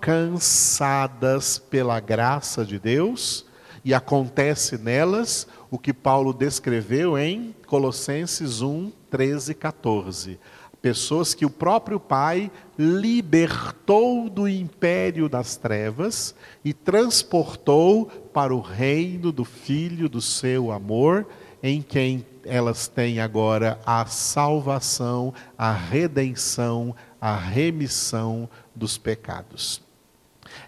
[1.58, 3.48] pela graça de Deus
[3.84, 10.40] e acontece nelas o que Paulo descreveu em Colossenses 1, 13 e 14
[10.82, 19.32] Pessoas que o próprio Pai libertou do império das trevas e transportou para o reino
[19.32, 21.28] do Filho do seu amor,
[21.62, 29.82] em quem elas têm agora a salvação, a redenção, a remissão dos pecados.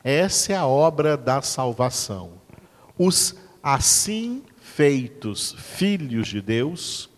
[0.04, 2.34] Essa é a obra da salvação.
[2.98, 7.10] Os assim feitos filhos de Deus,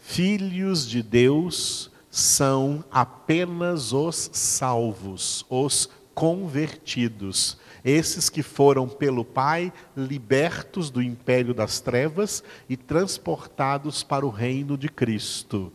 [0.00, 10.90] filhos de Deus, são apenas os salvos, os convertidos, esses que foram pelo Pai libertos
[10.90, 15.72] do império das trevas e transportados para o reino de Cristo.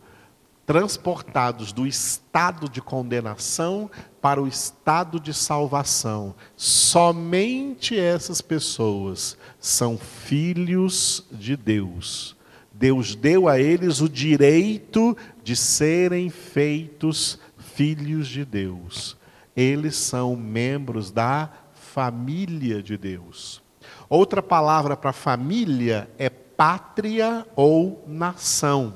[0.64, 6.34] Transportados do estado de condenação para o estado de salvação.
[6.56, 12.34] Somente essas pessoas são filhos de Deus.
[12.80, 15.14] Deus deu a eles o direito
[15.44, 19.18] de serem feitos filhos de Deus.
[19.54, 23.62] Eles são membros da família de Deus.
[24.08, 28.94] Outra palavra para família é pátria ou nação.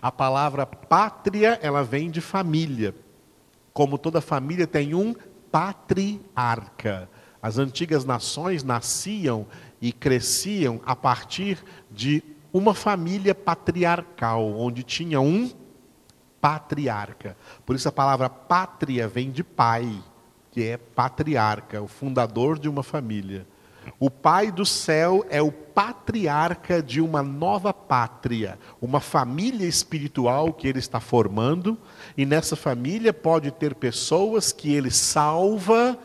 [0.00, 2.94] A palavra pátria, ela vem de família.
[3.70, 5.14] Como toda família tem um
[5.52, 7.06] patriarca.
[7.42, 9.46] As antigas nações nasciam
[9.78, 12.22] e cresciam a partir de
[12.58, 15.50] uma família patriarcal, onde tinha um
[16.40, 17.36] patriarca.
[17.64, 20.02] Por isso a palavra pátria vem de pai,
[20.50, 23.46] que é patriarca, o fundador de uma família.
[23.98, 30.68] O pai do céu é o patriarca de uma nova pátria, uma família espiritual que
[30.68, 31.78] ele está formando,
[32.16, 35.98] e nessa família pode ter pessoas que ele salva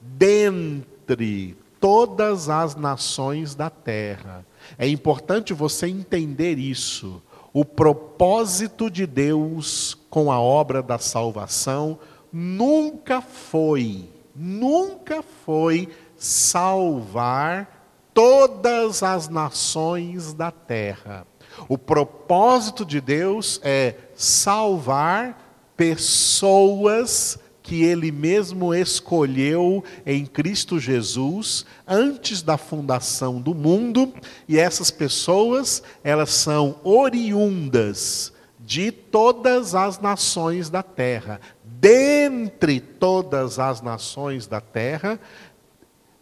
[0.00, 4.44] dentre todas as nações da terra.
[4.78, 7.22] É importante você entender isso.
[7.52, 11.98] O propósito de Deus com a obra da salvação
[12.32, 17.80] nunca foi, nunca foi salvar
[18.14, 21.26] todas as nações da terra.
[21.68, 27.38] O propósito de Deus é salvar pessoas
[27.70, 34.12] que ele mesmo escolheu em Cristo Jesus antes da fundação do mundo,
[34.48, 41.40] e essas pessoas, elas são oriundas de todas as nações da terra.
[41.62, 45.20] Dentre todas as nações da terra,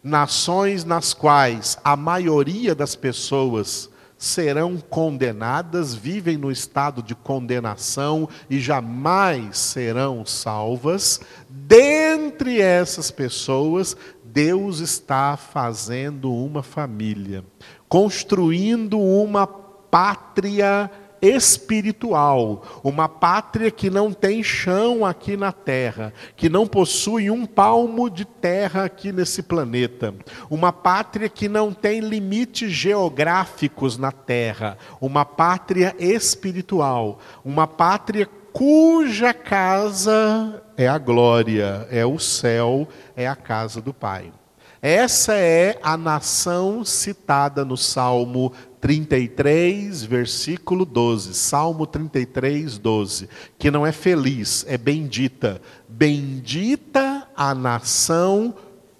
[0.04, 3.88] nações nas quais a maioria das pessoas
[4.18, 11.20] serão condenadas, vivem no estado de condenação e jamais serão salvas.
[11.48, 17.44] Dentre essas pessoas, Deus está fazendo uma família,
[17.88, 20.90] construindo uma pátria
[21.20, 28.08] espiritual, uma pátria que não tem chão aqui na terra, que não possui um palmo
[28.08, 30.14] de terra aqui nesse planeta,
[30.50, 39.32] uma pátria que não tem limites geográficos na terra, uma pátria espiritual, uma pátria cuja
[39.32, 44.32] casa é a glória, é o céu, é a casa do Pai.
[44.80, 51.34] Essa é a nação citada no Salmo 33, versículo 12.
[51.34, 53.28] Salmo 33, 12.
[53.58, 55.60] Que não é feliz, é bendita.
[55.88, 58.54] Bendita a nação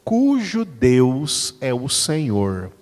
[0.09, 2.73] cujo Deus é o Senhor,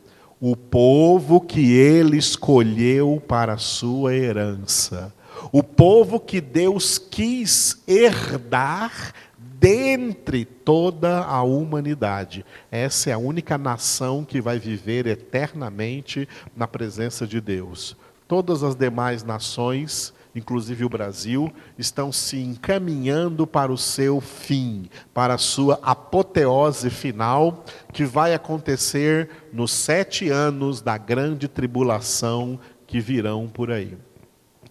[0.40, 5.12] o povo que ele escolheu para sua herança,
[5.50, 9.12] o povo que Deus quis herdar
[9.58, 12.44] dentre toda a humanidade.
[12.70, 17.96] Essa é a única nação que vai viver eternamente na presença de Deus.
[18.28, 25.34] Todas as demais nações, inclusive o Brasil, estão se encaminhando para o seu fim, para
[25.34, 33.48] a sua apoteose final, que vai acontecer nos sete anos da grande tribulação que virão
[33.48, 33.96] por aí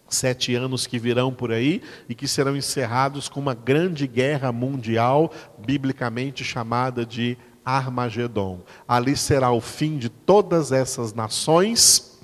[0.07, 5.31] sete anos que virão por aí e que serão encerrados com uma grande guerra mundial,
[5.57, 8.61] biblicamente chamada de Armagedon.
[8.87, 12.19] Ali será o fim de todas essas nações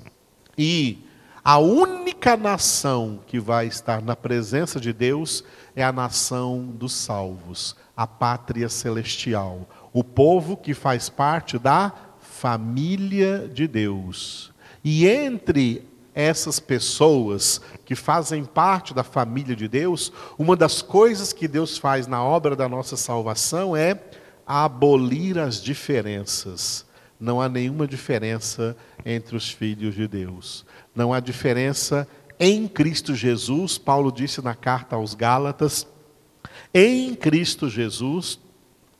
[0.56, 1.04] e
[1.44, 5.42] a única nação que vai estar na presença de Deus
[5.74, 13.50] é a nação dos salvos, a pátria celestial, o povo que faz parte da família
[13.52, 14.52] de Deus.
[14.84, 21.48] E entre essas pessoas que fazem parte da família de Deus, uma das coisas que
[21.48, 23.98] Deus faz na obra da nossa salvação é
[24.46, 26.84] abolir as diferenças.
[27.18, 30.66] Não há nenhuma diferença entre os filhos de Deus.
[30.94, 32.06] Não há diferença
[32.38, 33.78] em Cristo Jesus.
[33.78, 35.86] Paulo disse na carta aos Gálatas:
[36.74, 38.38] em Cristo Jesus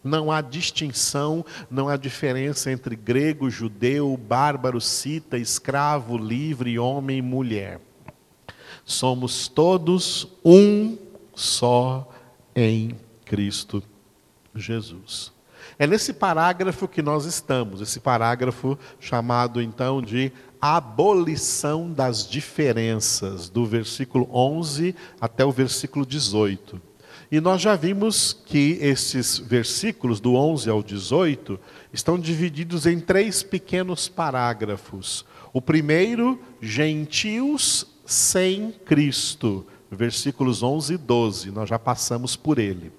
[0.03, 7.23] não há distinção, não há diferença entre grego, judeu, bárbaro, cita, escravo, livre, homem e
[7.23, 7.81] mulher.
[8.85, 10.99] Somos todos um
[11.35, 12.11] só
[12.55, 13.83] em Cristo
[14.55, 15.33] Jesus.
[15.79, 23.67] É nesse parágrafo que nós estamos, esse parágrafo chamado então de abolição das diferenças, do
[23.67, 26.81] versículo 11 até o versículo 18.
[27.33, 31.59] E nós já vimos que esses versículos, do 11 ao 18,
[31.91, 35.25] estão divididos em três pequenos parágrafos.
[35.51, 42.93] O primeiro, gentios sem Cristo, versículos 11 e 12, nós já passamos por ele.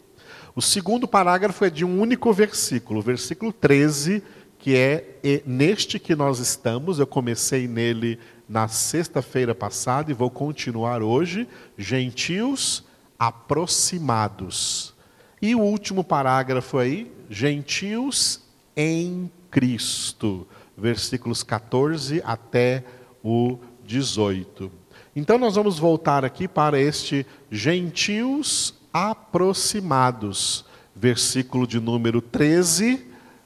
[0.56, 4.24] O segundo parágrafo é de um único versículo, versículo 13,
[4.58, 8.18] que é neste que nós estamos, eu comecei nele
[8.50, 12.84] na sexta-feira passada e vou continuar hoje, gentios
[13.28, 14.94] aproximados.
[15.42, 18.42] E o último parágrafo aí, gentios
[18.76, 20.48] em Cristo,
[20.78, 22.84] versículos 14 até
[23.24, 24.72] o 18.
[25.16, 30.66] Então nós vamos voltar aqui para este gentios aproximados,
[30.96, 33.06] versículo de número 13,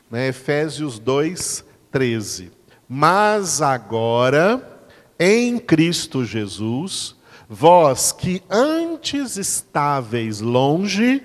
[0.09, 2.51] né, Efésios 2, 13.
[2.87, 4.81] Mas agora,
[5.19, 7.16] em Cristo Jesus,
[7.49, 11.23] Vós que antes estáveis longe,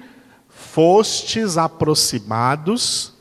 [0.48, 3.14] fostes aproximados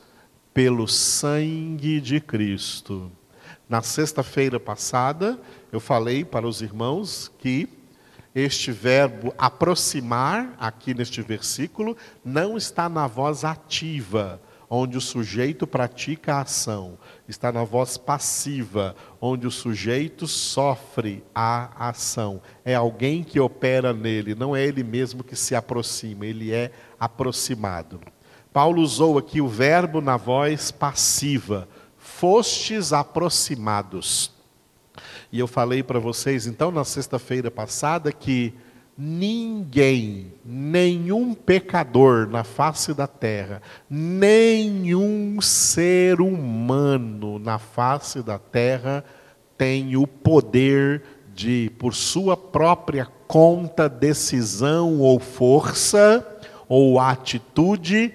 [0.54, 3.10] pelo sangue de Cristo.
[3.68, 5.36] Na sexta-feira passada,
[5.72, 7.68] eu falei para os irmãos que
[8.34, 14.40] este verbo aproximar, aqui neste versículo, não está na voz ativa,
[14.70, 16.96] onde o sujeito pratica a ação.
[17.32, 22.42] Está na voz passiva, onde o sujeito sofre a ação.
[22.62, 26.70] É alguém que opera nele, não é ele mesmo que se aproxima, ele é
[27.00, 27.98] aproximado.
[28.52, 31.66] Paulo usou aqui o verbo na voz passiva,
[31.96, 34.30] fostes aproximados.
[35.32, 38.52] E eu falei para vocês, então, na sexta-feira passada, que
[39.04, 49.04] ninguém, nenhum pecador na face da terra, nenhum ser humano na face da terra
[49.58, 51.02] tem o poder
[51.34, 56.24] de, por sua própria conta, decisão ou força
[56.68, 58.14] ou atitude,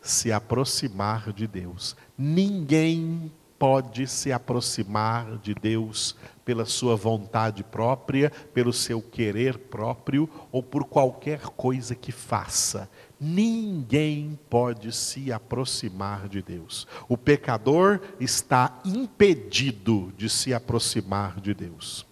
[0.00, 1.94] se aproximar de Deus.
[2.18, 3.30] Ninguém
[3.62, 10.82] pode se aproximar de Deus pela sua vontade própria, pelo seu querer próprio ou por
[10.82, 12.90] qualquer coisa que faça.
[13.20, 16.88] Ninguém pode se aproximar de Deus.
[17.08, 22.04] O pecador está impedido de se aproximar de Deus.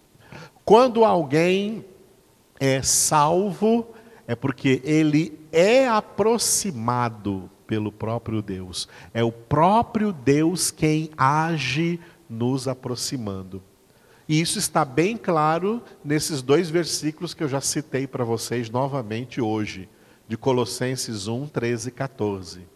[0.63, 1.83] Quando alguém
[2.61, 3.87] é salvo,
[4.25, 8.85] é porque ele é aproximado pelo próprio Deus.
[9.13, 13.63] É o próprio Deus quem age nos aproximando.
[14.27, 19.39] E isso está bem claro nesses dois versículos que eu já citei para vocês novamente
[19.39, 19.87] hoje,
[20.27, 22.71] de Colossenses 1, 13 e 14.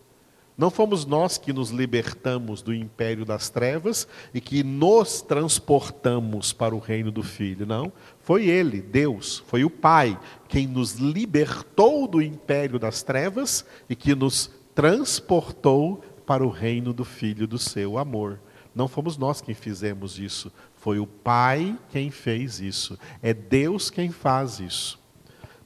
[0.57, 6.73] Não fomos nós que nos libertamos do império das trevas e que nos transportamos para
[6.73, 7.91] o reino do Filho, não.
[8.21, 10.17] Foi Ele, Deus, foi o Pai,
[10.47, 17.05] quem nos libertou do império das trevas e que nos transportou para o reino do
[17.05, 18.39] Filho do seu amor.
[18.75, 22.99] Não fomos nós quem fizemos isso, foi o Pai quem fez isso.
[23.23, 24.99] É Deus quem faz isso.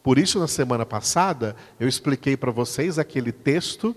[0.04, 3.96] Por isso, na semana passada, eu expliquei para vocês aquele texto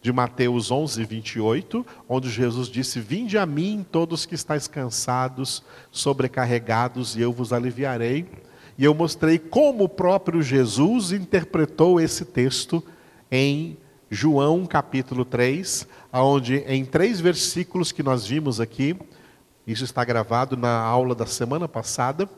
[0.00, 7.16] de Mateus 11, 28, onde Jesus disse: Vinde a mim, todos que estáis cansados, sobrecarregados,
[7.16, 8.26] e eu vos aliviarei.
[8.78, 12.82] E eu mostrei como o próprio Jesus interpretou esse texto
[13.30, 13.76] em
[14.10, 18.96] João capítulo 3, onde em três versículos que nós vimos aqui,
[19.66, 22.28] isso está gravado na aula da semana passada.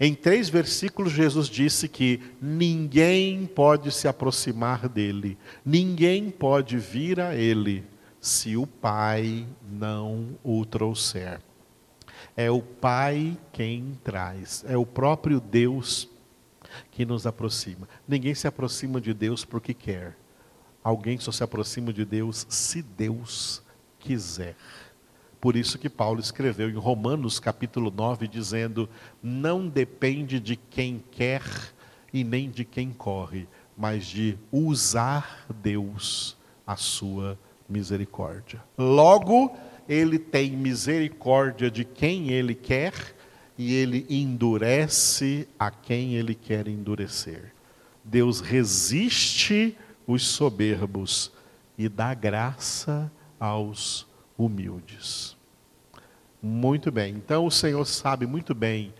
[0.00, 7.34] Em três versículos, Jesus disse que ninguém pode se aproximar dele, ninguém pode vir a
[7.34, 7.84] ele,
[8.20, 11.40] se o Pai não o trouxer.
[12.36, 16.08] É o Pai quem traz, é o próprio Deus
[16.90, 17.88] que nos aproxima.
[18.06, 20.16] Ninguém se aproxima de Deus porque quer,
[20.82, 23.62] alguém só se aproxima de Deus se Deus
[23.98, 24.56] quiser.
[25.40, 28.88] Por isso que Paulo escreveu em Romanos capítulo 9, dizendo:
[29.22, 31.42] Não depende de quem quer
[32.12, 38.62] e nem de quem corre, mas de usar Deus a sua misericórdia.
[38.78, 39.56] Logo,
[39.88, 42.94] ele tem misericórdia de quem ele quer
[43.58, 47.52] e ele endurece a quem ele quer endurecer.
[48.04, 49.76] Deus resiste
[50.06, 51.32] os soberbos
[51.76, 55.36] e dá graça aos humildes.
[56.42, 58.92] Muito bem, então o Senhor sabe muito bem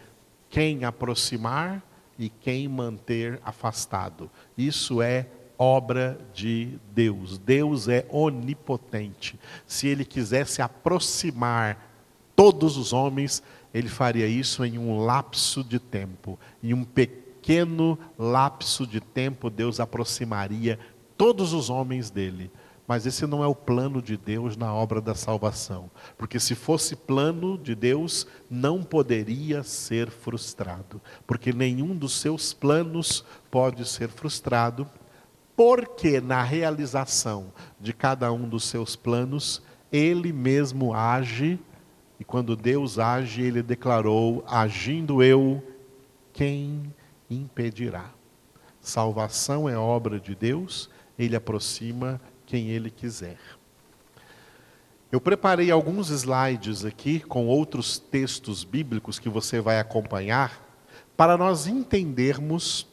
[0.49, 1.83] quem aproximar
[2.19, 4.31] e quem manter afastado.
[4.57, 5.27] Isso é
[5.59, 7.39] obra de Deus.
[7.39, 9.39] Deus é onipotente.
[9.67, 11.91] Se ele quisesse aproximar
[12.35, 13.43] todos os homens,
[13.73, 16.39] ele faria isso em um lapso de tempo.
[16.63, 20.92] Em um pequeno lapso de tempo, Deus aproximaria todos
[21.53, 22.51] os homens dele.
[22.87, 25.91] Mas esse não é o plano de Deus na obra da salvação.
[26.19, 31.01] Porque se fosse plano de Deus, não poderia ser frustrado.
[31.27, 34.87] Porque nenhum dos seus planos pode ser frustrado,
[35.57, 39.63] porque na realização de cada um dos seus planos,
[39.93, 41.59] ele mesmo age,
[42.19, 45.63] e quando Deus age, ele declarou: agindo eu,
[46.33, 46.93] quem
[47.31, 48.11] impedirá?
[48.81, 50.91] Salvação é obra de Deus,
[51.25, 53.39] ele aproxima quem Ele quiser.
[55.11, 60.69] Eu preparei alguns slides aqui com outros textos bíblicos que você vai acompanhar,
[61.17, 62.87] para nós entendermos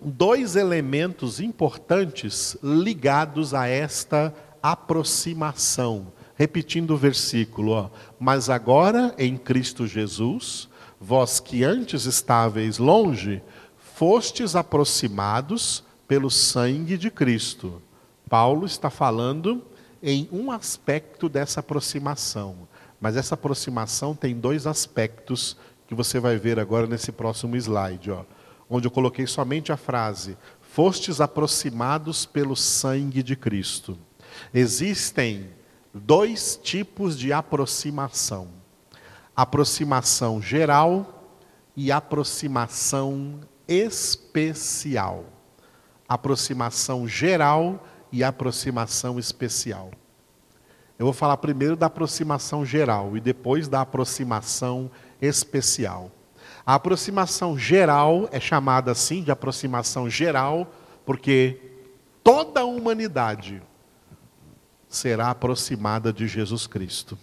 [0.00, 6.12] dois elementos importantes ligados a esta aproximação.
[6.36, 10.68] Repetindo o versículo, ó, mas agora em Cristo Jesus,
[11.00, 13.42] vós que antes estáveis longe,
[13.78, 17.80] fostes aproximados pelo sangue de Cristo.
[18.28, 19.62] Paulo está falando
[20.02, 22.68] em um aspecto dessa aproximação,
[23.00, 25.56] mas essa aproximação tem dois aspectos
[25.86, 28.24] que você vai ver agora nesse próximo slide, ó,
[28.68, 33.98] onde eu coloquei somente a frase: Fostes aproximados pelo sangue de Cristo.
[34.52, 35.50] Existem
[35.92, 38.48] dois tipos de aproximação:
[39.36, 41.38] aproximação geral
[41.76, 45.26] e aproximação especial
[46.14, 49.90] aproximação geral e aproximação especial.
[50.98, 54.90] Eu vou falar primeiro da aproximação geral e depois da aproximação
[55.20, 56.10] especial.
[56.64, 60.72] A aproximação geral é chamada assim de aproximação geral
[61.04, 61.60] porque
[62.22, 63.62] toda a humanidade
[64.88, 67.18] será aproximada de Jesus Cristo.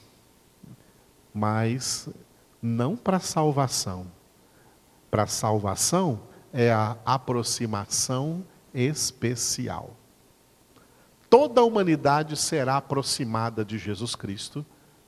[1.34, 2.10] Mas
[2.61, 4.07] não para salvação.
[5.10, 6.20] Para salvação
[6.52, 8.44] é a aproximação
[8.74, 9.96] especial.
[11.30, 14.66] Toda a humanidade será aproximada de Jesus Cristo,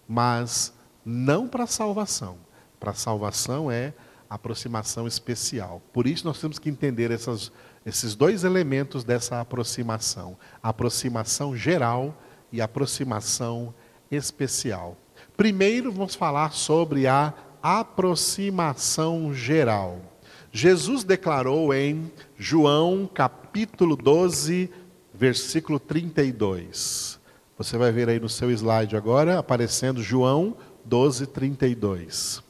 [0.07, 0.73] mas
[1.03, 2.37] não para salvação.
[2.79, 3.93] Para salvação é
[4.29, 5.81] aproximação especial.
[5.91, 7.51] Por isso nós temos que entender essas,
[7.85, 12.15] esses dois elementos dessa aproximação: aproximação geral
[12.51, 13.73] e aproximação
[14.11, 14.95] especial.
[15.35, 20.10] Primeiro vamos falar sobre a aproximação geral.
[20.51, 24.69] Jesus declarou em João capítulo 12,
[25.13, 27.17] versículo 32.
[27.57, 32.43] Você vai ver aí no seu slide agora, aparecendo João 12, 32.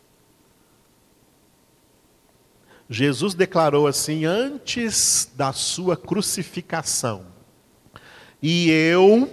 [2.90, 7.28] Jesus declarou assim antes da sua crucificação:
[8.42, 9.30] E eu,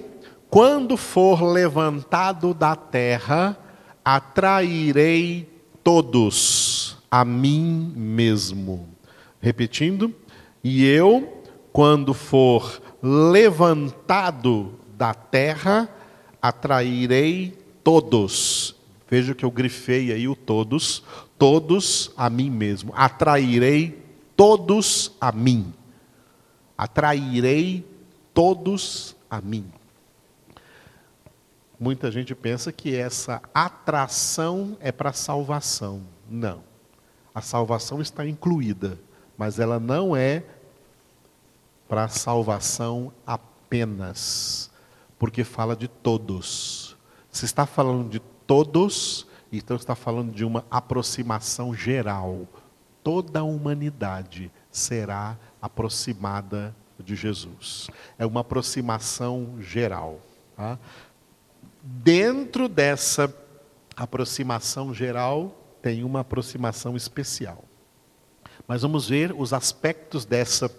[0.51, 3.59] quando for levantado da terra,
[4.05, 5.49] atrairei
[5.83, 8.89] todos a mim mesmo.
[9.41, 10.15] Repetindo,
[10.63, 15.89] e eu, quando for levantado da terra,
[16.43, 18.75] atrairei todos.
[19.09, 21.03] Veja que eu grifei aí o todos,
[21.39, 22.93] todos a mim mesmo.
[22.95, 24.03] Atrairei
[24.37, 25.73] todos a mim.
[26.77, 27.87] Atrairei
[28.35, 29.65] todos a mim.
[31.81, 36.03] Muita gente pensa que essa atração é para salvação.
[36.29, 36.68] Não.
[37.39, 38.99] A salvação está incluída,
[39.37, 40.43] mas ela não é
[41.89, 44.73] para salvação apenas,
[45.21, 46.97] porque fala de todos.
[47.31, 52.45] Se está falando de todos, então está falando de uma aproximação geral.
[53.05, 57.89] Toda a humanidade será aproximada de Jesus.
[58.19, 60.19] É uma aproximação geral.
[60.57, 60.77] Tá?
[61.85, 63.33] Dentro dessa
[63.97, 67.65] aproximação geral, tem uma aproximação especial.
[68.67, 70.71] Mas vamos ver os aspectos dessa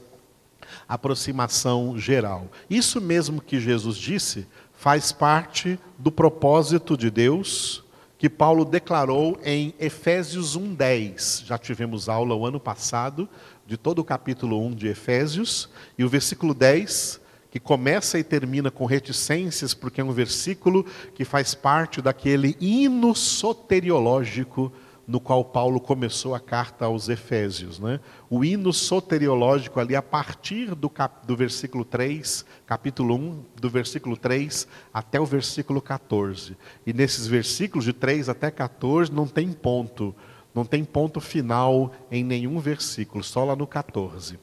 [0.87, 2.47] aproximação geral.
[2.69, 7.83] Isso mesmo que Jesus disse faz parte do propósito de Deus
[8.19, 11.43] que Paulo declarou em Efésios 1:10.
[11.45, 13.29] Já tivemos aula o ano passado
[13.65, 18.69] de todo o capítulo 1 de Efésios, e o versículo 10, que começa e termina
[18.69, 20.85] com reticências, porque é um versículo
[21.15, 24.71] que faz parte daquele hino soteriológico
[25.09, 27.79] no qual Paulo começou a carta aos Efésios.
[27.79, 27.99] Né?
[28.29, 34.15] O hino soteriológico ali, a partir do, cap, do versículo 3, capítulo 1, do versículo
[34.15, 36.55] 3 até o versículo 14.
[36.85, 40.15] E nesses versículos, de 3 até 14, não tem ponto,
[40.53, 44.37] não tem ponto final em nenhum versículo, só lá no 14.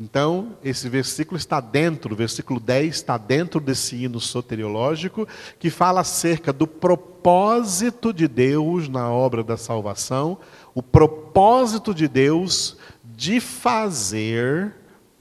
[0.00, 5.28] Então, esse versículo está dentro, o versículo 10 está dentro desse hino soteriológico,
[5.58, 10.38] que fala acerca do propósito de Deus na obra da salvação,
[10.74, 14.74] o propósito de Deus de fazer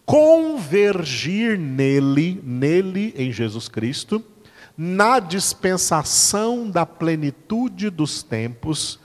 [0.06, 4.24] convergir nele, nele em Jesus Cristo,
[4.78, 9.00] na dispensação da plenitude dos tempos,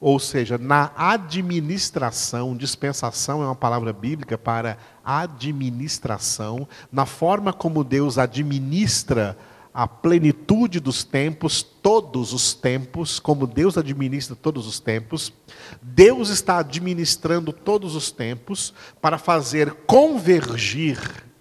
[0.00, 8.16] ou seja, na administração, dispensação é uma palavra bíblica para administração, na forma como Deus
[8.16, 9.36] administra
[9.74, 15.32] a plenitude dos tempos, todos os tempos, como Deus administra todos os tempos,
[15.80, 20.98] Deus está administrando todos os tempos para fazer convergir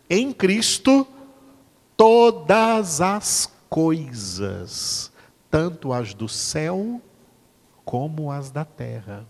[0.10, 1.08] em Cristo
[1.96, 5.12] todas as coisas,
[5.50, 7.02] tanto as do céu
[7.88, 9.26] como as da terra.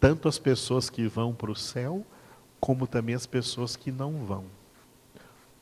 [0.00, 2.02] Tanto as pessoas que vão para o céu,
[2.58, 4.44] como também as pessoas que não vão.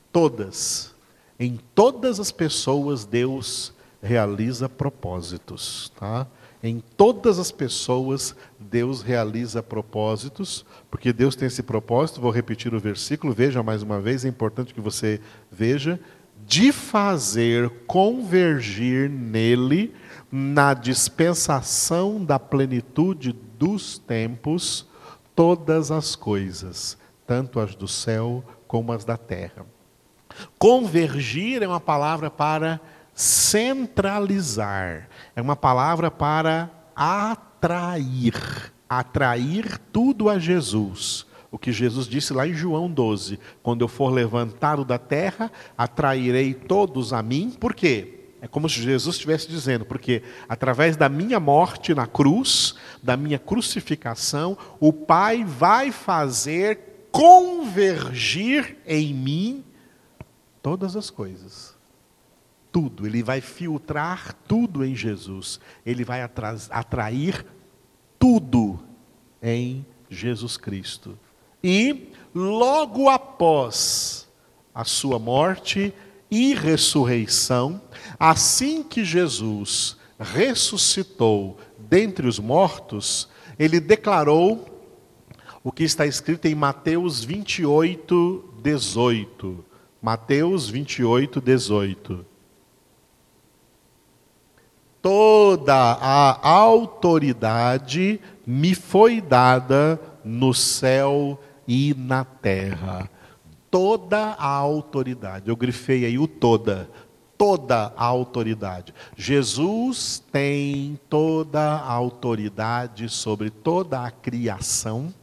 [0.09, 0.95] Todas,
[1.37, 6.25] em todas as pessoas, Deus realiza propósitos, tá?
[6.63, 12.79] Em todas as pessoas, Deus realiza propósitos, porque Deus tem esse propósito, vou repetir o
[12.79, 15.19] versículo, veja mais uma vez, é importante que você
[15.51, 15.99] veja,
[16.45, 19.93] de fazer convergir nele
[20.31, 24.87] na dispensação da plenitude dos tempos
[25.35, 29.65] todas as coisas, tanto as do céu como as da terra.
[30.59, 32.79] Convergir é uma palavra para
[33.13, 38.35] centralizar, é uma palavra para atrair,
[38.89, 41.25] atrair tudo a Jesus.
[41.49, 46.53] o que Jesus disse lá em João 12: quando eu for levantado da terra, atrairei
[46.53, 47.49] todos a mim.
[47.51, 48.16] Por quê?
[48.41, 53.39] É como se Jesus estivesse dizendo, porque através da minha morte na cruz, da minha
[53.39, 59.65] crucificação, o Pai vai fazer convergir em mim
[60.61, 61.75] todas as coisas.
[62.71, 65.59] Tudo, ele vai filtrar tudo em Jesus.
[65.83, 67.43] Ele vai atrair
[68.19, 68.79] tudo
[69.41, 71.17] em Jesus Cristo.
[71.63, 74.27] E logo após
[74.75, 75.91] a sua morte
[76.29, 77.81] e ressurreição,
[78.19, 84.65] assim que Jesus ressuscitou dentre os mortos, ele declarou
[85.63, 89.65] o que está escrito em Mateus 28, 18.
[90.01, 92.25] Mateus 28, 18.
[95.01, 103.09] Toda a autoridade me foi dada no céu e na terra.
[103.69, 105.49] Toda a autoridade.
[105.49, 106.89] Eu grifei aí o toda.
[107.37, 108.93] Toda a autoridade.
[109.15, 115.13] Jesus tem toda a autoridade sobre toda a criação.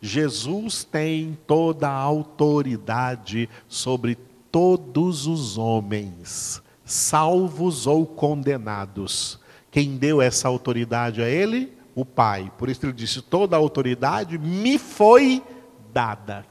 [0.00, 4.18] Jesus tem toda a autoridade sobre
[4.50, 9.38] todos os homens, salvos ou condenados.
[9.70, 11.72] Quem deu essa autoridade a ele?
[11.94, 12.50] O Pai.
[12.58, 15.55] Por isso ele disse: toda a autoridade me foi dada.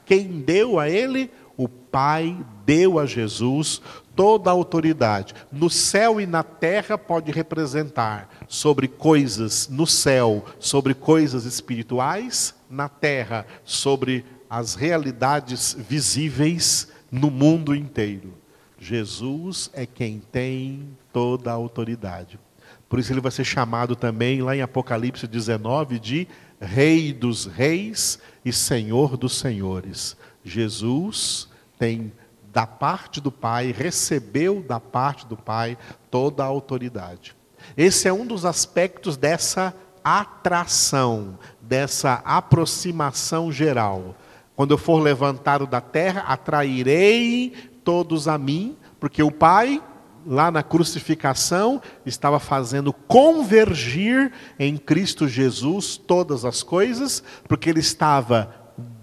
[0.05, 1.29] Quem deu a ele?
[1.57, 3.81] O Pai deu a Jesus
[4.15, 5.33] toda a autoridade.
[5.51, 12.89] No céu e na terra pode representar sobre coisas no céu, sobre coisas espirituais, na
[12.89, 18.33] terra, sobre as realidades visíveis no mundo inteiro.
[18.79, 22.39] Jesus é quem tem toda a autoridade.
[22.87, 26.27] Por isso ele vai ser chamado também, lá em Apocalipse 19, de
[26.59, 30.15] Rei dos Reis e Senhor dos Senhores.
[30.43, 32.11] Jesus tem
[32.53, 35.77] da parte do Pai, recebeu da parte do Pai
[36.09, 37.35] toda a autoridade.
[37.75, 39.73] Esse é um dos aspectos dessa
[40.03, 44.15] atração, dessa aproximação geral.
[44.55, 47.51] Quando eu for levantado da terra, atrairei
[47.83, 49.81] todos a mim, porque o Pai
[50.25, 58.53] lá na crucificação, estava fazendo convergir em Cristo Jesus todas as coisas, porque ele estava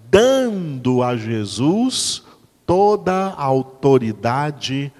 [0.09, 2.23] dando a Jesus
[2.65, 4.91] toda a autoridade,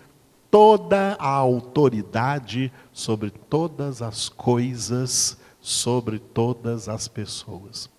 [0.49, 7.89] toda a autoridade sobre todas as coisas, sobre todas as pessoas.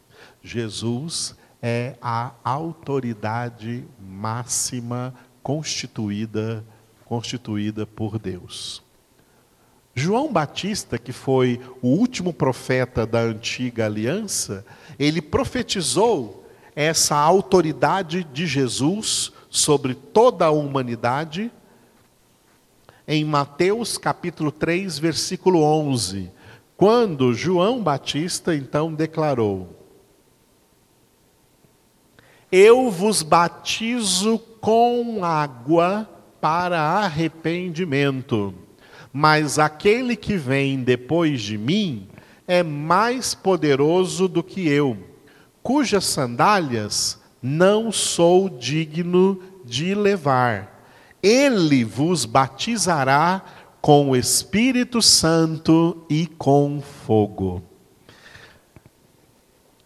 [0.43, 6.65] Jesus é a autoridade máxima constituída
[7.15, 8.83] constituída por Deus.
[9.95, 14.67] João Batista, que foi o último profeta da antiga aliança,
[14.99, 21.53] ele profetizou essa autoridade de Jesus sobre toda a humanidade
[23.07, 26.33] em Mateus capítulo 3, versículo 11,
[26.77, 29.69] quando João Batista então declarou:
[32.51, 36.09] Eu vos batizo com água
[36.45, 38.53] para arrependimento.
[39.11, 42.07] Mas aquele que vem depois de mim
[42.47, 44.95] é mais poderoso do que eu,
[45.63, 50.87] cujas sandálias não sou digno de levar.
[51.23, 53.43] Ele vos batizará
[53.81, 57.63] com o Espírito Santo e com fogo.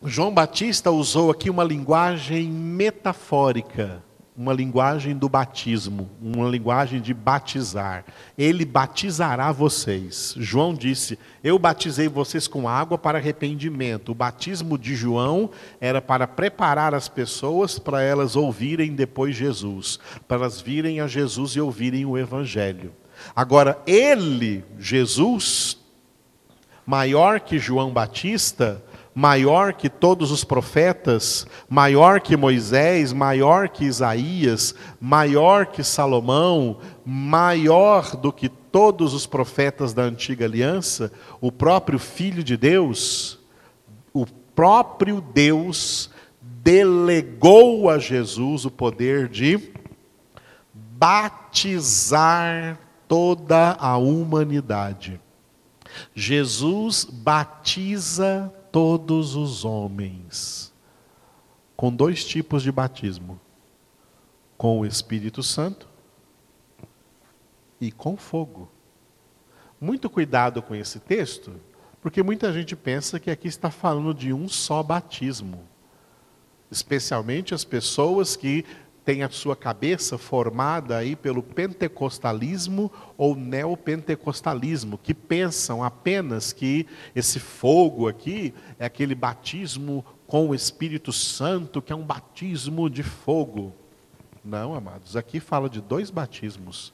[0.03, 4.03] João Batista usou aqui uma linguagem metafórica
[4.39, 8.05] uma linguagem do batismo, uma linguagem de batizar.
[8.39, 10.33] Ele batizará vocês.
[10.39, 14.13] João disse: Eu batizei vocês com água para arrependimento.
[14.13, 15.51] O batismo de João
[15.81, 19.99] era para preparar as pessoas para elas ouvirem depois Jesus,
[20.29, 22.93] para elas virem a Jesus e ouvirem o Evangelho.
[23.35, 25.79] Agora, ele, Jesus,
[26.87, 28.81] maior que João Batista,
[29.19, 38.15] maior que todos os profetas, maior que Moisés, maior que Isaías, maior que Salomão, maior
[38.15, 43.41] do que todos os profetas da antiga aliança, o próprio Filho de Deus,
[44.15, 44.25] o
[44.55, 49.73] próprio Deus delegou a Jesus o poder de
[50.73, 52.79] batizar
[53.09, 55.21] toda a humanidade.
[56.15, 60.73] Jesus batiza todos os homens
[61.77, 63.41] com dois tipos de batismo:
[64.57, 65.89] com o Espírito Santo
[67.81, 68.71] e com fogo.
[69.81, 71.53] Muito cuidado com esse texto,
[72.03, 75.65] porque muita gente pensa que aqui está falando de um só batismo.
[76.71, 78.65] especialmente as pessoas que
[79.09, 86.87] têm a sua cabeça formada aí pelo pentecostalismo ou neopentecostalismo, que pensam apenas que
[87.17, 93.03] esse fogo aqui é aquele batismo com o Espírito Santo, que é um batismo de
[93.03, 93.73] fogo.
[94.45, 96.93] Não, amados, aqui fala de dois batismos.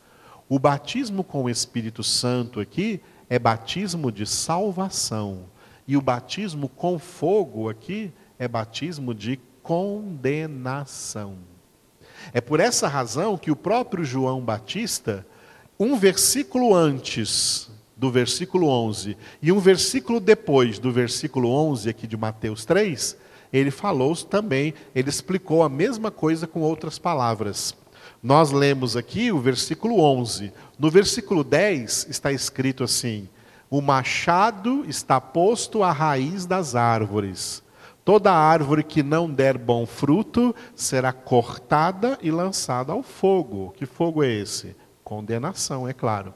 [0.49, 5.47] O batismo com o Espírito Santo aqui é batismo de salvação.
[5.85, 11.54] E o batismo com fogo aqui é batismo de condenação.
[12.33, 15.27] É por essa razão que o próprio João Batista,
[15.79, 22.17] um versículo antes do versículo 11 e um versículo depois do versículo 11 aqui de
[22.17, 23.17] Mateus 3,
[23.53, 27.75] ele falou também, ele explicou a mesma coisa com outras palavras.
[28.23, 30.53] Nós lemos aqui o versículo 11.
[30.79, 33.29] No versículo 10 está escrito assim:
[33.71, 37.63] O machado está posto à raiz das árvores.
[38.05, 43.73] Toda árvore que não der bom fruto será cortada e lançada ao fogo.
[43.77, 44.77] Que fogo é esse?
[45.03, 46.35] Condenação, é claro.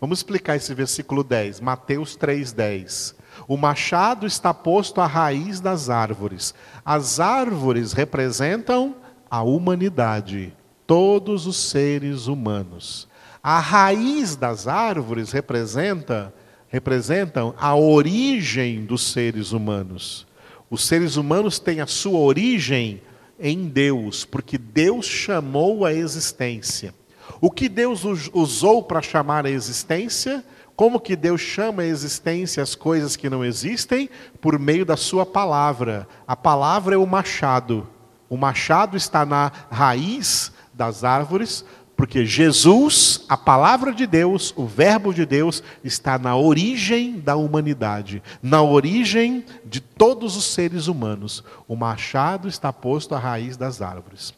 [0.00, 3.14] Vamos explicar esse versículo 10, Mateus 3:10.
[3.46, 6.52] O machado está posto à raiz das árvores.
[6.84, 8.96] As árvores representam
[9.30, 10.52] a humanidade,
[10.86, 13.08] todos os seres humanos.
[13.42, 16.34] A raiz das árvores representa
[16.68, 20.26] representam a origem dos seres humanos.
[20.74, 23.00] Os seres humanos têm a sua origem
[23.38, 26.92] em Deus, porque Deus chamou a existência.
[27.40, 28.02] O que Deus
[28.32, 30.44] usou para chamar a existência?
[30.74, 34.10] Como que Deus chama a existência as coisas que não existem?
[34.40, 36.08] Por meio da sua palavra.
[36.26, 37.86] A palavra é o machado.
[38.28, 41.64] O machado está na raiz das árvores,
[41.96, 48.22] porque Jesus, a palavra de Deus, o Verbo de Deus, está na origem da humanidade,
[48.42, 51.44] na origem de todos os seres humanos.
[51.68, 54.34] O machado está posto à raiz das árvores.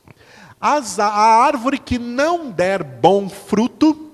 [0.60, 4.12] As, a árvore que não der bom fruto,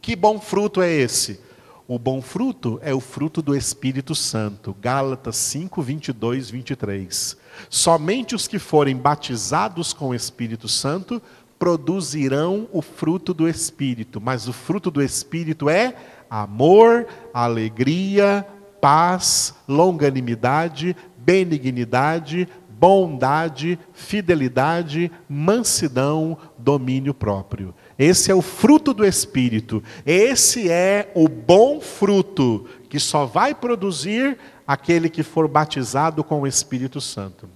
[0.00, 1.40] que bom fruto é esse?
[1.86, 4.74] O bom fruto é o fruto do Espírito Santo.
[4.80, 7.36] Gálatas 5, 22, 23.
[7.68, 11.20] Somente os que forem batizados com o Espírito Santo
[11.64, 15.96] produzirão o fruto do Espírito, mas o fruto do Espírito é
[16.28, 18.46] amor, alegria,
[18.82, 27.74] paz, longanimidade, benignidade, bondade, fidelidade, mansidão, domínio próprio.
[27.98, 29.82] Esse é o fruto do Espírito.
[30.04, 34.36] Esse é o bom fruto que só vai produzir
[34.66, 37.48] aquele que for batizado com o Espírito Santo.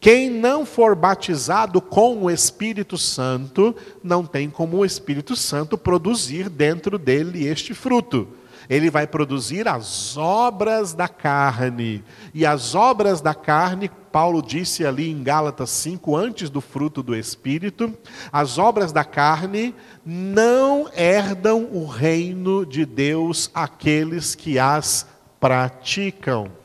[0.00, 6.48] Quem não for batizado com o Espírito Santo, não tem como o Espírito Santo produzir
[6.48, 8.28] dentro dele este fruto.
[8.68, 12.02] Ele vai produzir as obras da carne.
[12.32, 17.14] E as obras da carne, Paulo disse ali em Gálatas 5, antes do fruto do
[17.14, 17.92] Espírito,
[18.32, 25.06] as obras da carne não herdam o reino de Deus aqueles que as
[25.40, 26.61] praticam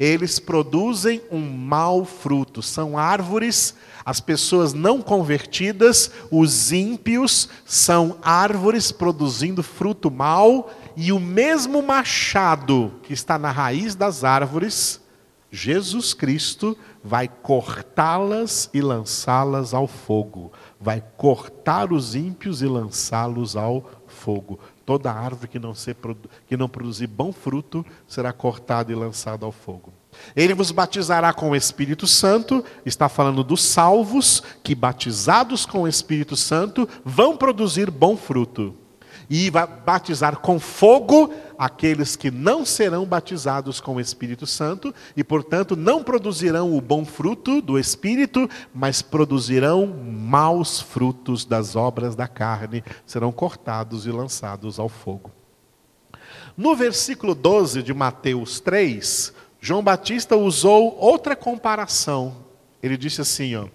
[0.00, 2.62] eles produzem um mau fruto.
[2.62, 11.20] São árvores, as pessoas não convertidas, os ímpios, são árvores produzindo fruto mau, e o
[11.20, 14.98] mesmo machado que está na raiz das árvores,
[15.50, 20.50] Jesus Cristo, vai cortá-las e lançá-las ao fogo.
[20.80, 24.58] Vai cortar os ímpios e lançá-los ao fogo.
[24.84, 25.96] Toda árvore que não, ser,
[26.46, 29.92] que não produzir bom fruto será cortada e lançada ao fogo.
[30.34, 35.88] Ele vos batizará com o Espírito Santo, está falando dos salvos, que batizados com o
[35.88, 38.74] Espírito Santo vão produzir bom fruto.
[39.32, 45.22] E vai batizar com fogo aqueles que não serão batizados com o Espírito Santo e,
[45.22, 52.26] portanto, não produzirão o bom fruto do Espírito, mas produzirão maus frutos das obras da
[52.26, 55.30] carne, serão cortados e lançados ao fogo.
[56.56, 62.34] No versículo 12 de Mateus 3, João Batista usou outra comparação.
[62.82, 63.66] Ele disse assim: ó,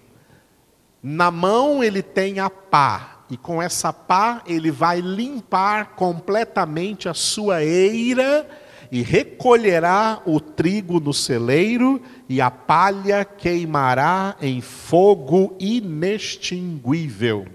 [1.02, 7.14] na mão ele tem a pá e com essa pá ele vai limpar completamente a
[7.14, 8.48] sua eira
[8.92, 17.48] e recolherá o trigo no celeiro e a palha queimará em fogo inextinguível.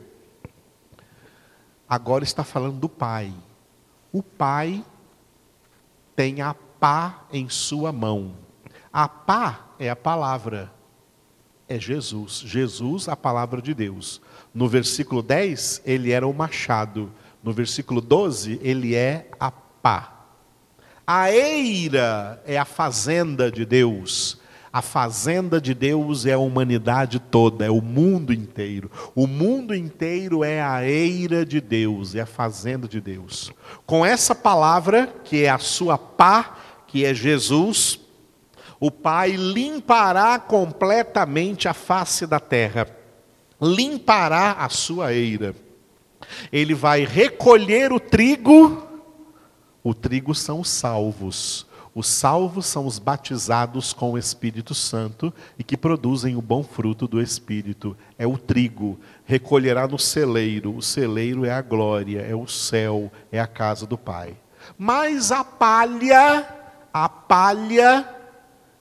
[1.88, 3.32] Agora está falando do pai.
[4.12, 4.84] O pai
[6.14, 8.34] tem a pá em sua mão.
[8.92, 10.72] A pá é a palavra,
[11.68, 12.42] é Jesus.
[12.44, 14.20] Jesus, a palavra de Deus.
[14.52, 17.10] No versículo 10, ele era o machado.
[17.42, 20.20] No versículo 12, ele é a pá.
[21.06, 24.38] A eira é a fazenda de Deus.
[24.72, 28.88] A fazenda de Deus é a humanidade toda, é o mundo inteiro.
[29.16, 33.52] O mundo inteiro é a eira de Deus, é a fazenda de Deus.
[33.84, 36.56] Com essa palavra, que é a sua pá,
[36.86, 37.98] que é Jesus,
[38.78, 42.86] o Pai limpará completamente a face da terra,
[43.60, 45.54] limpará a sua eira.
[46.52, 48.86] Ele vai recolher o trigo,
[49.82, 55.64] o trigo são os salvos os salvos são os batizados com o Espírito Santo e
[55.64, 57.96] que produzem o bom fruto do Espírito.
[58.16, 60.76] É o trigo, recolherá no celeiro.
[60.76, 64.36] O celeiro é a glória, é o céu, é a casa do Pai.
[64.78, 66.46] Mas a palha,
[66.92, 68.08] a palha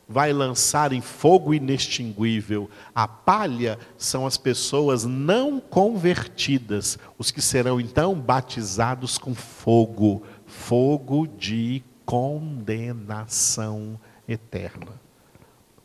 [0.10, 2.68] vai lançar em fogo inextinguível.
[2.96, 11.28] A palha são as pessoas não convertidas, os que serão então batizados com fogo, fogo
[11.28, 15.00] de condenação eterna.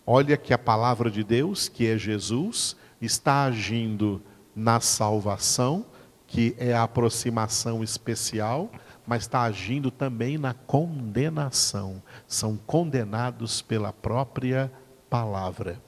[0.07, 4.23] Olha que a palavra de Deus, que é Jesus, está agindo
[4.57, 5.85] na salvação,
[6.27, 8.71] que é a aproximação especial,
[9.06, 12.02] mas está agindo também na condenação.
[12.26, 14.72] São condenados pela própria
[15.10, 15.81] palavra.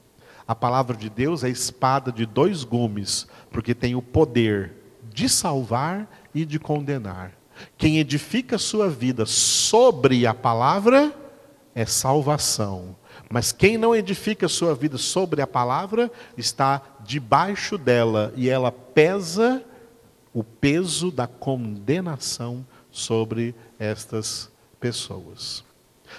[0.47, 4.73] A palavra de Deus é espada de dois gumes, porque tem o poder
[5.13, 7.33] de salvar e de condenar.
[7.77, 11.13] Quem edifica sua vida sobre a palavra
[11.73, 12.95] é salvação.
[13.29, 19.63] Mas quem não edifica sua vida sobre a palavra está debaixo dela e ela pesa
[20.33, 22.65] o peso da condenação
[22.97, 25.63] sobre estas pessoas.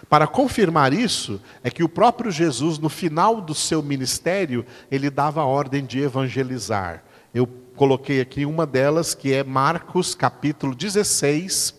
[0.09, 5.40] Para confirmar isso, é que o próprio Jesus, no final do seu ministério, ele dava
[5.40, 7.02] a ordem de evangelizar.
[7.34, 11.74] Eu coloquei aqui uma delas, que é Marcos capítulo 16,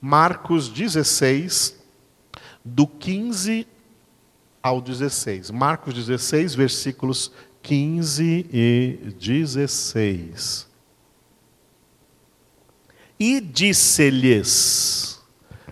[0.00, 1.76] Marcos 16,
[2.64, 3.66] do 15
[4.62, 5.50] ao 16.
[5.50, 7.32] Marcos 16, versículos
[7.62, 10.66] 15 e 16.
[13.18, 15.22] E disse-lhes: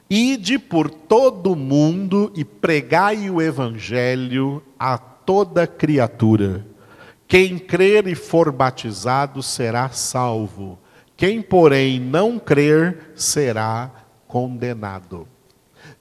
[0.09, 6.67] Ide por todo o mundo e pregai o evangelho a toda criatura.
[7.27, 10.79] Quem crer e for batizado será salvo.
[11.17, 13.91] Quem, porém, não crer será
[14.27, 15.27] condenado.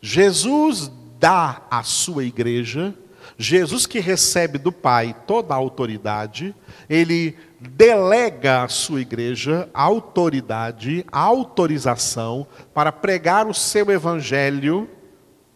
[0.02, 2.94] Jesus dá à sua igreja,
[3.38, 6.56] Jesus que recebe do Pai toda a autoridade,
[6.90, 14.90] ele delega à sua igreja autoridade, autorização para pregar o seu evangelho,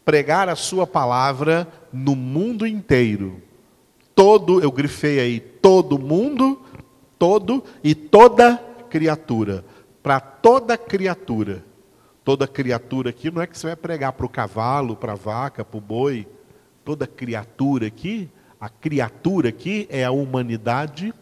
[0.04, 3.48] pregar a sua palavra no mundo inteiro
[4.18, 6.60] todo, eu grifei aí, todo mundo,
[7.20, 8.58] todo e toda
[8.90, 9.64] criatura.
[10.02, 11.64] Para toda criatura.
[12.24, 15.64] Toda criatura aqui não é que você vai pregar para o cavalo, para a vaca,
[15.64, 16.28] para o boi.
[16.88, 21.14] Toda criatura aqui, a criatura aqui é a humanidade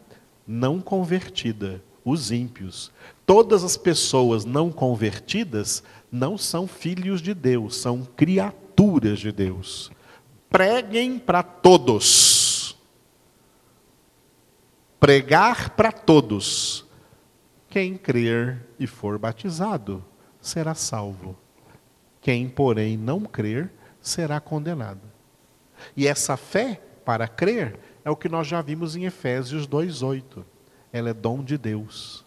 [0.46, 2.92] não convertida, os ímpios.
[3.26, 9.90] Todas as pessoas não convertidas não são filhos de Deus, são criaturas de Deus.
[10.48, 12.78] Preguem para todos
[15.00, 16.86] pregar para todos.
[17.68, 20.04] Quem crer e for batizado
[20.40, 21.36] será salvo.
[22.20, 23.68] Quem, porém, não crer
[24.00, 25.15] será condenado.
[25.96, 30.44] E essa fé para crer é o que nós já vimos em Efésios 2:8.
[30.92, 32.24] Ela é dom de Deus.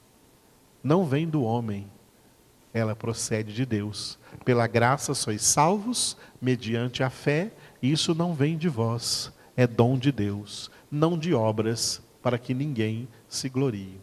[0.84, 1.90] Não vem do homem.
[2.73, 4.19] Ela procede de Deus.
[4.45, 9.98] Pela graça sois salvos mediante a fé, e isso não vem de vós, é dom
[9.98, 13.99] de Deus, não de obras, para que ninguém se glorie.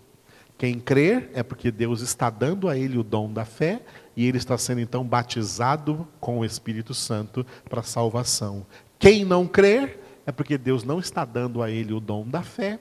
[0.59, 3.83] Quem crer é porque Deus está dando a ele o dom da fé
[4.17, 8.65] e ele está sendo então batizado com o Espírito Santo para salvação.
[8.99, 12.81] Quem não crer é porque Deus não está dando a ele o dom da fé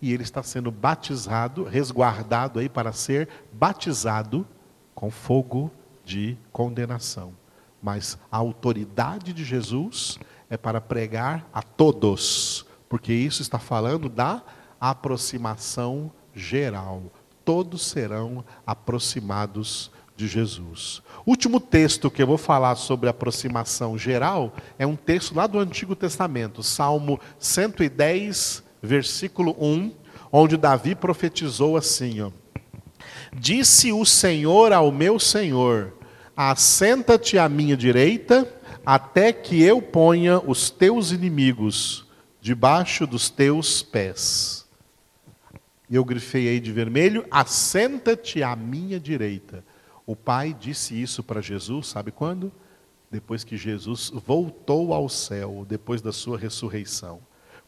[0.00, 4.46] e ele está sendo batizado, resguardado aí para ser batizado
[4.94, 5.70] com fogo
[6.04, 7.32] de condenação.
[7.80, 10.18] Mas a autoridade de Jesus
[10.50, 14.42] é para pregar a todos, porque isso está falando da
[14.80, 17.04] aproximação geral.
[17.44, 19.90] Todos serão aproximados
[20.22, 21.02] de Jesus.
[21.26, 25.96] Último texto que eu vou falar sobre aproximação geral é um texto lá do Antigo
[25.96, 29.92] Testamento, Salmo 110, versículo 1,
[30.30, 32.30] onde Davi profetizou assim: ó,
[33.34, 35.92] Disse o Senhor ao meu Senhor:
[36.36, 38.48] Assenta-te à minha direita,
[38.86, 42.06] até que eu ponha os teus inimigos
[42.40, 44.62] debaixo dos teus pés.
[45.90, 49.64] E eu grifei aí de vermelho: assenta-te à minha direita.
[50.06, 52.52] O Pai disse isso para Jesus, sabe quando?
[53.10, 57.20] Depois que Jesus voltou ao céu, depois da sua ressurreição.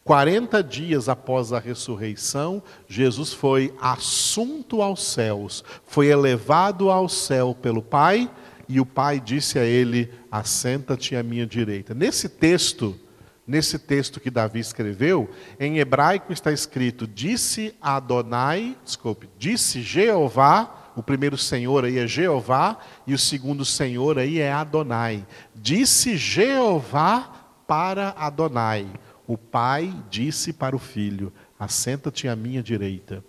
[0.05, 7.83] 40 dias após a ressurreição, Jesus foi assunto aos céus, foi elevado ao céu pelo
[7.83, 8.31] Pai,
[8.69, 11.95] e o Pai disse a ele: Assenta-te à minha direita.
[11.95, 12.99] Nesse texto,
[13.47, 21.03] nesse texto que Davi escreveu, em hebraico está escrito: Disse Adonai, desculpe, disse Jeová, o
[21.03, 25.27] primeiro Senhor aí é Jeová, e o segundo Senhor aí é Adonai.
[25.55, 27.31] Disse Jeová
[27.67, 28.87] para Adonai
[29.27, 33.25] o pai disse para o filho: Assenta-te à minha direita.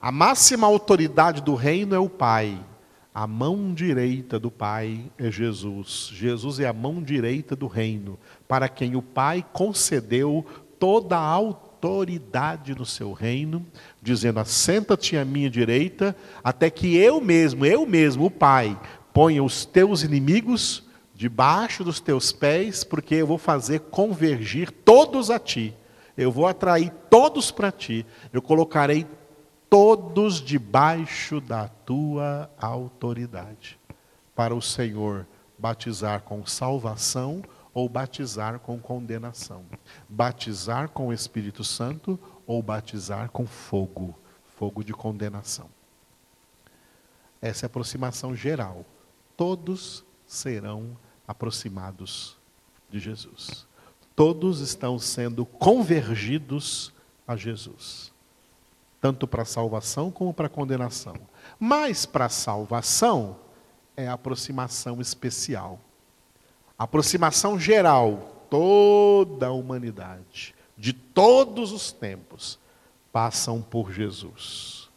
[0.00, 2.58] A máxima autoridade do reino é o pai.
[3.12, 6.10] A mão direita do pai é Jesus.
[6.12, 10.46] Jesus é a mão direita do reino, para quem o pai concedeu
[10.78, 11.69] toda a autoridade
[12.76, 13.66] no seu reino,
[14.02, 18.78] dizendo: Assenta-te à minha direita, até que eu mesmo, eu mesmo, o pai,
[19.12, 20.84] ponha os teus inimigos
[21.14, 25.74] debaixo dos teus pés, porque eu vou fazer convergir todos a ti.
[26.16, 28.06] Eu vou atrair todos para ti.
[28.32, 29.06] Eu colocarei
[29.68, 33.78] todos debaixo da tua autoridade.
[34.34, 35.26] Para o Senhor
[35.58, 37.42] batizar com salvação
[37.72, 39.64] ou batizar com condenação.
[40.08, 44.14] Batizar com o Espírito Santo ou batizar com fogo
[44.60, 45.70] fogo de condenação.
[47.40, 48.84] Essa é a aproximação geral.
[49.34, 52.36] Todos serão aproximados
[52.90, 53.66] de Jesus.
[54.14, 56.92] Todos estão sendo convergidos
[57.26, 58.12] a Jesus,
[59.00, 61.16] tanto para salvação como para condenação.
[61.58, 63.38] Mas para salvação
[63.96, 65.80] é a aproximação especial.
[66.80, 72.58] Aproximação geral, toda a humanidade, de todos os tempos,
[73.12, 74.88] passam por Jesus.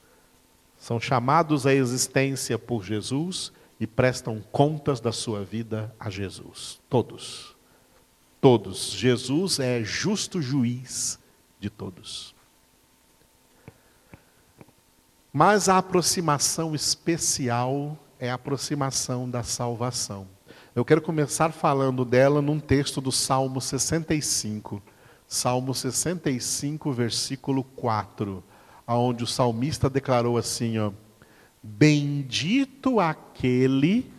[0.77, 3.51] São chamados à existência por Jesus
[3.81, 6.79] e prestam contas da sua vida a Jesus.
[6.89, 7.53] Todos.
[8.39, 8.91] Todos.
[8.91, 11.19] Jesus é justo juiz
[11.59, 12.33] de todos.
[15.33, 20.25] Mas a aproximação especial é a aproximação da salvação.
[20.75, 24.81] Eu quero começar falando dela num texto do Salmo 65.
[25.27, 28.43] Salmo 65, versículo 4,
[28.87, 30.91] onde o salmista declarou assim, ó:
[31.61, 34.11] Bendito aquele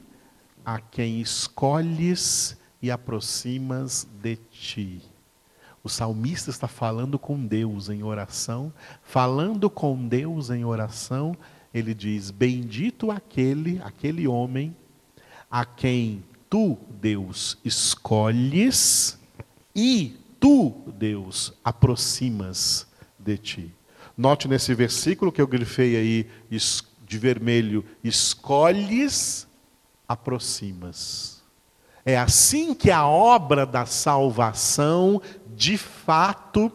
[0.65, 5.03] a quem escolhes e aproximas de ti.
[5.83, 8.73] O salmista está falando com Deus em oração,
[9.03, 11.37] falando com Deus em oração,
[11.75, 14.77] ele diz: Bendito aquele, aquele homem
[15.51, 16.23] a quem
[16.55, 19.19] tu, Deus, escolhes
[19.75, 22.87] e tu, Deus, aproximas
[23.19, 23.75] de ti.
[24.17, 26.31] Note nesse versículo que eu grifei aí,
[27.05, 29.49] de vermelho, escolhes,
[30.07, 31.43] aproximas.
[32.05, 35.21] É assim que a obra da salvação,
[35.57, 36.71] de fato,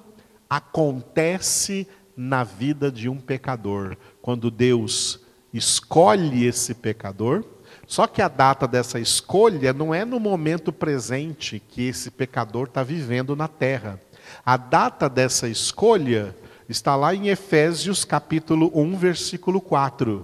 [0.49, 1.87] acontece
[2.17, 3.95] na vida de um pecador.
[4.21, 5.21] Quando Deus
[5.53, 7.45] escolhe esse pecador,
[7.89, 12.83] só que a data dessa escolha não é no momento presente que esse pecador está
[12.83, 13.99] vivendo na terra.
[14.45, 16.33] A data dessa escolha
[16.69, 20.23] Está lá em Efésios capítulo 1, versículo 4.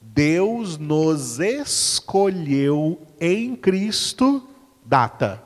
[0.00, 4.48] Deus nos escolheu em Cristo,
[4.82, 5.42] data,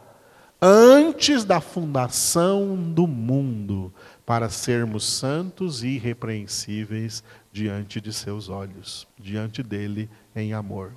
[0.63, 3.93] antes da fundação do mundo,
[4.25, 10.93] para sermos santos e irrepreensíveis diante de seus olhos, diante dele em amor.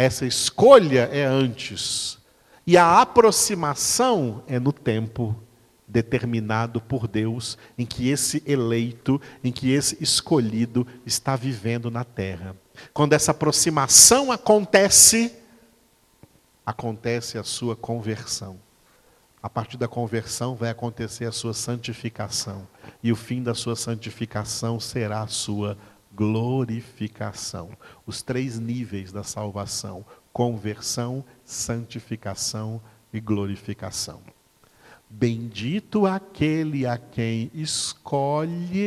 [0.00, 2.18] Essa escolha é antes,
[2.66, 5.36] e a aproximação é no tempo
[5.86, 12.56] determinado por Deus, em que esse eleito, em que esse escolhido está vivendo na terra.
[12.94, 15.36] Quando essa aproximação acontece,
[16.64, 18.58] acontece a sua conversão.
[19.42, 22.66] A partir da conversão vai acontecer a sua santificação.
[23.02, 25.76] E o fim da sua santificação será a sua
[26.14, 27.70] glorificação.
[28.06, 32.80] Os três níveis da salvação: conversão, santificação
[33.12, 34.20] e glorificação.
[35.08, 38.84] Bendito aquele a quem escolhes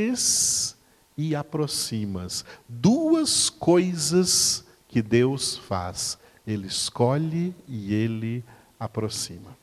[1.18, 2.46] e aproximas.
[2.68, 6.18] Duas coisas que Deus faz:
[6.48, 8.44] Ele escolhe e Ele
[8.80, 9.58] aproxima.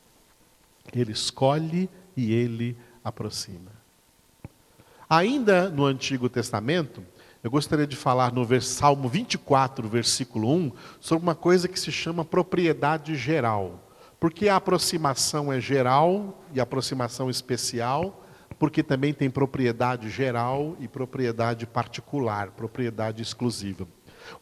[0.92, 3.70] Ele escolhe e Ele aproxima.
[5.08, 7.02] Ainda no Antigo Testamento,
[7.42, 12.22] eu gostaria de falar no Salmo 24, versículo 1, sobre uma coisa que se chama
[12.22, 13.88] propriedade geral.
[14.18, 18.22] Porque a aproximação é geral e aproximação especial,
[18.58, 23.88] porque também tem propriedade geral e propriedade particular, propriedade exclusiva.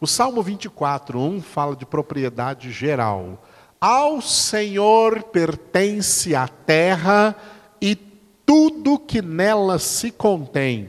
[0.01, 3.45] O Salmo 24, 1 fala de propriedade geral.
[3.81, 7.37] Ao Senhor pertence a terra
[7.81, 10.89] e tudo que nela se contém,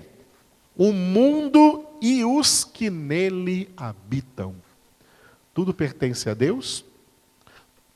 [0.76, 4.56] o mundo e os que nele habitam.
[5.54, 6.86] Tudo pertence a Deus?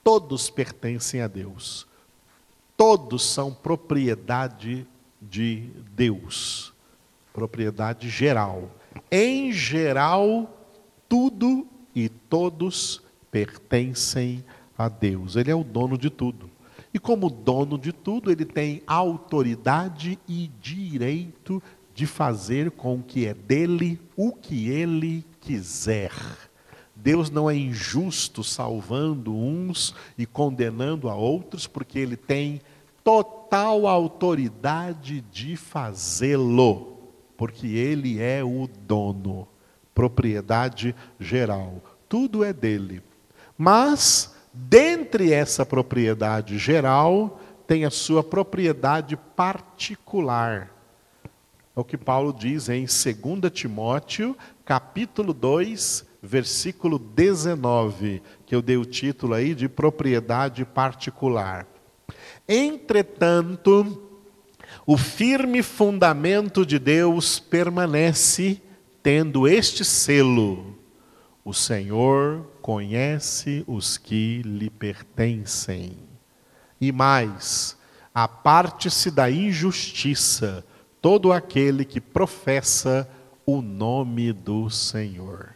[0.03, 1.87] Todos pertencem a Deus.
[2.75, 4.85] Todos são propriedade
[5.21, 6.73] de Deus.
[7.31, 8.69] Propriedade geral.
[9.09, 10.67] Em geral,
[11.07, 13.01] tudo e todos
[13.31, 14.43] pertencem
[14.77, 15.35] a Deus.
[15.35, 16.49] Ele é o dono de tudo.
[16.93, 21.61] E como dono de tudo, ele tem autoridade e direito
[21.93, 26.11] de fazer com que é dele o que ele quiser.
[26.95, 32.61] Deus não é injusto salvando uns e condenando a outros, porque ele tem
[33.03, 36.97] total autoridade de fazê-lo,
[37.35, 39.47] porque ele é o dono,
[39.93, 41.81] propriedade geral.
[42.07, 43.01] Tudo é dele.
[43.57, 50.72] Mas dentre essa propriedade geral, tem a sua propriedade particular.
[51.75, 58.77] É o que Paulo diz em 2 Timóteo, capítulo 2, versículo 19, que eu dei
[58.77, 61.65] o título aí de propriedade particular.
[62.47, 64.07] Entretanto,
[64.85, 68.61] o firme fundamento de Deus permanece
[69.01, 70.77] tendo este selo:
[71.43, 75.97] o Senhor conhece os que lhe pertencem.
[76.79, 77.75] E mais,
[78.13, 80.63] aparte-se da injustiça
[81.03, 83.09] todo aquele que professa
[83.45, 85.53] o nome do Senhor.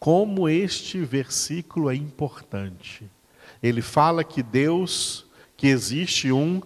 [0.00, 3.08] Como este versículo é importante.
[3.62, 5.26] Ele fala que Deus,
[5.56, 6.60] que existe um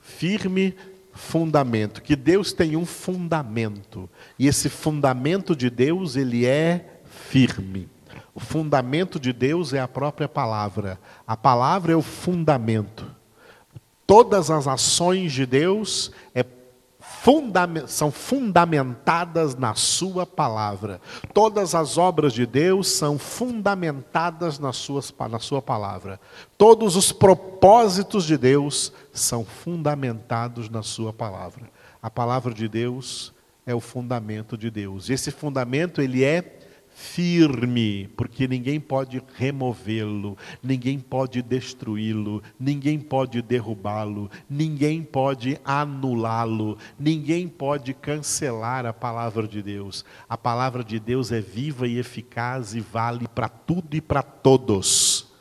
[0.00, 0.74] firme
[1.12, 7.88] fundamento, que Deus tem um fundamento, e esse fundamento de Deus, ele é firme.
[8.34, 10.98] O fundamento de Deus é a própria palavra.
[11.24, 13.08] A palavra é o fundamento.
[14.04, 16.44] Todas as ações de Deus é
[17.86, 21.00] são fundamentadas na Sua palavra.
[21.32, 26.20] Todas as obras de Deus são fundamentadas suas, na Sua palavra.
[26.58, 31.70] Todos os propósitos de Deus são fundamentados na Sua palavra.
[32.02, 33.32] A palavra de Deus
[33.64, 35.08] é o fundamento de Deus.
[35.08, 36.61] E esse fundamento ele é
[36.94, 47.48] firme, porque ninguém pode removê-lo, ninguém pode destruí-lo, ninguém pode derrubá-lo, ninguém pode anulá-lo, ninguém
[47.48, 50.04] pode cancelar a palavra de Deus.
[50.28, 55.32] A palavra de Deus é viva e eficaz e vale para tudo e para todos.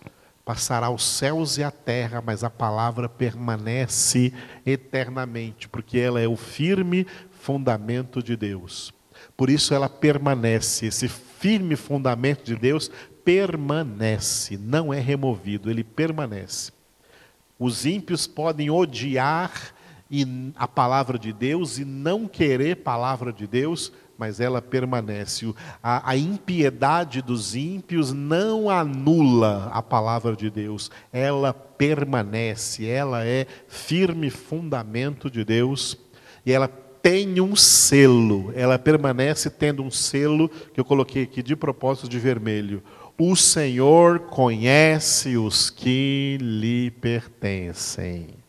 [0.44, 4.34] Passará os céus e a terra, mas a palavra permanece
[4.66, 8.92] eternamente, porque ela é o firme fundamento de Deus.
[9.38, 11.08] Por isso ela permanece, esse
[11.42, 12.92] firme fundamento de Deus
[13.26, 16.72] permanece, não é removido, ele permanece.
[17.58, 19.74] Os ímpios podem odiar
[20.56, 25.52] a palavra de Deus e não querer palavra de Deus, mas ela permanece.
[25.82, 33.48] A, a, impiedade dos ímpios não anula a palavra de Deus, ela permanece, ela é
[33.68, 35.98] firme fundamento de Deus
[36.46, 36.68] e ela
[37.02, 42.20] tem um selo, ela permanece tendo um selo que eu coloquei aqui de propósito de
[42.20, 42.84] vermelho.
[43.18, 48.42] O Senhor conhece os que lhe pertencem.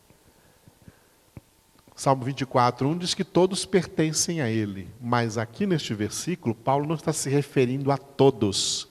[1.95, 6.95] Salmo 24, 1 diz que todos pertencem a Ele, mas aqui neste versículo, Paulo não
[6.95, 8.89] está se referindo a todos,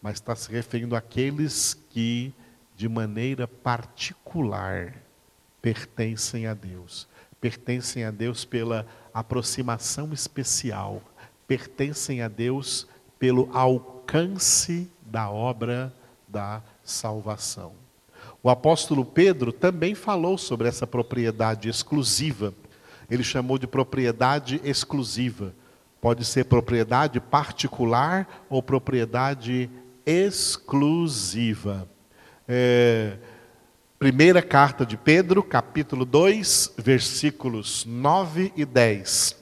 [0.00, 2.32] mas está se referindo àqueles que,
[2.76, 4.94] de maneira particular,
[5.60, 7.08] pertencem a Deus.
[7.40, 11.02] Pertencem a Deus pela aproximação especial,
[11.46, 12.86] pertencem a Deus
[13.18, 15.92] pelo alcance da obra
[16.26, 17.72] da salvação.
[18.42, 22.52] O apóstolo Pedro também falou sobre essa propriedade exclusiva.
[23.08, 25.54] Ele chamou de propriedade exclusiva.
[26.00, 29.70] Pode ser propriedade particular ou propriedade
[30.04, 31.88] exclusiva.
[32.48, 33.16] É,
[34.02, 39.36] Primeira carta de Pedro, capítulo 2, versículos 9 e 10.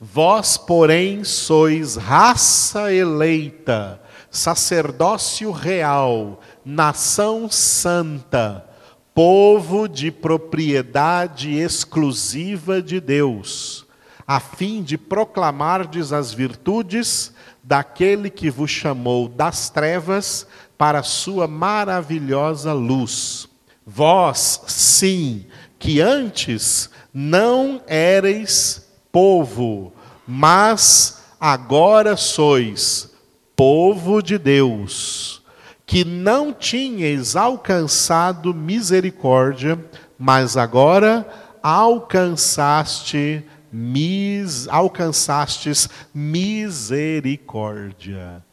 [0.00, 4.00] Vós, porém, sois raça eleita,
[4.30, 8.66] sacerdócio real, nação santa,
[9.14, 13.84] povo de propriedade exclusiva de Deus,
[14.26, 20.46] a fim de proclamardes as virtudes daquele que vos chamou das trevas
[20.78, 23.47] para a sua maravilhosa luz.
[23.90, 25.46] Vós, sim,
[25.78, 29.94] que antes não ereis povo,
[30.26, 33.10] mas agora sois
[33.56, 35.42] povo de Deus,
[35.86, 39.82] que não tinhais alcançado misericórdia,
[40.18, 41.26] mas agora
[41.62, 43.42] alcançaste
[43.72, 48.44] mis, alcançastes misericórdia.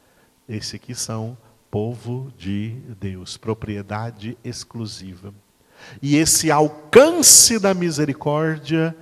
[0.47, 1.37] Esse aqui são
[1.76, 2.69] povo de
[3.02, 5.34] Deus, propriedade exclusiva.
[6.02, 8.95] E esse alcance da misericórdia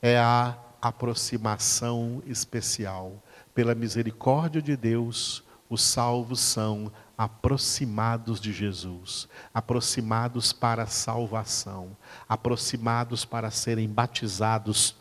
[0.00, 3.22] é a aproximação especial.
[3.54, 11.94] Pela misericórdia de Deus, os salvos são aproximados de Jesus, aproximados para a salvação,
[12.26, 14.96] aproximados para serem batizados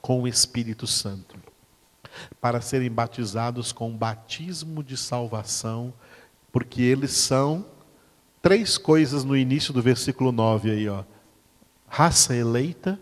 [0.00, 1.36] com o Espírito Santo,
[2.40, 5.92] para serem batizados com o batismo de salvação,
[6.50, 7.66] porque eles são
[8.40, 11.04] três coisas no início do versículo 9 aí, ó.
[11.86, 13.00] Raça eleita,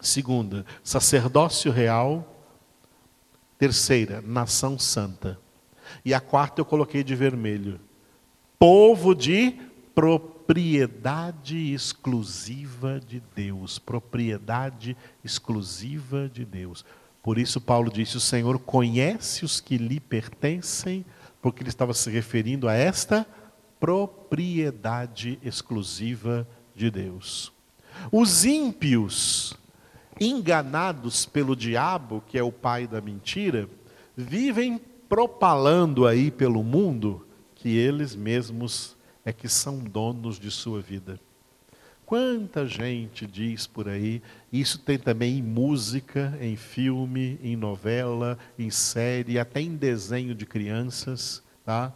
[0.00, 2.44] segunda, sacerdócio real,
[3.58, 5.38] terceira, nação santa.
[6.04, 7.80] E a quarta eu coloquei de vermelho.
[8.58, 9.58] Povo de
[9.94, 13.78] propriedade exclusiva de Deus.
[13.78, 16.84] Propriedade exclusiva de Deus.
[17.22, 21.04] Por isso, Paulo disse: O Senhor conhece os que lhe pertencem,
[21.40, 23.26] porque ele estava se referindo a esta
[23.78, 27.52] propriedade exclusiva de Deus.
[28.12, 29.54] Os ímpios,
[30.20, 33.68] enganados pelo diabo, que é o pai da mentira,
[34.16, 41.20] vivem propalando aí pelo mundo que eles mesmos é que são donos de sua vida.
[42.10, 44.20] Quanta gente diz por aí,
[44.52, 50.44] isso tem também em música, em filme, em novela, em série, até em desenho de
[50.44, 51.92] crianças, tá?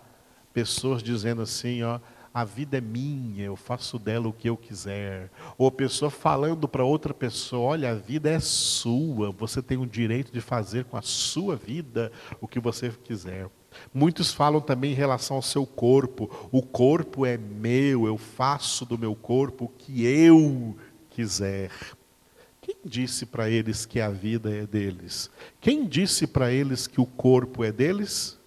[0.53, 1.99] Pessoas dizendo assim, ó,
[2.33, 5.33] a vida é minha, eu faço dela o que eu quiser.
[5.59, 9.87] Ou a pessoa falando para outra pessoa: olha, a vida é sua, você tem o
[9.87, 13.49] direito de fazer com a sua vida o que você quiser.
[13.93, 18.99] Muitos falam também em relação ao seu corpo: o corpo é meu, eu faço do
[18.99, 20.77] meu corpo o que eu
[21.11, 21.71] quiser.
[22.61, 25.31] Quem disse para eles que a vida é deles?
[25.61, 28.39] Quem disse para eles que o corpo é deles?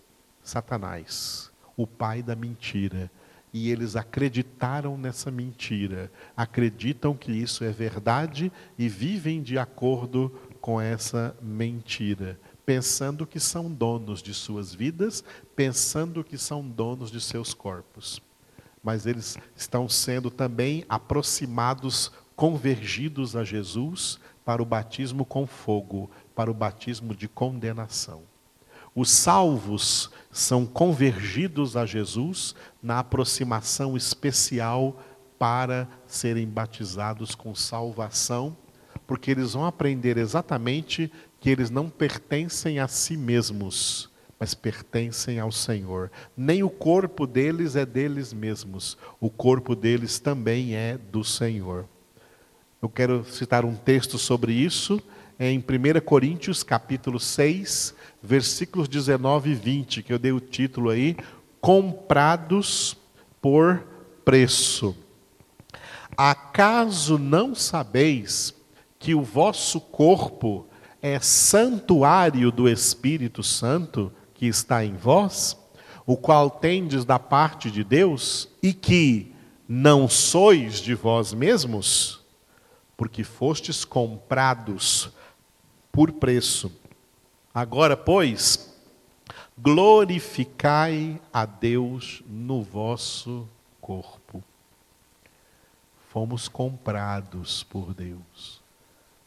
[0.42, 3.12] Satanás, o pai da mentira
[3.54, 10.80] e eles acreditaram nessa mentira, acreditam que isso é verdade e vivem de acordo com
[10.82, 15.24] essa mentira, pensando que são donos de suas vidas,
[15.56, 18.22] pensando que são donos de seus corpos.
[18.84, 26.52] Mas eles estão sendo também aproximados, convergidos a Jesus para o batismo com fogo, para
[26.52, 28.24] o batismo de condenação.
[28.94, 32.54] Os salvos são convergidos a Jesus
[32.84, 35.02] na aproximação especial
[35.40, 38.58] para serem batizados com salvação,
[39.06, 44.10] porque eles vão aprender exatamente que eles não pertencem a si mesmos,
[44.40, 46.12] mas pertencem ao Senhor.
[46.36, 51.86] Nem o corpo deles é deles mesmos, o corpo deles também é do Senhor.
[52.82, 55.02] Eu quero citar um texto sobre isso
[55.40, 61.16] em 1 Coríntios, capítulo 6, versículos 19 e 20, que eu dei o título aí,
[61.62, 62.98] comprados
[63.42, 63.84] por
[64.24, 64.96] preço.
[66.16, 68.54] Acaso não sabeis
[69.00, 70.67] que o vosso corpo
[71.02, 75.58] é santuário do Espírito Santo que está em vós,
[76.06, 79.34] o qual tendes da parte de Deus, e que
[79.68, 82.22] não sois de vós mesmos,
[82.96, 85.10] porque fostes comprados
[85.92, 86.72] por preço.
[87.54, 88.74] Agora, pois,
[89.58, 93.48] glorificai a Deus no vosso
[93.82, 94.44] corpo.
[96.10, 98.62] Fomos comprados por Deus.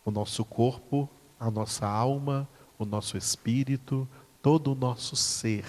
[0.05, 1.09] O nosso corpo,
[1.41, 2.47] a nossa alma,
[2.79, 4.07] o nosso espírito,
[4.41, 5.65] todo o nosso ser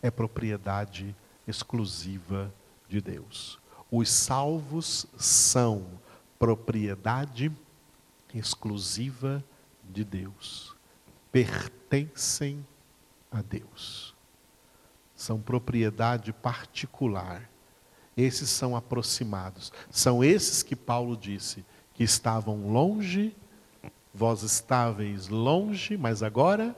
[0.00, 1.14] é propriedade
[1.46, 2.54] exclusiva
[2.88, 3.58] de Deus.
[3.90, 5.84] Os salvos são
[6.38, 7.52] propriedade
[8.32, 9.44] exclusiva
[9.84, 10.74] de Deus
[11.32, 12.64] pertencem
[13.30, 14.14] a Deus.
[15.14, 17.48] São propriedade particular.
[18.16, 19.72] Esses são aproximados.
[19.90, 21.64] São esses que Paulo disse
[21.94, 23.34] que estavam longe,
[24.12, 26.76] vós estáveis longe, mas agora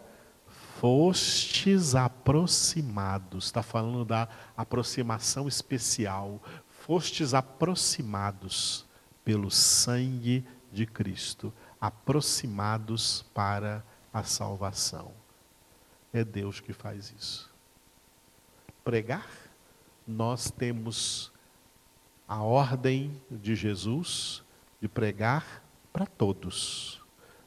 [0.78, 3.46] fostes aproximados.
[3.46, 6.42] Está falando da aproximação especial.
[6.68, 8.84] Fostes aproximados
[9.24, 15.12] pelo sangue de Cristo, aproximados para a salvação.
[16.12, 17.50] É Deus que faz isso.
[18.84, 19.28] Pregar,
[20.06, 21.32] nós temos
[22.26, 24.42] a ordem de Jesus
[24.80, 27.01] de pregar para todos.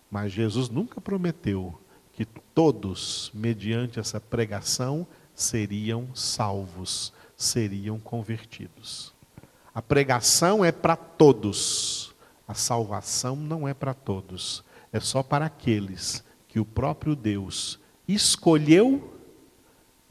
[0.09, 1.79] Mas Jesus nunca prometeu
[2.13, 9.13] que todos, mediante essa pregação, seriam salvos, seriam convertidos.
[9.73, 12.13] A pregação é para todos,
[12.47, 14.63] A salvação não é para todos,
[14.93, 19.19] é só para aqueles que o próprio Deus escolheu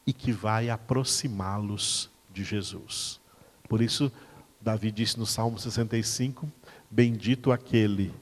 [0.05, 3.21] e que vai aproximá-los de Jesus.
[3.69, 4.11] Por isso,
[4.59, 6.51] Davi disse no Salmo 65:
[6.91, 8.13] Bendito aquele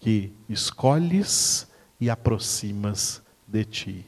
[0.00, 1.68] que escolhes
[2.00, 4.06] e aproximas de ti.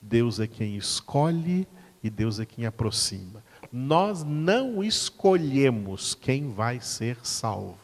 [0.00, 1.66] Deus é quem escolhe
[2.02, 3.42] e Deus é quem aproxima.
[3.70, 7.76] Nós não escolhemos quem vai ser salvo.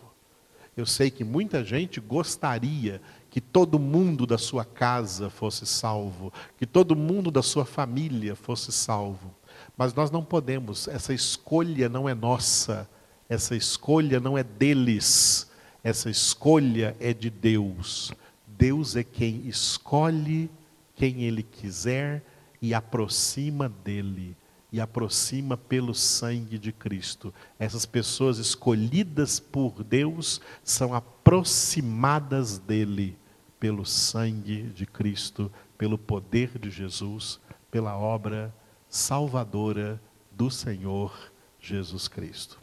[0.77, 6.65] Eu sei que muita gente gostaria que todo mundo da sua casa fosse salvo, que
[6.65, 9.35] todo mundo da sua família fosse salvo.
[9.77, 12.89] Mas nós não podemos, essa escolha não é nossa,
[13.29, 15.48] essa escolha não é deles,
[15.83, 18.13] essa escolha é de Deus.
[18.47, 20.51] Deus é quem escolhe
[20.99, 22.23] quem Ele quiser
[22.61, 24.37] e aproxima dele,
[24.73, 27.33] e aproxima pelo sangue de Cristo.
[27.59, 33.17] Essas pessoas escolhidas por Deus são aproximadas dele
[33.61, 37.39] pelo sangue de Cristo, pelo poder de Jesus,
[37.71, 38.53] pela obra
[38.89, 40.01] salvadora
[40.33, 41.13] do Senhor
[41.61, 42.59] Jesus Cristo.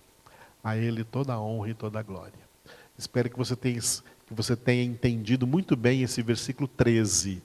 [0.61, 2.44] A Ele toda a honra e toda a glória.
[2.97, 7.43] Espero que você tenha, que você tenha entendido muito bem esse versículo 13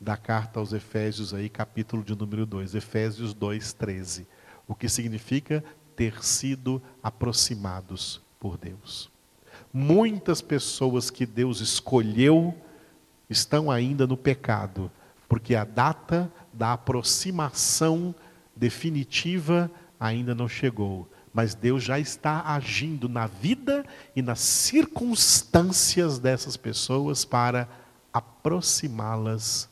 [0.00, 4.26] da carta aos Efésios, aí, capítulo de número 2, Efésios 2, 13.
[4.66, 5.62] O que significa
[5.94, 9.10] ter sido aproximados por Deus.
[9.72, 12.54] Muitas pessoas que Deus escolheu
[13.28, 14.90] estão ainda no pecado,
[15.28, 18.14] porque a data da aproximação
[18.56, 21.06] definitiva ainda não chegou.
[21.32, 23.84] Mas Deus já está agindo na vida
[24.16, 27.68] e nas circunstâncias dessas pessoas para
[28.12, 29.68] aproximá-las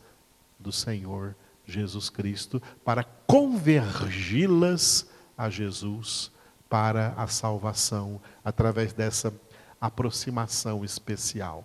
[0.58, 1.34] do Senhor
[1.66, 5.06] Jesus Cristo, para convergi-las
[5.36, 6.30] a Jesus
[6.68, 9.32] para a salvação, através dessa
[9.80, 11.64] aproximação especial.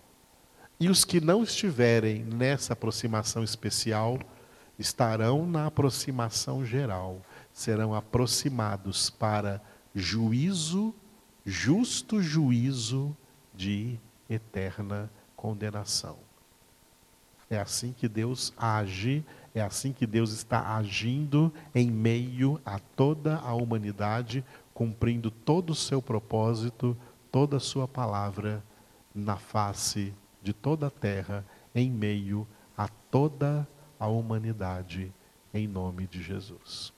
[0.79, 4.19] E os que não estiverem nessa aproximação especial,
[4.77, 7.21] estarão na aproximação geral,
[7.53, 9.61] serão aproximados para
[9.93, 10.93] juízo,
[11.45, 13.15] justo juízo
[13.53, 13.99] de
[14.29, 16.17] eterna condenação.
[17.49, 23.37] É assim que Deus age, é assim que Deus está agindo em meio a toda
[23.37, 24.43] a humanidade,
[24.73, 26.97] cumprindo todo o seu propósito,
[27.31, 28.63] toda a sua palavra
[29.13, 31.45] na face de toda a terra,
[31.75, 33.67] em meio a toda
[33.99, 35.13] a humanidade,
[35.53, 36.92] em nome de Jesus.